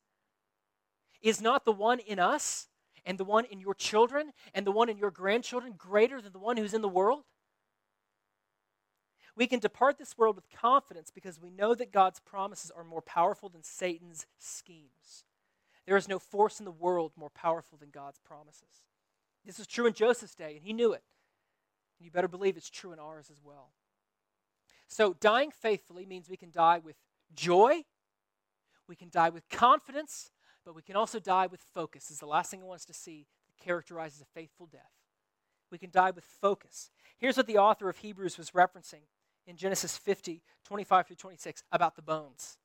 Is 1.21 1.41
not 1.41 1.65
the 1.65 1.71
one 1.71 1.99
in 1.99 2.19
us 2.19 2.67
and 3.05 3.17
the 3.17 3.23
one 3.23 3.45
in 3.45 3.59
your 3.59 3.73
children 3.73 4.33
and 4.53 4.67
the 4.67 4.71
one 4.71 4.89
in 4.89 4.97
your 4.97 5.11
grandchildren 5.11 5.73
greater 5.77 6.21
than 6.21 6.33
the 6.33 6.39
one 6.39 6.57
who's 6.57 6.73
in 6.73 6.81
the 6.81 6.89
world? 6.89 7.23
We 9.35 9.47
can 9.47 9.59
depart 9.59 9.97
this 9.97 10.17
world 10.17 10.35
with 10.35 10.49
confidence 10.49 11.09
because 11.09 11.39
we 11.39 11.49
know 11.49 11.73
that 11.75 11.91
God's 11.91 12.19
promises 12.19 12.71
are 12.71 12.83
more 12.83 13.01
powerful 13.01 13.49
than 13.49 13.63
Satan's 13.63 14.27
schemes. 14.37 15.25
There 15.85 15.97
is 15.97 16.07
no 16.07 16.19
force 16.19 16.59
in 16.59 16.65
the 16.65 16.71
world 16.71 17.13
more 17.15 17.31
powerful 17.31 17.77
than 17.77 17.89
God's 17.89 18.19
promises. 18.19 18.83
This 19.45 19.57
was 19.57 19.67
true 19.67 19.85
in 19.85 19.93
Joseph's 19.93 20.35
day, 20.35 20.55
and 20.55 20.63
he 20.63 20.71
knew 20.71 20.93
it. 20.93 21.03
And 22.03 22.07
you 22.07 22.11
better 22.11 22.27
believe 22.27 22.57
it's 22.57 22.69
true 22.69 22.91
in 22.91 22.99
ours 22.99 23.29
as 23.31 23.41
well. 23.41 23.71
So, 24.89 25.15
dying 25.21 25.51
faithfully 25.51 26.05
means 26.05 26.27
we 26.27 26.35
can 26.35 26.51
die 26.51 26.81
with 26.83 26.97
joy, 27.33 27.85
we 28.89 28.97
can 28.97 29.07
die 29.09 29.29
with 29.29 29.47
confidence, 29.47 30.29
but 30.65 30.75
we 30.75 30.81
can 30.81 30.97
also 30.97 31.17
die 31.17 31.47
with 31.47 31.61
focus. 31.73 32.07
This 32.07 32.15
is 32.15 32.19
the 32.19 32.25
last 32.25 32.51
thing 32.51 32.59
I 32.59 32.65
want 32.65 32.81
us 32.81 32.85
to 32.87 32.93
see 32.93 33.25
that 33.47 33.63
characterizes 33.63 34.19
a 34.19 34.25
faithful 34.37 34.65
death. 34.65 34.91
We 35.71 35.77
can 35.77 35.91
die 35.91 36.11
with 36.11 36.25
focus. 36.25 36.89
Here's 37.19 37.37
what 37.37 37.47
the 37.47 37.57
author 37.57 37.87
of 37.87 37.95
Hebrews 37.95 38.37
was 38.37 38.51
referencing 38.51 39.03
in 39.47 39.55
Genesis 39.55 39.97
50, 39.97 40.43
25 40.65 41.07
through 41.07 41.15
26, 41.15 41.63
about 41.71 41.95
the 41.95 42.01
bones. 42.01 42.57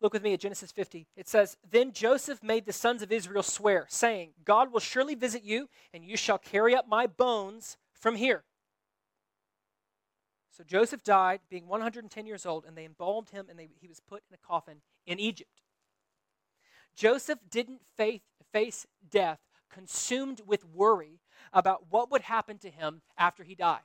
Look 0.00 0.14
with 0.14 0.22
me 0.22 0.32
at 0.32 0.40
Genesis 0.40 0.72
50. 0.72 1.08
It 1.14 1.28
says, 1.28 1.58
Then 1.70 1.92
Joseph 1.92 2.42
made 2.42 2.64
the 2.64 2.72
sons 2.72 3.02
of 3.02 3.12
Israel 3.12 3.42
swear, 3.42 3.84
saying, 3.90 4.30
God 4.46 4.72
will 4.72 4.80
surely 4.80 5.14
visit 5.14 5.44
you, 5.44 5.68
and 5.92 6.02
you 6.02 6.16
shall 6.16 6.38
carry 6.38 6.74
up 6.74 6.88
my 6.88 7.06
bones 7.06 7.76
from 8.00 8.16
here. 8.16 8.44
So 10.50 10.64
Joseph 10.64 11.04
died, 11.04 11.40
being 11.48 11.68
110 11.68 12.26
years 12.26 12.44
old, 12.44 12.64
and 12.66 12.76
they 12.76 12.84
embalmed 12.84 13.30
him, 13.30 13.46
and 13.48 13.58
they, 13.58 13.68
he 13.80 13.88
was 13.88 14.00
put 14.00 14.22
in 14.28 14.34
a 14.34 14.46
coffin 14.46 14.78
in 15.06 15.20
Egypt. 15.20 15.62
Joseph 16.94 17.38
didn't 17.48 17.82
face, 17.96 18.20
face 18.52 18.86
death 19.08 19.38
consumed 19.70 20.42
with 20.46 20.66
worry 20.66 21.20
about 21.52 21.86
what 21.90 22.10
would 22.10 22.22
happen 22.22 22.58
to 22.58 22.70
him 22.70 23.02
after 23.16 23.44
he 23.44 23.54
died 23.54 23.80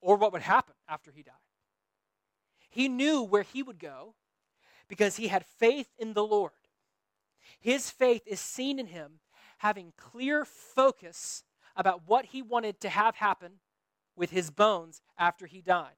or 0.00 0.16
what 0.16 0.32
would 0.32 0.42
happen 0.42 0.74
after 0.88 1.10
he 1.10 1.22
died. 1.22 1.34
He 2.68 2.88
knew 2.88 3.22
where 3.22 3.42
he 3.42 3.62
would 3.62 3.78
go 3.78 4.14
because 4.88 5.16
he 5.16 5.28
had 5.28 5.44
faith 5.44 5.88
in 5.98 6.12
the 6.12 6.24
Lord. 6.24 6.52
His 7.58 7.90
faith 7.90 8.22
is 8.26 8.40
seen 8.40 8.78
in 8.78 8.86
him 8.86 9.20
having 9.58 9.92
clear 9.96 10.44
focus 10.44 11.42
about 11.76 12.02
what 12.06 12.26
he 12.26 12.42
wanted 12.42 12.80
to 12.80 12.88
have 12.88 13.16
happen 13.16 13.60
with 14.16 14.30
his 14.30 14.50
bones 14.50 15.00
after 15.18 15.46
he 15.46 15.60
died. 15.60 15.94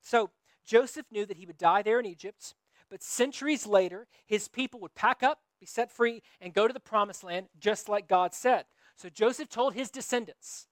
So 0.00 0.30
Joseph 0.64 1.06
knew 1.10 1.26
that 1.26 1.36
he 1.36 1.46
would 1.46 1.58
die 1.58 1.82
there 1.82 1.98
in 2.00 2.06
Egypt, 2.06 2.54
but 2.90 3.02
centuries 3.02 3.66
later, 3.66 4.06
his 4.26 4.48
people 4.48 4.80
would 4.80 4.94
pack 4.94 5.22
up, 5.22 5.40
be 5.58 5.66
set 5.66 5.90
free, 5.90 6.22
and 6.40 6.54
go 6.54 6.68
to 6.68 6.74
the 6.74 6.80
promised 6.80 7.24
land 7.24 7.46
just 7.58 7.88
like 7.88 8.08
God 8.08 8.34
said. 8.34 8.66
So 8.96 9.08
Joseph 9.08 9.48
told 9.48 9.74
his 9.74 9.90
descendants, 9.90 10.68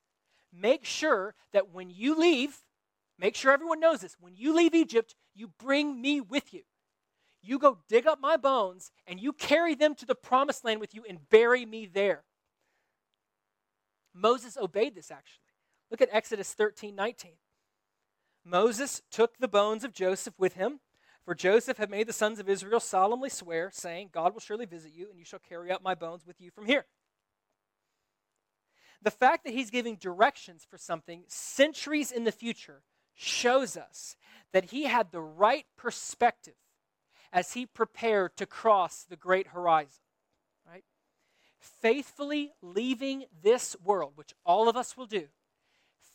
make 0.53 0.85
sure 0.85 1.35
that 1.53 1.73
when 1.73 1.91
you 1.91 2.15
leave, 2.15 2.61
make 3.19 3.35
sure 3.35 3.53
everyone 3.53 3.81
knows 3.81 4.01
this, 4.01 4.17
when 4.21 4.35
you 4.37 4.55
leave 4.55 4.75
Egypt, 4.75 5.15
you 5.35 5.49
bring 5.59 6.01
me 6.01 6.21
with 6.21 6.53
you. 6.53 6.63
You 7.43 7.59
go 7.59 7.79
dig 7.89 8.07
up 8.07 8.21
my 8.21 8.37
bones 8.37 8.93
and 9.07 9.19
you 9.19 9.33
carry 9.33 9.75
them 9.75 9.95
to 9.97 10.07
the 10.07 10.15
promised 10.15 10.65
land 10.65 10.81
with 10.81 10.95
you 10.95 11.05
and 11.09 11.29
bury 11.29 11.67
me 11.67 11.87
there. 11.87 12.23
Moses 14.15 14.57
obeyed 14.57 14.95
this 14.95 15.11
actually. 15.11 15.39
Look 15.91 16.01
at 16.01 16.09
Exodus 16.13 16.53
13 16.55 16.95
19. 16.95 17.33
Moses 18.45 19.03
took 19.11 19.39
the 19.39 19.49
bones 19.49 19.85
of 19.85 19.93
Joseph 19.93 20.35
with 20.39 20.55
him, 20.55 20.81
for 21.25 21.35
Joseph 21.35 21.79
had 21.79 21.91
made 21.91 22.09
the 22.09 22.13
sons 22.13 22.41
of 22.41 22.49
Israel 22.49 22.81
solemnly 22.81 23.29
swear, 23.29 23.71
saying, 23.73 24.11
God 24.13 24.33
will 24.33 24.41
surely 24.41 24.67
visit 24.67 24.93
you, 24.93 25.09
and 25.09 25.19
you 25.19 25.25
shall 25.25 25.39
carry 25.39 25.71
up 25.71 25.83
my 25.83 25.95
bones 25.95 26.27
with 26.27 26.41
you 26.41 26.51
from 26.51 26.67
here. 26.67 26.87
The 29.03 29.11
fact 29.11 29.45
that 29.45 29.53
he's 29.53 29.71
giving 29.71 29.97
directions 29.97 30.67
for 30.69 30.79
something 30.79 31.25
centuries 31.29 32.11
in 32.11 32.25
the 32.25 32.33
future 32.33 32.83
shows 33.15 33.77
us 33.77 34.17
that 34.53 34.67
he 34.67 34.85
had 34.85 35.11
the 35.11 35.21
right 35.21 35.67
perspective 35.77 36.55
as 37.33 37.55
he 37.55 37.67
prepared 37.67 38.37
to 38.37 38.47
cross 38.47 39.05
the 39.09 39.17
great 39.17 39.49
horizon. 39.49 40.03
Faithfully 41.63 42.53
leaving 42.61 43.25
this 43.41 43.77
world, 43.85 44.13
which 44.17 44.35
all 44.45 44.69
of 44.69 44.77
us 44.77 44.97
will 44.97 45.07
do, 45.07 45.29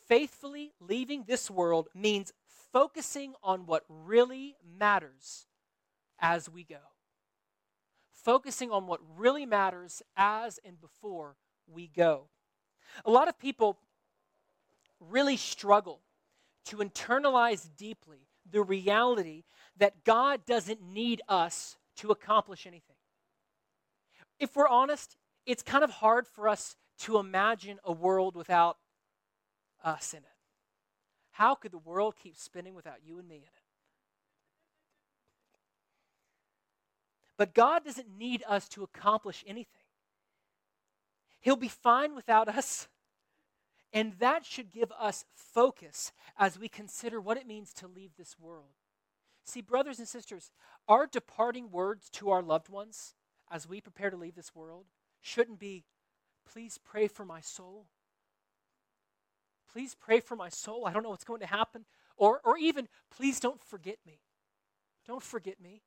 faithfully 0.07 0.73
leaving 0.81 1.23
this 1.25 1.49
world 1.49 1.87
means 1.95 2.33
focusing 2.73 3.33
on 3.41 3.65
what 3.65 3.83
really 3.87 4.57
matters 4.77 5.45
as 6.19 6.49
we 6.49 6.65
go. 6.65 6.75
Focusing 8.11 8.71
on 8.71 8.87
what 8.87 8.99
really 9.15 9.45
matters 9.45 10.01
as 10.17 10.59
and 10.65 10.81
before 10.81 11.37
we 11.65 11.87
go. 11.87 12.27
A 13.05 13.11
lot 13.11 13.29
of 13.29 13.39
people 13.39 13.77
really 14.99 15.37
struggle 15.37 16.01
to 16.65 16.77
internalize 16.77 17.69
deeply 17.77 18.27
the 18.49 18.61
reality 18.61 19.43
that 19.77 20.03
God 20.03 20.45
doesn't 20.45 20.81
need 20.81 21.21
us 21.29 21.77
to 21.97 22.11
accomplish 22.11 22.65
anything. 22.65 22.95
If 24.39 24.55
we're 24.55 24.67
honest, 24.67 25.15
it's 25.47 25.63
kind 25.63 25.83
of 25.83 25.89
hard 25.89 26.27
for 26.27 26.47
us 26.47 26.75
to 26.99 27.17
imagine 27.17 27.79
a 27.83 27.91
world 27.91 28.35
without 28.35 28.77
us 29.83 30.13
in 30.13 30.19
it. 30.19 30.25
How 31.31 31.55
could 31.55 31.71
the 31.71 31.77
world 31.77 32.15
keep 32.21 32.35
spinning 32.35 32.75
without 32.75 32.97
you 33.03 33.17
and 33.17 33.27
me 33.27 33.37
in 33.37 33.43
it? 33.43 33.49
But 37.37 37.53
God 37.53 37.85
doesn't 37.85 38.17
need 38.17 38.43
us 38.47 38.67
to 38.69 38.83
accomplish 38.83 39.43
anything. 39.47 39.83
He'll 41.39 41.55
be 41.55 41.67
fine 41.67 42.13
without 42.13 42.49
us. 42.49 42.87
And 43.93 44.13
that 44.19 44.45
should 44.45 44.71
give 44.71 44.91
us 44.99 45.23
focus 45.33 46.11
as 46.37 46.59
we 46.59 46.67
consider 46.67 47.21
what 47.21 47.37
it 47.37 47.47
means 47.47 47.71
to 47.75 47.87
leave 47.87 48.11
this 48.17 48.35
world. 48.37 48.73
See, 49.45 49.61
brothers 49.61 49.99
and 49.99 50.07
sisters, 50.07 50.51
our 50.89 51.07
departing 51.07 51.71
words 51.71 52.09
to 52.13 52.31
our 52.31 52.41
loved 52.41 52.67
ones 52.67 53.13
as 53.49 53.69
we 53.69 53.79
prepare 53.79 54.09
to 54.09 54.17
leave 54.17 54.35
this 54.35 54.53
world 54.53 54.87
shouldn't 55.27 55.59
be, 55.59 55.83
please 56.51 56.79
pray 56.83 57.07
for 57.07 57.25
my 57.25 57.41
soul. 57.41 57.87
Please 59.71 59.95
pray 59.99 60.19
for 60.19 60.35
my 60.35 60.49
soul. 60.49 60.85
I 60.85 60.93
don't 60.93 61.03
know 61.03 61.09
what's 61.09 61.25
going 61.25 61.41
to 61.41 61.47
happen. 61.47 61.85
Or, 62.15 62.39
or 62.43 62.57
even, 62.57 62.87
please 63.15 63.39
don't 63.39 63.61
forget 63.61 63.97
me. 64.05 64.21
Don't 65.05 65.21
forget 65.21 65.61
me. 65.61 65.81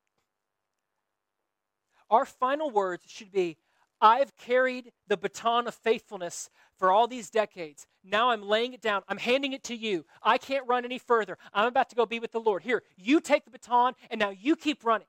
Our 2.10 2.24
final 2.24 2.70
words 2.70 3.04
should 3.06 3.32
be, 3.32 3.56
I've 4.00 4.36
carried 4.36 4.92
the 5.08 5.16
baton 5.16 5.66
of 5.66 5.74
faithfulness 5.74 6.50
for 6.78 6.90
all 6.90 7.06
these 7.06 7.30
decades. 7.30 7.86
Now 8.02 8.30
I'm 8.30 8.42
laying 8.42 8.72
it 8.72 8.80
down. 8.80 9.02
I'm 9.08 9.18
handing 9.18 9.52
it 9.52 9.62
to 9.64 9.76
you. 9.76 10.06
I 10.22 10.38
can't 10.38 10.66
run 10.66 10.84
any 10.84 10.98
further. 10.98 11.36
I'm 11.52 11.66
about 11.66 11.90
to 11.90 11.96
go 11.96 12.06
be 12.06 12.18
with 12.18 12.32
the 12.32 12.40
Lord. 12.40 12.62
Here, 12.62 12.82
you 12.96 13.20
take 13.20 13.44
the 13.44 13.50
baton, 13.50 13.94
and 14.10 14.18
now 14.18 14.30
you 14.30 14.56
keep 14.56 14.84
running. 14.84 15.06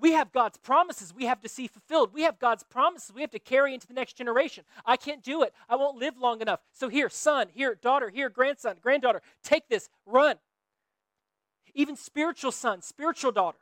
We 0.00 0.12
have 0.12 0.32
God's 0.32 0.56
promises 0.56 1.14
we 1.14 1.26
have 1.26 1.40
to 1.42 1.48
see 1.48 1.66
fulfilled. 1.66 2.14
We 2.14 2.22
have 2.22 2.38
God's 2.38 2.62
promises 2.62 3.12
we 3.14 3.20
have 3.20 3.30
to 3.32 3.38
carry 3.38 3.74
into 3.74 3.86
the 3.86 3.94
next 3.94 4.14
generation. 4.14 4.64
I 4.86 4.96
can't 4.96 5.22
do 5.22 5.42
it. 5.42 5.52
I 5.68 5.76
won't 5.76 5.98
live 5.98 6.16
long 6.16 6.40
enough. 6.40 6.60
So 6.72 6.88
here, 6.88 7.10
son, 7.10 7.48
here, 7.52 7.74
daughter, 7.74 8.08
here, 8.08 8.30
grandson, 8.30 8.76
granddaughter, 8.82 9.20
take 9.42 9.68
this, 9.68 9.90
run. 10.06 10.36
Even 11.74 11.96
spiritual 11.96 12.50
son, 12.50 12.80
spiritual 12.82 13.30
daughter, 13.30 13.58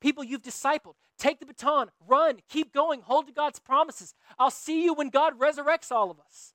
people 0.00 0.22
you've 0.22 0.42
discipled. 0.42 0.94
Take 1.18 1.40
the 1.40 1.46
baton, 1.46 1.90
run, 2.06 2.40
keep 2.48 2.72
going, 2.72 3.02
hold 3.02 3.26
to 3.26 3.32
God's 3.32 3.58
promises. 3.58 4.14
I'll 4.38 4.50
see 4.50 4.84
you 4.84 4.94
when 4.94 5.10
God 5.10 5.38
resurrects 5.38 5.92
all 5.92 6.10
of 6.10 6.18
us. 6.18 6.54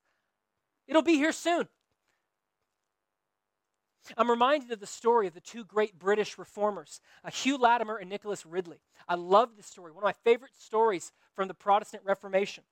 It'll 0.87 1.03
be 1.03 1.15
here 1.15 1.31
soon. 1.31 1.67
I'm 4.15 4.29
reminded 4.29 4.71
of 4.71 4.79
the 4.79 4.87
story 4.87 5.27
of 5.27 5.33
the 5.33 5.41
two 5.41 5.63
great 5.63 5.99
British 5.99 6.37
reformers, 6.37 7.01
uh, 7.23 7.31
Hugh 7.31 7.57
Latimer 7.57 7.97
and 7.97 8.09
Nicholas 8.09 8.45
Ridley. 8.45 8.79
I 9.07 9.15
love 9.15 9.49
this 9.57 9.65
story, 9.65 9.91
one 9.91 10.03
of 10.03 10.07
my 10.07 10.13
favorite 10.23 10.55
stories 10.57 11.11
from 11.35 11.47
the 11.47 11.53
Protestant 11.53 12.03
Reformation. 12.05 12.63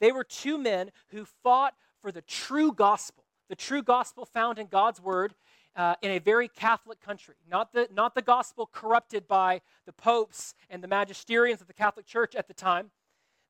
They 0.00 0.12
were 0.12 0.24
two 0.24 0.58
men 0.58 0.90
who 1.08 1.24
fought 1.42 1.74
for 2.00 2.12
the 2.12 2.22
true 2.22 2.72
gospel, 2.72 3.24
the 3.48 3.56
true 3.56 3.82
gospel 3.82 4.24
found 4.24 4.58
in 4.58 4.66
God's 4.66 5.00
word 5.00 5.34
uh, 5.76 5.94
in 6.02 6.10
a 6.12 6.18
very 6.18 6.48
Catholic 6.48 7.00
country, 7.00 7.34
not 7.50 7.72
the, 7.72 7.88
not 7.92 8.14
the 8.14 8.22
gospel 8.22 8.68
corrupted 8.70 9.26
by 9.26 9.60
the 9.86 9.92
popes 9.92 10.54
and 10.70 10.82
the 10.82 10.88
magisteriums 10.88 11.60
of 11.60 11.66
the 11.66 11.74
Catholic 11.74 12.06
Church 12.06 12.34
at 12.34 12.46
the 12.46 12.54
time. 12.54 12.90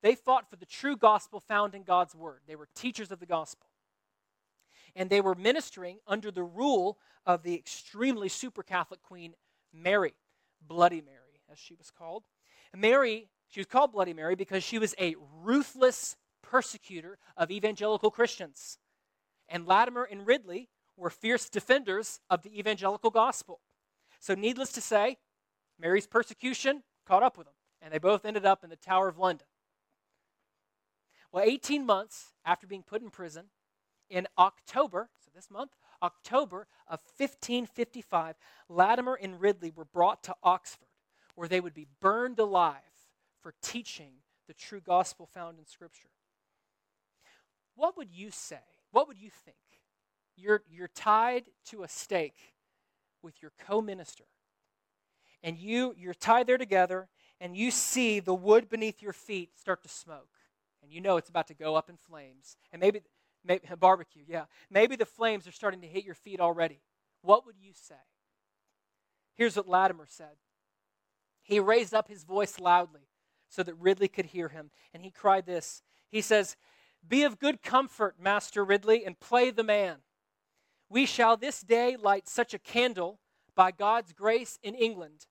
They 0.03 0.15
fought 0.15 0.49
for 0.49 0.57
the 0.57 0.67
true 0.67 0.97
gospel 0.97 1.41
found 1.41 1.75
in 1.75 1.83
God's 1.83 2.15
word. 2.15 2.41
They 2.47 2.57
were 2.57 2.69
teachers 2.75 3.11
of 3.11 3.21
the 3.21 3.27
gospel. 3.27 3.69
And 4.97 5.11
they 5.11 5.21
were 5.21 5.35
ministering 5.35 5.99
under 6.07 6.31
the 6.31 6.43
rule 6.43 6.99
of 7.27 7.43
the 7.43 7.55
extremely 7.55 8.29
super 8.29 8.63
Catholic 8.63 9.03
Queen 9.03 9.35
Mary, 9.73 10.15
Bloody 10.67 11.01
Mary, 11.01 11.41
as 11.51 11.59
she 11.59 11.75
was 11.75 11.91
called. 11.91 12.25
Mary, 12.77 13.29
she 13.49 13.61
was 13.61 13.67
called 13.67 13.93
Bloody 13.93 14.13
Mary 14.13 14.35
because 14.35 14.63
she 14.63 14.79
was 14.79 14.95
a 14.99 15.17
ruthless 15.43 16.17
persecutor 16.43 17.19
of 17.37 17.51
evangelical 17.51 18.11
Christians. 18.11 18.79
And 19.49 19.67
Latimer 19.67 20.05
and 20.05 20.27
Ridley 20.27 20.69
were 20.97 21.11
fierce 21.11 21.49
defenders 21.49 22.21
of 22.31 22.43
the 22.43 22.57
evangelical 22.59 23.11
gospel. 23.11 23.61
So, 24.21 24.35
needless 24.35 24.73
to 24.73 24.81
say, 24.81 25.19
Mary's 25.79 26.07
persecution 26.07 26.83
caught 27.07 27.23
up 27.23 27.37
with 27.37 27.47
them, 27.47 27.55
and 27.83 27.93
they 27.93 27.99
both 27.99 28.25
ended 28.25 28.47
up 28.47 28.65
in 28.65 28.71
the 28.71 28.77
Tower 28.77 29.09
of 29.09 29.19
London. 29.19 29.47
Well, 31.33 31.45
18 31.45 31.85
months 31.85 32.33
after 32.45 32.67
being 32.67 32.85
put 32.85 33.03
in 33.03 33.11
prison, 33.11 33.47
in 34.11 34.27
October, 34.39 35.09
so 35.25 35.31
this 35.35 35.51
month, 35.51 35.73
October 36.03 36.67
of 36.87 37.01
1555, 37.17 38.37
Latimer 38.69 39.15
and 39.15 39.41
Ridley 39.41 39.73
were 39.75 39.85
brought 39.85 40.23
to 40.25 40.35
Oxford, 40.43 40.89
where 41.35 41.49
they 41.49 41.61
would 41.61 41.75
be 41.75 41.87
burned 42.01 42.39
alive 42.39 42.81
for 43.41 43.55
teaching 43.63 44.13
the 44.47 44.55
true 44.55 44.81
gospel 44.81 45.27
found 45.27 45.59
in 45.59 45.67
Scripture. 45.67 46.09
What 47.77 47.97
would 47.97 48.11
you 48.13 48.31
say? 48.31 48.61
What 48.91 49.09
would 49.09 49.19
you 49.19 49.31
think 49.31 49.57
you're, 50.37 50.63
you're 50.71 50.89
tied 50.89 51.45
to 51.67 51.83
a 51.83 51.89
stake 51.89 52.55
with 53.23 53.41
your 53.41 53.53
co-minister 53.59 54.25
and 55.43 55.59
you 55.59 55.95
you're 55.97 56.15
tied 56.15 56.47
there 56.47 56.59
together 56.59 57.09
and 57.41 57.57
you 57.57 57.71
see 57.71 58.21
the 58.21 58.35
wood 58.35 58.69
beneath 58.69 59.01
your 59.01 59.13
feet 59.13 59.51
start 59.59 59.83
to 59.83 59.89
smoke 59.89 60.29
and 60.83 60.93
you 60.93 61.01
know 61.01 61.17
it's 61.17 61.29
about 61.31 61.47
to 61.47 61.55
go 61.55 61.75
up 61.75 61.89
in 61.89 61.97
flames 61.97 62.57
and 62.73 62.81
maybe, 62.81 63.01
maybe 63.45 63.63
barbecue 63.79 64.23
yeah. 64.27 64.45
Maybe 64.71 64.97
the 64.97 65.07
flames 65.07 65.47
are 65.47 65.53
starting 65.53 65.81
to 65.83 65.87
hit 65.87 66.05
your 66.05 66.15
feet 66.15 66.41
already. 66.41 66.81
What 67.23 67.47
would 67.47 67.57
you 67.61 67.73
say? 67.73 67.95
Here's 69.35 69.57
what 69.57 69.69
latimer 69.69 70.07
said. 70.09 70.37
He 71.43 71.61
raised 71.61 71.95
up 71.95 72.09
his 72.09 72.25
voice 72.25 72.59
loudly 72.59 73.09
so 73.49 73.63
that 73.63 73.75
ridley 73.75 74.09
could 74.09 74.27
hear 74.27 74.49
him 74.49 74.71
and 74.93 75.03
he 75.03 75.11
cried 75.11 75.47
this. 75.47 75.83
He 76.09 76.21
says 76.21 76.57
be 77.07 77.23
of 77.23 77.39
good 77.39 77.63
comfort 77.63 78.17
master 78.19 78.65
ridley 78.65 79.05
and 79.05 79.19
play 79.21 79.51
the 79.51 79.65
man. 79.65 79.99
We 80.89 81.07
shall 81.07 81.37
this 81.37 81.61
day 81.61 81.97
light 81.97 82.29
such 82.29 82.55
a 82.55 82.59
candle 82.59 83.21
by 83.55 83.71
God's 83.71 84.13
grace 84.13 84.59
in 84.63 84.75
England 84.75 85.27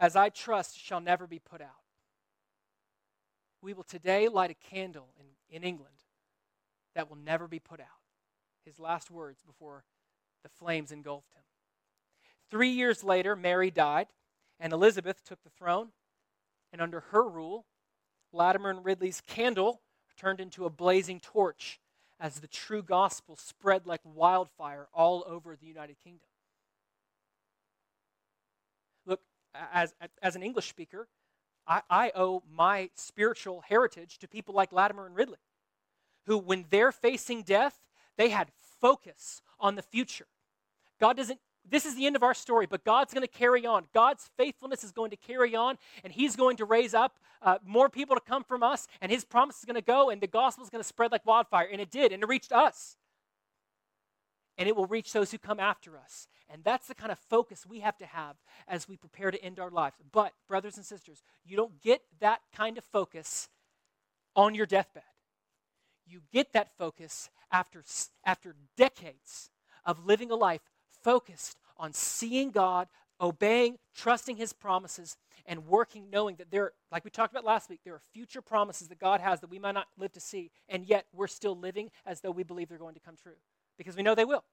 as 0.00 0.16
I 0.16 0.30
trust 0.30 0.78
shall 0.78 1.00
never 1.00 1.26
be 1.26 1.38
put 1.38 1.60
out. 1.60 1.68
We 3.60 3.74
will 3.74 3.84
today 3.84 4.28
light 4.28 4.50
a 4.50 4.68
candle 4.68 5.10
in, 5.18 5.56
in 5.56 5.62
England 5.62 6.01
that 6.94 7.08
will 7.08 7.16
never 7.16 7.48
be 7.48 7.58
put 7.58 7.80
out. 7.80 7.86
His 8.64 8.78
last 8.78 9.10
words 9.10 9.42
before 9.42 9.84
the 10.42 10.48
flames 10.48 10.92
engulfed 10.92 11.32
him. 11.34 11.42
Three 12.50 12.70
years 12.70 13.02
later, 13.02 13.34
Mary 13.34 13.70
died, 13.70 14.08
and 14.60 14.72
Elizabeth 14.72 15.24
took 15.24 15.42
the 15.42 15.50
throne. 15.50 15.88
And 16.72 16.80
under 16.80 17.00
her 17.10 17.28
rule, 17.28 17.66
Latimer 18.32 18.70
and 18.70 18.84
Ridley's 18.84 19.20
candle 19.26 19.80
turned 20.16 20.40
into 20.40 20.64
a 20.64 20.70
blazing 20.70 21.20
torch 21.20 21.80
as 22.20 22.40
the 22.40 22.46
true 22.46 22.82
gospel 22.82 23.36
spread 23.36 23.86
like 23.86 24.00
wildfire 24.04 24.88
all 24.94 25.24
over 25.26 25.56
the 25.56 25.66
United 25.66 25.96
Kingdom. 26.02 26.28
Look, 29.06 29.20
as, 29.72 29.94
as 30.22 30.36
an 30.36 30.42
English 30.42 30.68
speaker, 30.68 31.08
I, 31.66 31.82
I 31.90 32.12
owe 32.14 32.42
my 32.50 32.90
spiritual 32.94 33.62
heritage 33.62 34.18
to 34.18 34.28
people 34.28 34.54
like 34.54 34.72
Latimer 34.72 35.06
and 35.06 35.16
Ridley, 35.16 35.38
who, 36.26 36.38
when 36.38 36.66
they're 36.70 36.92
facing 36.92 37.42
death, 37.42 37.78
they 38.16 38.28
had 38.30 38.50
focus 38.80 39.42
on 39.58 39.74
the 39.74 39.82
future. 39.82 40.26
God 41.00 41.16
doesn't 41.16 41.38
this 41.68 41.86
is 41.86 41.94
the 41.94 42.06
end 42.06 42.16
of 42.16 42.22
our 42.22 42.34
story, 42.34 42.66
but 42.66 42.84
God's 42.84 43.14
going 43.14 43.26
to 43.26 43.32
carry 43.32 43.64
on. 43.64 43.84
God's 43.94 44.28
faithfulness 44.36 44.82
is 44.82 44.92
going 44.92 45.10
to 45.10 45.16
carry 45.16 45.54
on, 45.54 45.78
and 46.02 46.12
He's 46.12 46.36
going 46.36 46.56
to 46.56 46.64
raise 46.64 46.94
up 46.94 47.18
uh, 47.40 47.58
more 47.64 47.88
people 47.88 48.16
to 48.16 48.20
come 48.20 48.44
from 48.44 48.62
us, 48.62 48.88
and 49.00 49.12
His 49.12 49.24
promise 49.24 49.58
is 49.58 49.64
going 49.64 49.76
to 49.76 49.82
go, 49.82 50.10
and 50.10 50.20
the 50.20 50.26
gospel 50.26 50.64
is 50.64 50.70
going 50.70 50.82
to 50.82 50.88
spread 50.88 51.12
like 51.12 51.24
wildfire. 51.24 51.68
And 51.70 51.80
it 51.80 51.90
did, 51.90 52.12
and 52.12 52.22
it 52.22 52.28
reached 52.28 52.52
us. 52.52 52.96
And 54.58 54.68
it 54.68 54.76
will 54.76 54.86
reach 54.86 55.12
those 55.12 55.30
who 55.30 55.38
come 55.38 55.58
after 55.58 55.96
us. 55.96 56.28
And 56.50 56.62
that's 56.62 56.86
the 56.86 56.94
kind 56.94 57.10
of 57.10 57.18
focus 57.18 57.64
we 57.66 57.80
have 57.80 57.96
to 57.98 58.06
have 58.06 58.36
as 58.68 58.86
we 58.86 58.96
prepare 58.96 59.30
to 59.30 59.42
end 59.42 59.58
our 59.58 59.70
lives. 59.70 59.96
But, 60.12 60.32
brothers 60.46 60.76
and 60.76 60.84
sisters, 60.84 61.22
you 61.44 61.56
don't 61.56 61.80
get 61.80 62.02
that 62.20 62.40
kind 62.54 62.76
of 62.76 62.84
focus 62.84 63.48
on 64.36 64.54
your 64.54 64.66
deathbed. 64.66 65.04
You 66.12 66.20
get 66.30 66.52
that 66.52 66.76
focus 66.76 67.30
after, 67.50 67.82
after 68.24 68.54
decades 68.76 69.50
of 69.84 70.04
living 70.04 70.30
a 70.30 70.34
life 70.34 70.60
focused 71.02 71.56
on 71.78 71.94
seeing 71.94 72.50
God, 72.50 72.88
obeying, 73.18 73.78
trusting 73.96 74.36
His 74.36 74.52
promises, 74.52 75.16
and 75.46 75.66
working 75.66 76.10
knowing 76.10 76.36
that 76.36 76.50
there, 76.50 76.72
like 76.92 77.04
we 77.04 77.10
talked 77.10 77.32
about 77.32 77.44
last 77.44 77.70
week, 77.70 77.80
there 77.82 77.94
are 77.94 78.02
future 78.12 78.42
promises 78.42 78.88
that 78.88 78.98
God 78.98 79.20
has 79.20 79.40
that 79.40 79.50
we 79.50 79.58
might 79.58 79.72
not 79.72 79.86
live 79.96 80.12
to 80.12 80.20
see, 80.20 80.50
and 80.68 80.84
yet 80.84 81.06
we're 81.14 81.26
still 81.26 81.56
living 81.56 81.90
as 82.04 82.20
though 82.20 82.30
we 82.30 82.42
believe 82.42 82.68
they're 82.68 82.78
going 82.78 82.94
to 82.94 83.00
come 83.00 83.16
true 83.20 83.36
because 83.78 83.96
we 83.96 84.02
know 84.02 84.14
they 84.14 84.26
will. 84.26 84.44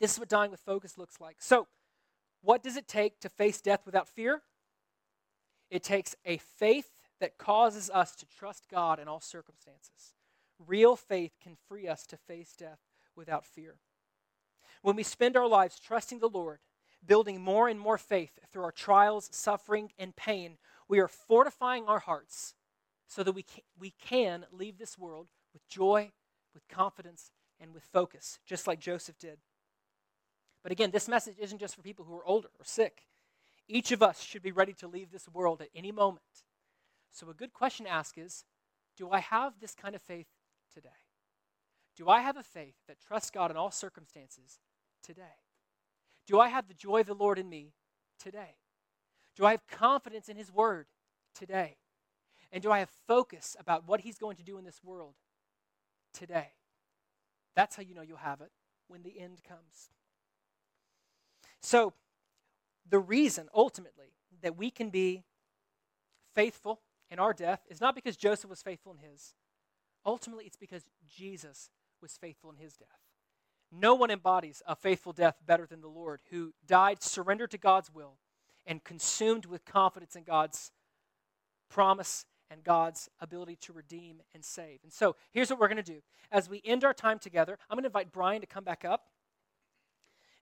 This 0.00 0.12
is 0.12 0.18
what 0.18 0.28
dying 0.28 0.50
with 0.50 0.60
focus 0.60 0.98
looks 0.98 1.18
like. 1.18 1.36
So, 1.40 1.66
what 2.42 2.62
does 2.62 2.76
it 2.76 2.86
take 2.86 3.20
to 3.20 3.28
face 3.30 3.60
death 3.60 3.86
without 3.86 4.06
fear? 4.06 4.42
It 5.70 5.82
takes 5.82 6.14
a 6.24 6.36
faith 6.36 6.90
that 7.20 7.38
causes 7.38 7.90
us 7.90 8.16
to 8.16 8.26
trust 8.26 8.64
God 8.70 8.98
in 8.98 9.08
all 9.08 9.20
circumstances. 9.20 10.14
Real 10.66 10.96
faith 10.96 11.32
can 11.42 11.56
free 11.68 11.86
us 11.86 12.06
to 12.06 12.16
face 12.16 12.54
death 12.56 12.80
without 13.14 13.46
fear. 13.46 13.76
When 14.82 14.96
we 14.96 15.02
spend 15.02 15.36
our 15.36 15.48
lives 15.48 15.78
trusting 15.78 16.18
the 16.18 16.28
Lord, 16.28 16.58
building 17.06 17.40
more 17.40 17.68
and 17.68 17.78
more 17.78 17.98
faith 17.98 18.38
through 18.52 18.64
our 18.64 18.72
trials, 18.72 19.28
suffering, 19.32 19.90
and 19.98 20.16
pain, 20.16 20.58
we 20.88 20.98
are 20.98 21.08
fortifying 21.08 21.86
our 21.86 22.00
hearts 22.00 22.54
so 23.06 23.22
that 23.22 23.32
we 23.32 23.42
can, 23.42 23.62
we 23.78 23.94
can 24.00 24.46
leave 24.52 24.78
this 24.78 24.98
world 24.98 25.28
with 25.52 25.66
joy, 25.68 26.10
with 26.54 26.68
confidence, 26.68 27.30
and 27.60 27.74
with 27.74 27.82
focus, 27.84 28.38
just 28.46 28.66
like 28.66 28.80
Joseph 28.80 29.18
did. 29.18 29.38
But 30.62 30.72
again, 30.72 30.90
this 30.90 31.08
message 31.08 31.36
isn't 31.38 31.58
just 31.58 31.74
for 31.74 31.82
people 31.82 32.04
who 32.04 32.16
are 32.16 32.24
older 32.24 32.48
or 32.58 32.64
sick. 32.64 33.02
Each 33.68 33.92
of 33.92 34.02
us 34.02 34.20
should 34.20 34.42
be 34.42 34.52
ready 34.52 34.72
to 34.74 34.88
leave 34.88 35.10
this 35.10 35.28
world 35.28 35.60
at 35.60 35.68
any 35.74 35.92
moment. 35.92 36.24
So, 37.10 37.28
a 37.28 37.34
good 37.34 37.52
question 37.52 37.86
to 37.86 37.92
ask 37.92 38.16
is 38.18 38.44
Do 38.96 39.10
I 39.10 39.20
have 39.20 39.54
this 39.60 39.74
kind 39.74 39.94
of 39.94 40.02
faith 40.02 40.28
today? 40.72 40.88
Do 41.96 42.08
I 42.08 42.20
have 42.20 42.36
a 42.36 42.42
faith 42.42 42.76
that 42.88 43.00
trusts 43.00 43.30
God 43.30 43.50
in 43.50 43.56
all 43.56 43.70
circumstances 43.70 44.58
today? 45.02 45.38
Do 46.26 46.38
I 46.38 46.48
have 46.48 46.68
the 46.68 46.74
joy 46.74 47.00
of 47.00 47.06
the 47.06 47.14
Lord 47.14 47.38
in 47.38 47.48
me 47.48 47.74
today? 48.18 48.56
Do 49.36 49.44
I 49.44 49.52
have 49.52 49.66
confidence 49.66 50.28
in 50.28 50.36
His 50.36 50.52
Word 50.52 50.86
today? 51.34 51.76
And 52.52 52.62
do 52.62 52.70
I 52.70 52.78
have 52.78 52.90
focus 53.06 53.56
about 53.58 53.86
what 53.86 54.00
He's 54.00 54.18
going 54.18 54.36
to 54.36 54.42
do 54.42 54.58
in 54.58 54.64
this 54.64 54.80
world 54.82 55.14
today? 56.14 56.52
That's 57.54 57.76
how 57.76 57.82
you 57.82 57.94
know 57.94 58.02
you'll 58.02 58.18
have 58.18 58.40
it 58.40 58.50
when 58.88 59.02
the 59.02 59.20
end 59.20 59.42
comes. 59.46 59.90
So, 61.60 61.92
the 62.88 62.98
reason 62.98 63.48
ultimately 63.54 64.14
that 64.42 64.56
we 64.56 64.70
can 64.70 64.90
be 64.90 65.24
faithful 66.34 66.80
in 67.10 67.18
our 67.18 67.32
death 67.32 67.60
is 67.68 67.80
not 67.80 67.94
because 67.94 68.16
Joseph 68.16 68.50
was 68.50 68.62
faithful 68.62 68.92
in 68.92 68.98
his. 68.98 69.34
Ultimately, 70.04 70.44
it's 70.44 70.56
because 70.56 70.84
Jesus 71.06 71.70
was 72.00 72.16
faithful 72.16 72.50
in 72.50 72.56
his 72.56 72.76
death. 72.76 72.88
No 73.72 73.94
one 73.94 74.10
embodies 74.10 74.62
a 74.66 74.74
faithful 74.74 75.12
death 75.12 75.36
better 75.46 75.66
than 75.66 75.80
the 75.80 75.88
Lord, 75.88 76.20
who 76.30 76.52
died 76.66 77.02
surrendered 77.02 77.50
to 77.52 77.58
God's 77.58 77.92
will 77.92 78.18
and 78.66 78.82
consumed 78.82 79.46
with 79.46 79.64
confidence 79.64 80.16
in 80.16 80.24
God's 80.24 80.72
promise 81.68 82.24
and 82.50 82.64
God's 82.64 83.08
ability 83.20 83.56
to 83.62 83.72
redeem 83.72 84.22
and 84.34 84.44
save. 84.44 84.80
And 84.82 84.92
so 84.92 85.14
here's 85.30 85.50
what 85.50 85.60
we're 85.60 85.68
going 85.68 85.76
to 85.76 85.82
do. 85.82 86.00
As 86.32 86.48
we 86.48 86.60
end 86.64 86.84
our 86.84 86.94
time 86.94 87.18
together, 87.18 87.58
I'm 87.68 87.76
going 87.76 87.84
to 87.84 87.88
invite 87.88 88.12
Brian 88.12 88.40
to 88.40 88.46
come 88.46 88.64
back 88.64 88.84
up. 88.84 89.04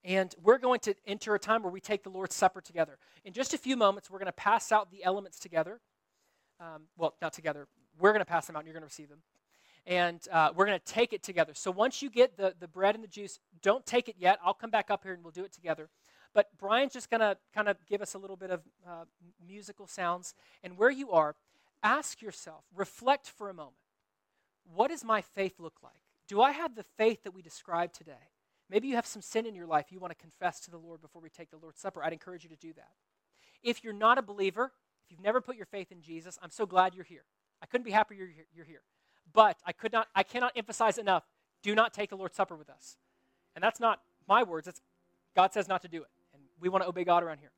And 0.04 0.34
we're 0.42 0.58
going 0.58 0.80
to 0.80 0.94
enter 1.06 1.34
a 1.34 1.38
time 1.38 1.62
where 1.62 1.72
we 1.72 1.80
take 1.80 2.04
the 2.04 2.10
Lord's 2.10 2.34
Supper 2.34 2.60
together. 2.60 2.98
In 3.24 3.32
just 3.32 3.52
a 3.52 3.58
few 3.58 3.76
moments, 3.76 4.08
we're 4.08 4.20
going 4.20 4.26
to 4.26 4.32
pass 4.32 4.72
out 4.72 4.90
the 4.90 5.04
elements 5.04 5.38
together. 5.38 5.80
Um, 6.60 6.82
well, 6.96 7.14
not 7.22 7.32
together. 7.32 7.68
We're 7.98 8.12
going 8.12 8.20
to 8.20 8.24
pass 8.30 8.46
them 8.46 8.56
out, 8.56 8.60
and 8.60 8.66
you're 8.66 8.74
going 8.74 8.82
to 8.82 8.86
receive 8.86 9.08
them. 9.08 9.22
and 9.88 10.20
uh, 10.30 10.50
we're 10.54 10.66
going 10.66 10.78
to 10.78 10.84
take 10.84 11.12
it 11.14 11.22
together. 11.22 11.52
So 11.54 11.70
once 11.70 12.02
you 12.02 12.10
get 12.10 12.36
the, 12.36 12.54
the 12.60 12.68
bread 12.68 12.94
and 12.94 13.02
the 13.02 13.08
juice, 13.08 13.40
don't 13.62 13.84
take 13.86 14.08
it 14.08 14.16
yet. 14.18 14.38
I'll 14.44 14.54
come 14.54 14.70
back 14.70 14.90
up 14.90 15.02
here 15.02 15.14
and 15.14 15.24
we'll 15.24 15.32
do 15.32 15.44
it 15.44 15.52
together. 15.52 15.88
But 16.34 16.48
Brian's 16.58 16.92
just 16.92 17.08
going 17.10 17.20
to 17.22 17.38
kind 17.54 17.68
of 17.68 17.78
give 17.88 18.02
us 18.02 18.12
a 18.14 18.18
little 18.18 18.36
bit 18.36 18.50
of 18.50 18.60
uh, 18.86 19.04
musical 19.44 19.86
sounds. 19.86 20.34
And 20.62 20.76
where 20.76 20.90
you 20.90 21.10
are, 21.12 21.34
ask 21.82 22.20
yourself, 22.20 22.64
reflect 22.76 23.28
for 23.28 23.48
a 23.48 23.54
moment. 23.54 23.76
What 24.74 24.90
does 24.90 25.02
my 25.04 25.22
faith 25.22 25.54
look 25.58 25.76
like? 25.82 26.02
Do 26.28 26.42
I 26.42 26.50
have 26.52 26.74
the 26.74 26.84
faith 26.98 27.22
that 27.22 27.32
we 27.32 27.40
described 27.40 27.94
today? 27.94 28.28
Maybe 28.68 28.88
you 28.88 28.96
have 28.96 29.06
some 29.06 29.22
sin 29.22 29.46
in 29.46 29.54
your 29.54 29.66
life 29.66 29.86
you 29.88 29.98
want 29.98 30.10
to 30.10 30.22
confess 30.22 30.60
to 30.60 30.70
the 30.70 30.76
Lord 30.76 31.00
before 31.00 31.22
we 31.22 31.30
take 31.30 31.50
the 31.50 31.56
Lord's 31.56 31.80
Supper. 31.80 32.04
I'd 32.04 32.12
encourage 32.12 32.44
you 32.44 32.50
to 32.50 32.56
do 32.56 32.74
that. 32.74 32.90
If 33.62 33.82
you're 33.82 33.94
not 33.94 34.18
a 34.18 34.22
believer, 34.22 34.72
if 35.08 35.12
you've 35.12 35.24
never 35.24 35.40
put 35.40 35.56
your 35.56 35.66
faith 35.66 35.90
in 35.90 36.02
Jesus, 36.02 36.38
I'm 36.42 36.50
so 36.50 36.66
glad 36.66 36.94
you're 36.94 37.04
here. 37.04 37.24
I 37.62 37.66
couldn't 37.66 37.84
be 37.84 37.90
happier 37.90 38.18
you're, 38.18 38.44
you're 38.54 38.66
here. 38.66 38.82
But 39.32 39.56
I 39.64 39.72
could 39.72 39.92
not 39.92 40.08
I 40.14 40.22
cannot 40.22 40.52
emphasize 40.54 40.98
enough, 40.98 41.24
do 41.62 41.74
not 41.74 41.94
take 41.94 42.10
the 42.10 42.16
Lord's 42.16 42.36
Supper 42.36 42.56
with 42.56 42.68
us. 42.68 42.96
And 43.54 43.62
that's 43.62 43.80
not 43.80 44.00
my 44.28 44.42
words, 44.42 44.68
it's 44.68 44.82
God 45.34 45.54
says 45.54 45.66
not 45.66 45.80
to 45.82 45.88
do 45.88 46.02
it. 46.02 46.08
And 46.34 46.42
we 46.60 46.68
want 46.68 46.84
to 46.84 46.88
obey 46.88 47.04
God 47.04 47.22
around 47.22 47.38
here. 47.38 47.52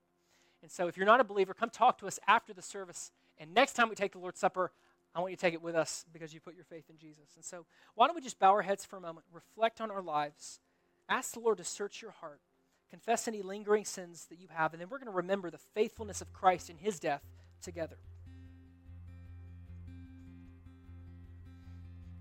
And 0.62 0.70
so 0.70 0.86
if 0.86 0.96
you're 0.96 1.06
not 1.06 1.20
a 1.20 1.24
believer, 1.24 1.54
come 1.54 1.70
talk 1.70 1.98
to 1.98 2.06
us 2.06 2.18
after 2.28 2.52
the 2.52 2.62
service. 2.62 3.10
And 3.38 3.52
next 3.52 3.72
time 3.72 3.88
we 3.88 3.94
take 3.96 4.12
the 4.12 4.18
Lord's 4.18 4.38
Supper, 4.38 4.70
I 5.14 5.20
want 5.20 5.32
you 5.32 5.36
to 5.36 5.40
take 5.40 5.54
it 5.54 5.62
with 5.62 5.74
us 5.74 6.04
because 6.12 6.32
you 6.32 6.40
put 6.40 6.54
your 6.54 6.64
faith 6.64 6.84
in 6.88 6.98
Jesus. 6.98 7.34
And 7.34 7.44
so 7.44 7.66
why 7.94 8.06
don't 8.06 8.14
we 8.14 8.22
just 8.22 8.38
bow 8.38 8.52
our 8.52 8.62
heads 8.62 8.84
for 8.84 8.96
a 8.96 9.00
moment, 9.00 9.26
reflect 9.32 9.80
on 9.80 9.90
our 9.90 10.02
lives, 10.02 10.60
ask 11.08 11.32
the 11.32 11.40
Lord 11.40 11.58
to 11.58 11.64
search 11.64 12.00
your 12.00 12.12
heart, 12.12 12.40
confess 12.90 13.26
any 13.26 13.42
lingering 13.42 13.84
sins 13.84 14.26
that 14.30 14.38
you 14.38 14.48
have, 14.50 14.72
and 14.72 14.80
then 14.80 14.88
we're 14.88 14.98
going 14.98 15.06
to 15.06 15.16
remember 15.16 15.50
the 15.50 15.58
faithfulness 15.58 16.20
of 16.20 16.32
Christ 16.32 16.70
in 16.70 16.76
his 16.76 17.00
death 17.00 17.22
together. 17.60 17.96